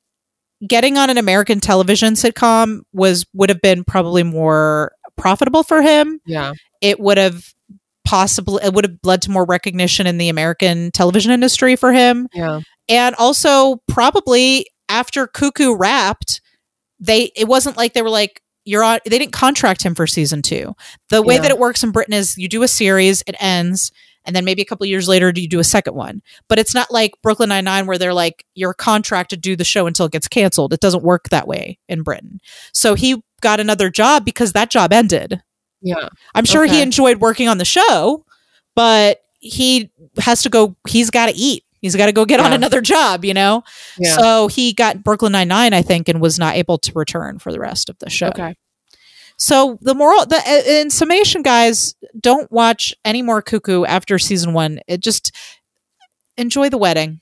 [0.68, 6.20] getting on an American television sitcom was would have been probably more profitable for him.
[6.26, 6.54] yeah.
[6.82, 7.54] It would have
[8.06, 12.28] possibly it would have led to more recognition in the American television industry for him
[12.34, 12.60] Yeah.
[12.88, 16.42] and also probably after Cuckoo wrapped,
[17.00, 19.00] they it wasn't like they were like you're on.
[19.06, 20.74] They didn't contract him for season two.
[21.10, 21.42] The way Yeah.
[21.42, 23.92] that it works in Britain is you do a series, it ends,
[24.26, 26.22] and then maybe a couple years later do you do a second one.
[26.48, 29.64] But it's not like Brooklyn Nine Nine where they're like you're contracted to do the
[29.64, 30.74] show until it gets canceled.
[30.74, 32.40] It doesn't work that way in Britain.
[32.74, 35.42] So he got another job because that job ended.
[35.82, 36.10] Yeah.
[36.34, 38.26] I'm sure he enjoyed working on the show,
[38.76, 40.76] but he has to go.
[40.88, 41.64] He's got to eat.
[41.82, 43.64] He's got to go get on another job, you know.
[44.00, 44.16] Yeah.
[44.16, 47.52] So he got Brooklyn Nine Nine, I think, and was not able to return for
[47.52, 48.30] the rest of the show.
[48.30, 48.56] okay.
[49.38, 54.54] So the moral, the uh, in summation, guys, don't watch any more Cuckoo after season
[54.54, 54.80] one.
[54.88, 55.32] It just
[56.38, 57.20] enjoy the wedding.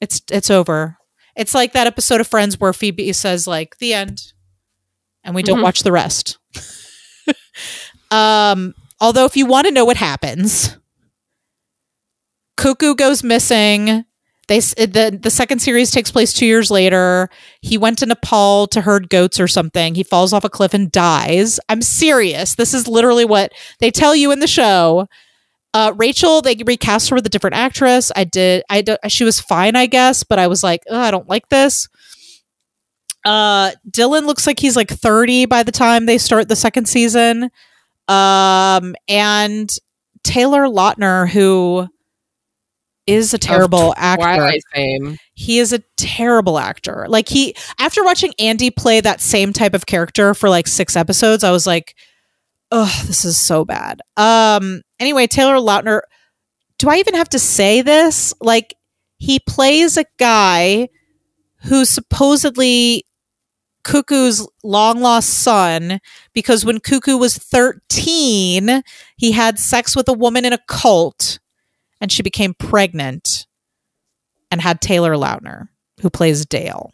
[0.00, 0.98] It's it's over.
[1.34, 4.32] It's like that episode of Friends where Phoebe says like the end,
[5.24, 5.62] and we don't Mhm.
[5.64, 6.38] watch the rest.
[8.10, 10.76] um, although if you want to know what happens,
[12.56, 14.04] Cuckoo goes missing.
[14.48, 17.28] They the the second series takes place two years later.
[17.62, 19.94] He went to Nepal to herd goats or something.
[19.94, 21.58] He falls off a cliff and dies.
[21.68, 22.54] I'm serious.
[22.54, 25.08] This is literally what they tell you in the show.
[25.74, 28.12] Uh, Rachel, they recast her with a different actress.
[28.14, 28.62] I did.
[28.70, 31.88] I she was fine, I guess, but I was like, I don't like this.
[33.26, 37.50] Uh, Dylan looks like he's like 30 by the time they start the second season.
[38.06, 39.68] Um, and
[40.22, 41.88] Taylor Lautner, who
[43.06, 45.16] is a terrible actor fame.
[45.34, 47.06] he is a terrible actor.
[47.08, 51.44] Like he after watching Andy play that same type of character for like 6 episodes,
[51.44, 51.94] I was like,
[52.70, 56.00] "Oh, this is so bad." Um anyway, Taylor Lautner,
[56.78, 58.34] do I even have to say this?
[58.40, 58.74] Like
[59.18, 60.88] he plays a guy
[61.62, 63.04] who supposedly
[63.82, 66.00] Cuckoo's long lost son
[66.32, 68.82] because when Cuckoo was 13,
[69.16, 71.38] he had sex with a woman in a cult
[72.00, 73.46] and she became pregnant
[74.50, 75.68] and had Taylor Lautner,
[76.00, 76.92] who plays Dale.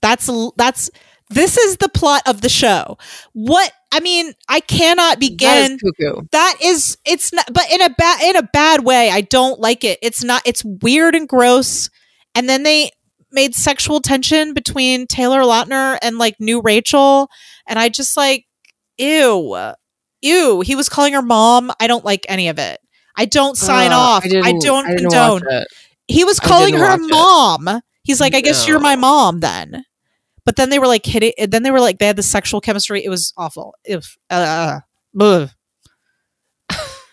[0.00, 0.90] That's that's
[1.30, 2.96] this is the plot of the show.
[3.32, 5.72] What I mean, I cannot begin.
[5.72, 6.22] is cuckoo.
[6.32, 9.10] that is it's not, but in a bad in a bad way.
[9.10, 9.98] I don't like it.
[10.02, 10.42] It's not.
[10.44, 11.90] It's weird and gross.
[12.34, 12.90] And then they
[13.30, 17.28] made sexual tension between Taylor Lautner and like new Rachel,
[17.66, 18.46] and I just like
[18.96, 19.72] ew,
[20.22, 20.60] ew.
[20.60, 21.72] He was calling her mom.
[21.80, 22.80] I don't like any of it.
[23.18, 24.24] I don't sign Uh, off.
[24.24, 25.42] I, didn't- don't I condone.
[26.06, 27.10] He was calling her watch it.
[27.10, 27.80] mom.
[28.04, 29.84] He's like, I guess you're my mom then.
[30.46, 31.32] But then they were like hitting.
[31.46, 33.04] Then they were like, they had the sexual chemistry.
[33.04, 33.74] It was awful.
[33.84, 34.80] If uh,
[35.20, 35.50] ugh.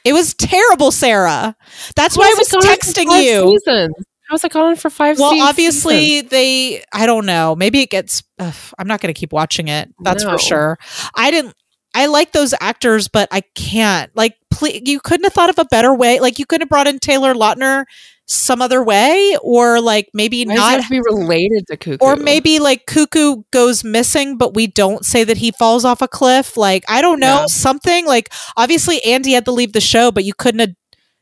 [0.05, 1.55] it was terrible, Sarah.
[1.97, 3.59] That's why I was How's it gone for texting you.
[3.65, 3.95] Seasons?
[4.29, 5.19] How's it going for five?
[5.19, 6.29] Well, obviously seasons?
[6.31, 6.83] they.
[6.93, 7.55] I don't know.
[7.55, 8.23] Maybe it gets.
[8.39, 9.93] ugh, I'm not going to keep watching it.
[10.01, 10.31] That's No.
[10.31, 10.77] for sure.
[11.15, 11.55] I didn't.
[11.93, 14.11] I like those actors, but I can't.
[14.15, 16.19] Like, please, you couldn't have thought of a better way.
[16.19, 17.85] Like, you could have brought in Taylor Lautner
[18.27, 21.97] some other way, or like maybe Why not be related to cuckoo?
[22.03, 26.07] or maybe like cuckoo goes missing but we don't say that he falls off a
[26.07, 27.45] cliff like i don't know Yeah.
[27.45, 30.73] something like obviously andy had to leave the show but you couldn't have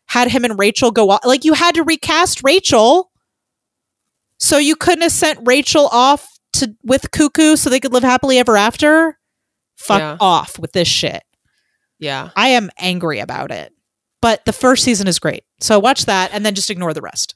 [0.08, 3.12] had him and rachel go off like you had to recast rachel
[4.40, 8.38] so you couldn't have sent rachel off to with cuckoo so they could live happily
[8.40, 9.20] ever after
[9.76, 10.16] fuck Yeah.
[10.22, 11.24] off with this shit
[12.04, 12.30] yeah.
[12.36, 13.74] i am angry about it
[14.22, 17.36] but the first season is great so watch that and then just ignore the rest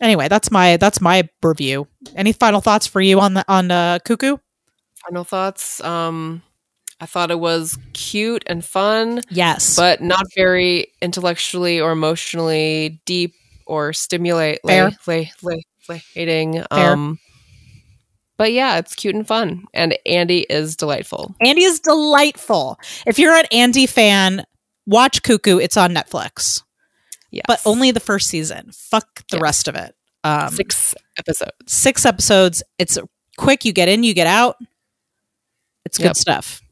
[0.00, 3.98] anyway that's my that's my review any final thoughts for you on the on uh
[4.04, 4.36] cuckoo
[5.04, 5.82] Final thoughts.
[5.82, 6.42] Um,
[7.00, 13.34] I thought it was cute and fun, yes but not very intellectually or emotionally deep
[13.66, 14.90] or stimulate Fair.
[15.06, 16.64] lay, lay, lay, hating.
[16.70, 16.92] Fair.
[16.92, 17.18] Um,
[18.38, 21.34] but yeah, it's cute and fun, and Andy is delightful.
[21.44, 24.44] andy is delightful if you're an andy fan
[24.86, 26.62] watch cuckoo it's on netflix
[27.30, 27.44] Yes.
[27.46, 29.42] but only the first season fuck the Yes.
[29.42, 29.94] rest of it
[30.24, 31.52] um six episodes.
[31.66, 32.96] six episodes it's
[33.36, 34.56] quick you get in you get out
[35.84, 36.16] it's good Yep.
[36.16, 36.62] stuff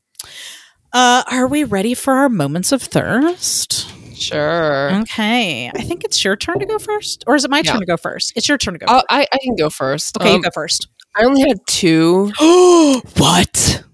[0.95, 3.87] uh are we ready for our moments of thirst
[4.19, 4.95] Sure.
[5.03, 5.71] Okay.
[5.77, 7.23] I think it's your turn to go first.
[7.27, 7.73] Or is it my Yeah.
[7.73, 8.33] turn to go first?
[8.35, 10.17] It's your turn to go I'll- I, I can go first.
[10.17, 10.89] Okay, Um, you go first.
[11.17, 12.33] I only had two.
[13.17, 13.85] what?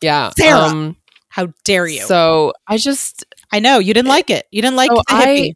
[0.00, 0.30] Yeah.
[0.36, 0.60] Sarah.
[0.68, 0.96] Um,
[1.28, 2.02] How dare you?
[2.02, 4.46] so I just I know you didn't like it.
[4.50, 5.54] You didn't like So the hippie.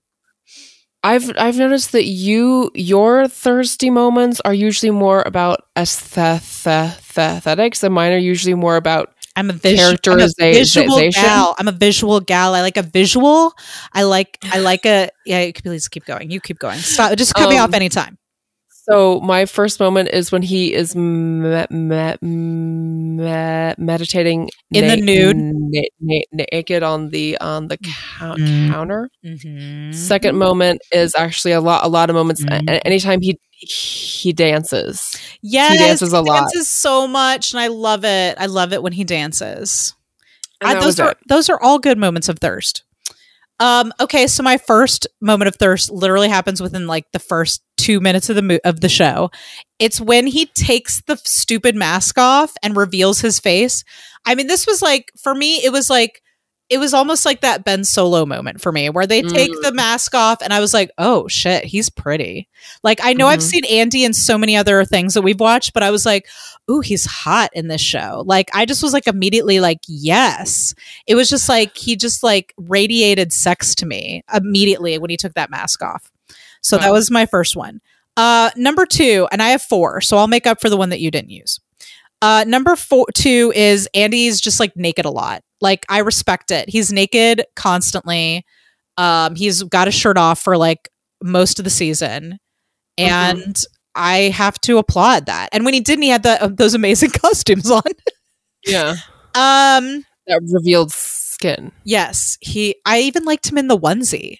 [1.02, 6.66] I've I've noticed that you your thirsty moments are usually more about aesthetics,
[7.82, 11.54] and mine are usually more about I'm a, vis- I'm a visual gal.
[11.58, 12.54] I'm a visual gal.
[12.54, 13.52] I like a visual.
[13.92, 14.38] I like.
[14.44, 15.08] I like a.
[15.26, 16.30] Yeah, you can please keep going.
[16.30, 16.78] You keep going.
[16.78, 17.16] Stop.
[17.18, 18.16] Just cut me Um, off anytime.
[18.88, 25.36] So my first moment is when he is me- me- me- meditating In the nude?
[25.36, 28.70] na- na- naked on the on the cou- Mhm.
[28.70, 29.10] counter.
[29.24, 29.92] Mm-hmm.
[29.92, 32.42] Second moment is actually a lot a lot of moments.
[32.44, 32.68] Mhm.
[32.70, 36.40] a- Anytime he he dances, Yes, he dances a lot.
[36.52, 38.36] Dances so much, and I love it.
[38.38, 39.94] I love it when he dances.
[40.62, 41.18] I- those are it.
[41.28, 42.83] those are all good moments of thirst.
[43.60, 48.00] Um, okay, so my first moment of thirst literally happens within like the first two
[48.00, 49.30] minutes of the mo- of the show.
[49.78, 53.84] It's when he takes the stupid mask off and reveals his face.
[54.26, 56.20] I mean, this was like for me, it was like
[56.70, 59.62] it was almost like that Ben Solo moment for me, where they take Mm.
[59.62, 62.48] the mask off, and I was like, "Oh shit, he's pretty."
[62.82, 63.50] Like I know I've Mhm.
[63.50, 66.26] seen Andy in so many other things that we've watched, but I was like,
[66.70, 70.74] "Ooh, he's hot in this show." Like I just was like immediately like, "Yes."
[71.06, 75.34] It was just like he just like radiated sex to me immediately when he took
[75.34, 76.10] that mask off.
[76.62, 77.80] So that was my first one.
[78.16, 81.00] Uh, number two, and I have four, so I'll make up for the one that
[81.00, 81.60] you didn't use.
[82.22, 85.42] Uh, number four, two is Andy's just like naked a lot.
[85.60, 86.68] Like I respect it.
[86.68, 88.44] He's naked constantly.
[88.96, 90.88] Um, he's got a shirt off for like
[91.22, 92.38] most of the season,
[92.98, 93.62] and
[93.94, 95.48] I have to applaud that.
[95.52, 97.82] And when he didn't, he had the, uh, those amazing costumes on.
[98.66, 98.92] yeah,
[99.34, 101.72] Um, that revealed skin.
[101.84, 102.76] yes, he.
[102.86, 104.38] I even liked him in the onesie.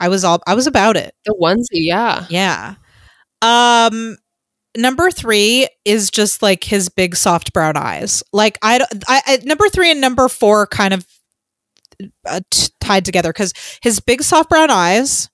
[0.00, 0.40] I was all.
[0.46, 1.14] I was about it.
[1.24, 2.26] The onesie, yeah.
[2.30, 2.74] Yeah.
[3.42, 4.16] Um
[4.76, 8.22] number 3 is just like his big soft brown eyes.
[8.32, 11.06] Like I, I, I number 3 and number 4 kind of
[12.26, 15.30] uh, t- tied together cuz his big soft brown eyes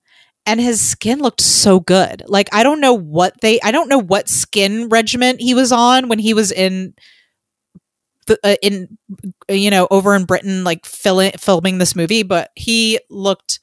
[0.46, 2.22] and his skin looked so good.
[2.26, 6.08] Like I don't know what they I don't know what skin regimen he was on
[6.08, 6.94] when he was in
[8.26, 8.98] the, uh, in
[9.48, 13.60] you know over in Britain like filming this movie, but he looked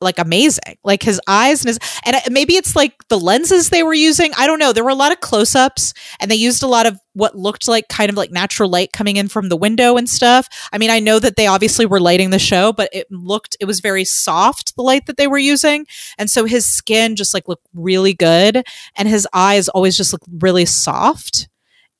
[0.00, 0.76] like amazing.
[0.84, 4.32] Like his eyes and his and maybe it's like the lenses they were using.
[4.36, 4.72] I don't know.
[4.72, 7.88] There were a lot of close-ups and they used a lot of what looked like
[7.88, 10.48] kind of like natural light coming in from the window and stuff.
[10.72, 13.64] I mean, I know that they obviously were lighting the show, but it looked it
[13.64, 15.86] was very soft the light that they were using.
[16.16, 18.64] And so his skin just like looked really good
[18.96, 21.48] and his eyes always just looked really soft.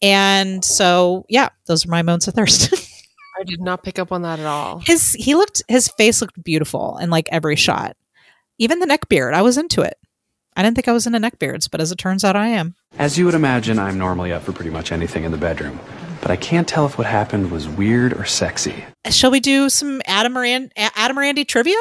[0.01, 2.73] And so, yeah, those are my moments of thirst.
[3.39, 4.81] I did not pick up on that at all.
[4.81, 7.97] his he looked his face looked beautiful in like every shot.
[8.59, 9.97] Even the neck beard, I was into it.
[10.56, 12.74] I didn't think I was into neck beards, but as it turns out, I am.
[12.98, 15.78] As you would imagine, I'm normally up for pretty much anything in the bedroom.
[16.20, 18.85] But I can't tell if what happened was weird or sexy.
[19.09, 21.77] Shall we do some Adam or An- Adam or Andy trivia?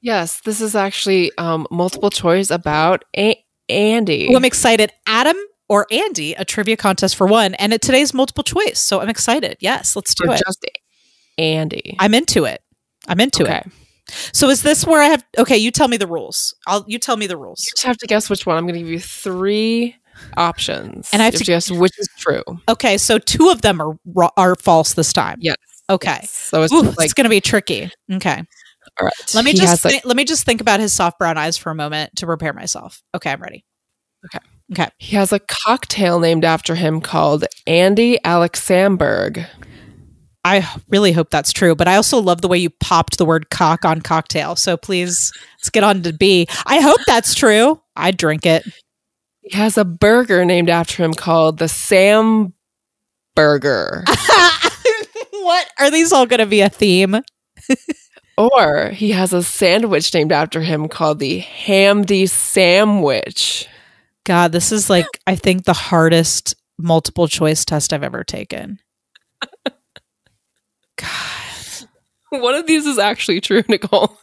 [0.00, 4.28] Yes, this is actually um, multiple choice about a- Andy.
[4.32, 4.92] Oh, I'm excited.
[5.08, 5.36] Adam
[5.68, 8.78] or Andy, a trivia contest for one, and it, today's multiple choice.
[8.78, 9.56] So I'm excited.
[9.60, 10.42] Yes, let's do or it.
[10.46, 10.64] just
[11.36, 11.96] Andy.
[11.98, 12.62] I'm into it.
[13.06, 13.62] I'm into okay.
[13.64, 13.72] it.
[14.32, 15.24] So is this where I have?
[15.36, 16.54] Okay, you tell me the rules.
[16.66, 17.64] I'll you tell me the rules.
[17.66, 18.56] You just have to guess which one.
[18.56, 19.94] I'm going to give you three
[20.36, 22.42] options, And I have You to- guess which is true.
[22.68, 23.96] Okay, so two of them are
[24.36, 25.38] are false this time.
[25.40, 25.56] Yes.
[25.90, 26.20] Okay.
[26.24, 27.90] So it's Ooh, like it's going to be tricky.
[28.12, 28.42] Okay.
[29.00, 29.34] all right.
[29.34, 31.56] Let me He just has, like, let me just think about his soft brown eyes
[31.56, 33.02] for a moment to prepare myself.
[33.14, 33.64] Okay, I'm ready.
[34.26, 34.44] Okay.
[34.72, 34.88] Okay.
[34.98, 39.46] he has a cocktail named after him called Andy Alexanberg.
[40.44, 43.50] I really hope that's true, but I also love the way you popped the word
[43.50, 44.56] cock on cocktail.
[44.56, 46.46] So please, let's get on to B.
[46.66, 47.80] I hope that's true.
[47.96, 48.64] I'd drink it.
[49.42, 52.52] He has a burger named after him called the Sam
[53.34, 54.04] Burger.
[55.30, 57.20] what are these all going to be a theme?
[58.36, 63.66] or he has a sandwich named after him called the Hamdy Sandwich.
[64.28, 68.78] God, this is like I think the hardest multiple choice test I've ever taken.
[70.96, 71.88] God.
[72.28, 74.18] One of these is actually true, Nicole.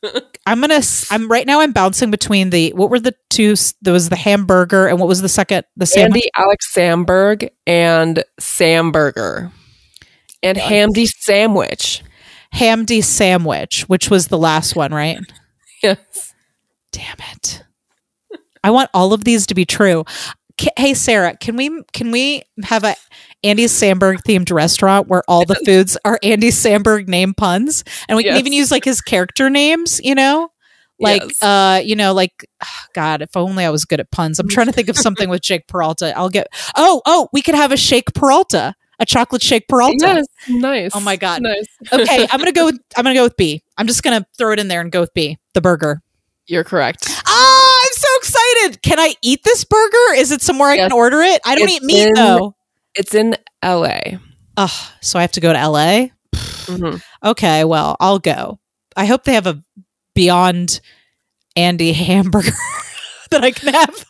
[0.46, 0.80] I'm gonna.
[1.10, 1.60] I'm right now.
[1.60, 2.70] I'm bouncing between the.
[2.70, 3.56] What were the two?
[3.82, 5.64] There was the hamburger, and what was the second?
[5.76, 6.22] The sandwich.
[6.22, 9.50] Andy Alex Samberg and Sam Burger.
[10.40, 12.04] And Hamdy Sandwich.
[12.54, 15.18] Hamdy sandwich, which was the last one, right?
[15.82, 16.34] Yes.
[16.90, 17.62] Damn it!
[18.68, 20.04] I want all of these to be true.
[20.60, 22.94] Ca- Hey Sarah, can we can we have a
[23.42, 28.24] Andy Samberg themed restaurant where all the foods are Andy Samberg name puns, and we
[28.24, 28.32] Yes.
[28.32, 30.00] can even use like his character names.
[30.04, 30.50] You know,
[31.00, 31.42] like Yes.
[31.42, 32.44] uh, you know, like
[32.94, 34.38] God, if only I was good at puns.
[34.38, 36.12] I'm trying to think of something with Jake Peralta.
[36.14, 36.48] I'll get.
[36.76, 39.96] Oh, oh, we could have a Shake Peralta, a chocolate Shake Peralta.
[40.00, 40.90] Yes, nice.
[40.94, 41.40] Oh my God.
[41.40, 41.66] nice.
[41.92, 42.66] okay, I'm gonna go.
[42.66, 43.62] With, I'm gonna go with B.
[43.78, 45.38] I'm just gonna throw it in there and go with B.
[45.54, 46.02] The burger.
[46.46, 47.06] You're correct.
[47.26, 47.67] I'm
[48.00, 48.82] so excited.
[48.82, 50.14] Can I eat this burger?
[50.16, 51.40] Is it somewhere I can order it?
[51.44, 52.54] I don't It's eat meat in- though.
[52.94, 54.18] It's in L.A.
[54.56, 56.08] Oh, so I have to go to LA.
[56.34, 57.00] Mhm.
[57.24, 58.58] Okay, well, I'll go.
[58.96, 59.62] I hope they have a
[60.14, 60.80] Beyond
[61.54, 62.50] Andy hamburger
[63.30, 64.04] that I can have.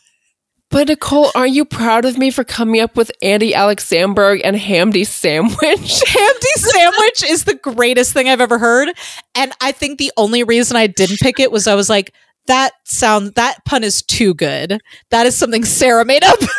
[0.71, 4.55] But Nicole, aren't you proud of me for coming up with Andy Alex Samberg and
[4.55, 5.53] Hamdi sandwich?
[5.61, 8.89] Hamdi sandwich is the greatest thing I've ever heard,
[9.35, 12.13] and I think the only reason I didn't pick it was I was like,
[12.47, 14.79] that sound that pun is too good.
[15.11, 16.39] That is something Sarah made up.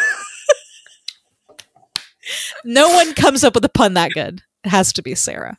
[2.64, 4.42] no one comes up with a pun that good.
[4.64, 5.58] It has to be Sarah.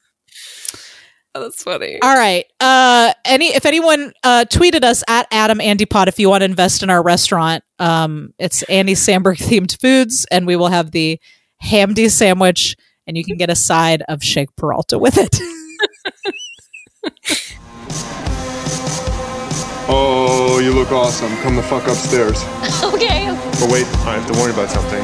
[1.33, 1.97] That's funny.
[2.01, 2.45] All right.
[2.59, 6.45] Uh any if anyone uh tweeted us at Adam Andy Pod if you want to
[6.45, 7.63] invest in our restaurant.
[7.79, 11.19] Um it's Andy Samberg themed foods and we will have the
[11.63, 12.75] Hamdi sandwich
[13.07, 15.39] and you can get a side of Shake Peralta with it.
[20.81, 21.35] look awesome.
[21.43, 22.43] Come the fuck upstairs.
[22.81, 23.27] Okay.
[23.59, 25.03] But wait, I have to warn you about something.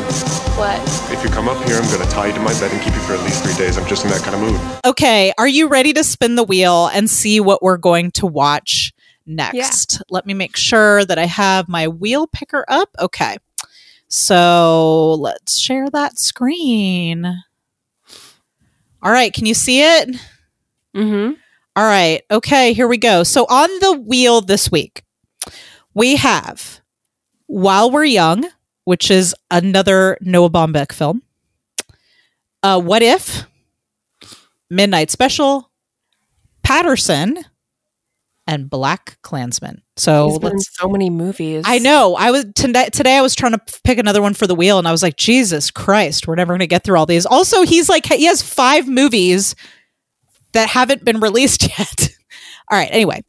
[0.57, 0.79] What?
[1.11, 2.99] If you come up here, I'm gonna tie you to my bed and keep you
[3.01, 3.77] for at least three days.
[3.77, 4.59] I'm just in that kind of mood.
[4.85, 8.93] okay, are you ready to spin the wheel and see what we're going to watch
[9.27, 9.93] next?
[9.93, 9.99] Yeah.
[10.09, 12.89] Let me make sure that I have my wheel picker up.
[12.99, 13.37] Okay.
[14.07, 17.25] So, let's share that screen.
[19.03, 20.09] All right, can you see it?
[20.95, 21.33] Mm-hmm.
[21.75, 22.23] All right.
[22.31, 23.23] Okay, here we go.
[23.23, 25.03] So on the wheel this week,
[25.97, 26.81] we have
[27.47, 28.47] While We're Young,
[28.85, 31.23] which is another Noah Baumbach film.
[32.61, 33.47] Uh, what If?
[34.69, 35.71] Midnight Special,
[36.61, 37.39] Paterson,
[38.45, 39.81] and Black Klansman.
[39.95, 40.77] So He's been let's.
[40.77, 41.63] so many movies.
[41.65, 42.15] I know.
[42.15, 42.89] I was today.
[42.91, 45.17] Today, I was trying to pick another one for the wheel, and I was like,
[45.17, 48.43] "Jesus Christ, we're never going to get through all these." Also, he's like, he has
[48.43, 49.55] five movies
[50.53, 52.09] that haven't been released yet.
[52.69, 52.89] All right.
[52.91, 53.21] Anyway,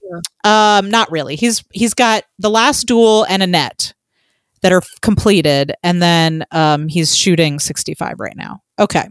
[0.44, 1.36] um, not really.
[1.36, 3.94] He's he's got the Last Duel and Annette
[4.62, 8.60] that are completed, and then um, he's shooting sixty five right now.
[8.78, 9.08] Okay.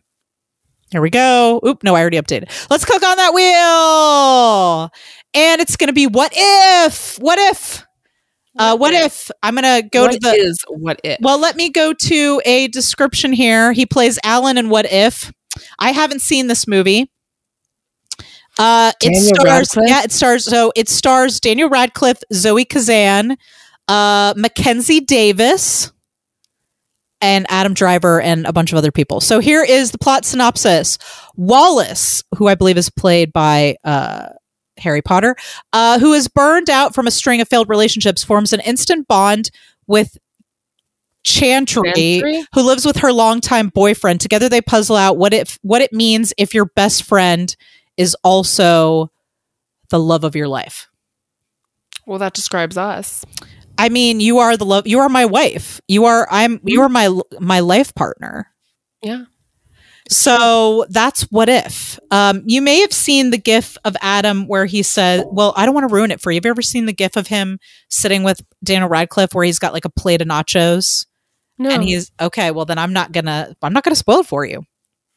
[0.91, 1.59] Here we go.
[1.67, 2.49] Oop, no, I already updated.
[2.69, 4.89] Let's click on that wheel.
[5.33, 7.17] And it's going to be what if?
[7.17, 7.85] What if?
[8.57, 9.29] Uh, what if?
[9.43, 10.31] I'm going to go What to the.
[10.31, 11.17] is what if?
[11.21, 13.73] Well, let me go to a description here.
[13.73, 15.31] He plays Alan in What If.
[15.77, 17.11] I haven't seen this movie.
[18.59, 19.89] Uh, it Daniel stars, Radcliffe?
[19.89, 20.45] yeah, it stars.
[20.45, 23.37] So it stars Daniel Radcliffe, Zoe Kazan,
[23.87, 25.91] uh, Mackenzie Davis,
[27.21, 29.21] and Adam Driver, and a bunch of other people.
[29.21, 30.97] So here is the plot synopsis:
[31.35, 34.29] Wallace, who I believe is played by uh,
[34.77, 35.35] Harry Potter,
[35.73, 39.51] uh, who is burned out from a string of failed relationships, forms an instant bond
[39.85, 40.17] with
[41.23, 42.45] Chantry, Chantry?
[42.53, 44.21] who lives with her longtime boyfriend.
[44.21, 47.55] Together, they puzzle out what it what it means if your best friend
[47.97, 49.11] is also
[49.89, 50.87] the love of your life.
[52.05, 53.25] well, that describes us.
[53.77, 54.87] I mean, you are the love.
[54.87, 55.79] You are my wife.
[55.87, 56.59] You are I'm.
[56.63, 57.09] You are my
[57.39, 58.47] my life partner.
[59.03, 59.25] Yeah.
[60.09, 61.99] So that's what if.
[62.11, 65.75] Um, you may have seen the gif of Adam where he said, Well, I don't
[65.75, 66.37] want to ruin it for you.
[66.37, 67.59] Have you ever seen the gif of him
[67.89, 71.05] sitting with Daniel Radcliffe where he's got like a plate of nachos?
[71.59, 71.69] No.
[71.69, 74.63] And he's okay, well then I'm not gonna I'm not gonna spoil it for you.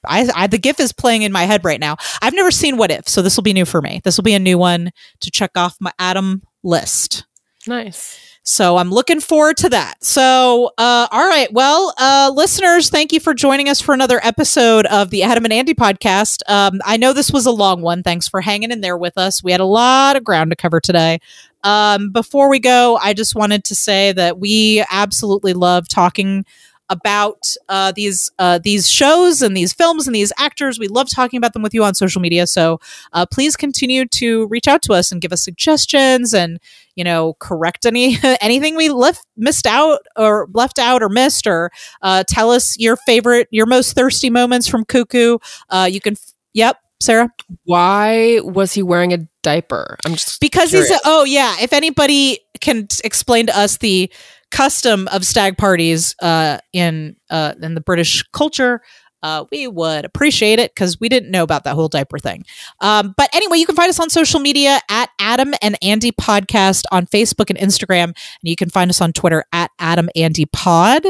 [0.07, 1.97] I, I the gif is playing in my head right now.
[2.23, 4.01] I've never seen What If, so this will be new for me.
[4.05, 4.91] This will be a new one
[5.21, 7.27] to check off my Adam list.
[7.67, 8.27] nice.
[8.43, 10.03] So I'm looking forward to that.
[10.03, 11.53] So, uh, all right.
[11.53, 15.53] Well, uh, listeners, thank you for joining us for another episode of the Adam and
[15.53, 16.41] Andy podcast.
[16.49, 18.03] Um, I know this was a long one.
[18.03, 19.45] Thanks for hanging in there with us.
[19.45, 21.21] We had a lot of ground to cover today.
[21.65, 26.47] Um, before we go, I just wanted to say that we absolutely love talking
[26.91, 30.79] about uh, these uh, these shows and these films and these actors.
[30.79, 32.47] We love talking about them with you on social media.
[32.47, 32.81] So
[33.13, 36.59] uh, please continue to reach out to us and give us suggestions and
[36.97, 41.71] you know correct any anything we left missed out or left out or missed or
[42.03, 45.39] uh, tell us your favorite your most thirsty moments from Cuckoo.
[45.71, 46.17] Uh, you can
[46.53, 46.77] yep.
[47.03, 47.31] Sarah,
[47.65, 49.97] Why was he wearing a diaper?
[50.05, 50.91] I'm just because curious.
[50.91, 51.57] he's a, oh yeah.
[51.59, 54.13] If anybody can t- explain to us the
[54.51, 58.83] custom of stag parties uh, in uh, in the British culture,
[59.23, 62.45] uh, we would appreciate it because we didn't know about that whole diaper thing.
[62.81, 66.85] Um, but anyway, you can find us on social media at Adam and Andy Podcast
[66.91, 71.05] on Facebook and Instagram, and you can find us on Twitter at Adam Andy Pod.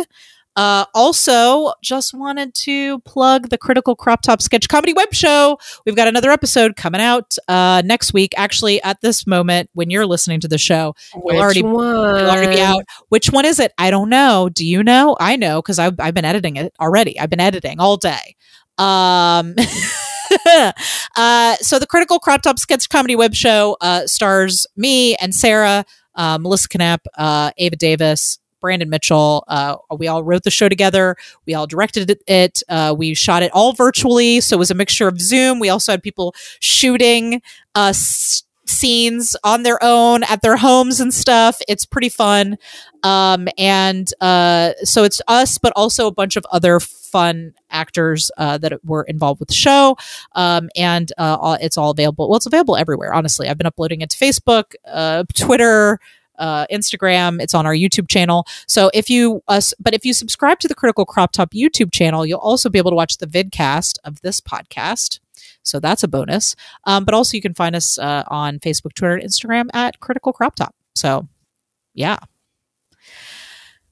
[0.57, 5.59] Uh, also, just wanted to plug the Critical Crop Top Sketch Comedy Web Show.
[5.87, 8.35] We've got another episode coming out uh, next week.
[8.37, 12.61] Actually, at this moment, when you're listening to the show, Which it'll already, already be
[12.61, 12.83] out.
[13.09, 13.73] Which one is it?
[13.79, 14.51] I don't know.
[14.53, 15.17] Do you know?
[15.21, 17.19] I know because I've, I've been editing it already.
[17.19, 18.37] I've been editing all day.
[18.77, 19.55] Um,
[21.17, 25.85] uh, so the Critical Crop Top Sketch Comedy Web Show uh, stars me and Sarah,
[26.17, 29.45] uh, Melissa Knapp, uh, Ava Davis, Brandon Mitchell.
[29.49, 31.17] Uh, we all wrote the show together.
[31.47, 32.63] We all directed it.
[32.69, 35.59] Uh, we shot it all virtually, so it was a mixture of Zoom.
[35.59, 37.43] We also had people shooting
[37.75, 41.59] uh, s- scenes on their own at their homes and stuff.
[41.69, 42.57] It's pretty fun.
[43.03, 48.59] Um, and uh, so it's us, but also a bunch of other fun actors uh,
[48.59, 49.97] that were involved with the show.
[50.37, 52.29] Um, and uh, all- it's all available.
[52.29, 53.13] Well, it's available everywhere.
[53.13, 54.75] Honestly, I've been uploading it to Facebook,
[55.35, 55.99] Twitter.
[56.41, 58.47] Uh, Instagram, it's on our YouTube channel.
[58.67, 62.27] So if you, uh, but if you subscribe to the Critical Crop Top YouTube channel,
[62.27, 65.21] you'll also be able to watch the vidcast of this podcast.
[65.63, 66.57] So that's a bonus.
[66.85, 70.33] Um, but also you can find us uh, on Facebook, Twitter, and Instagram at Critical
[70.33, 70.75] Crop Top.
[70.95, 71.29] So
[71.95, 72.19] yeah.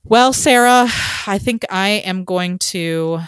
[0.05, 0.87] Well, Sarah,
[1.27, 3.21] I think I am going to.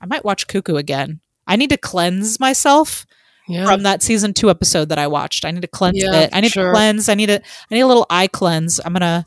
[0.00, 1.20] I might watch Cuckoo again.
[1.46, 3.06] I need to cleanse myself
[3.48, 3.64] Yeah.
[3.66, 5.44] from that season two episode that I watched.
[5.44, 6.30] I need to cleanse Yeah, it.
[6.32, 6.66] I need sure.
[6.66, 7.08] to cleanse.
[7.08, 7.40] I need a.
[7.70, 8.80] I need a little eye cleanse.
[8.84, 9.24] I'm gonna.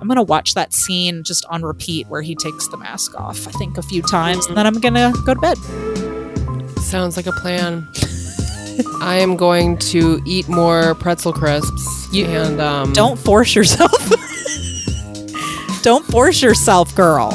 [0.00, 3.46] I'm gonna watch that scene just on repeat where he takes the mask off.
[3.48, 5.58] I think a few times, and then I'm gonna go to bed.
[6.80, 7.88] Sounds like a plan.
[9.00, 12.08] I am going to eat more pretzel crisps.
[12.12, 13.92] You- and um, Don't force yourself.
[15.82, 17.30] Don't force yourself, girl.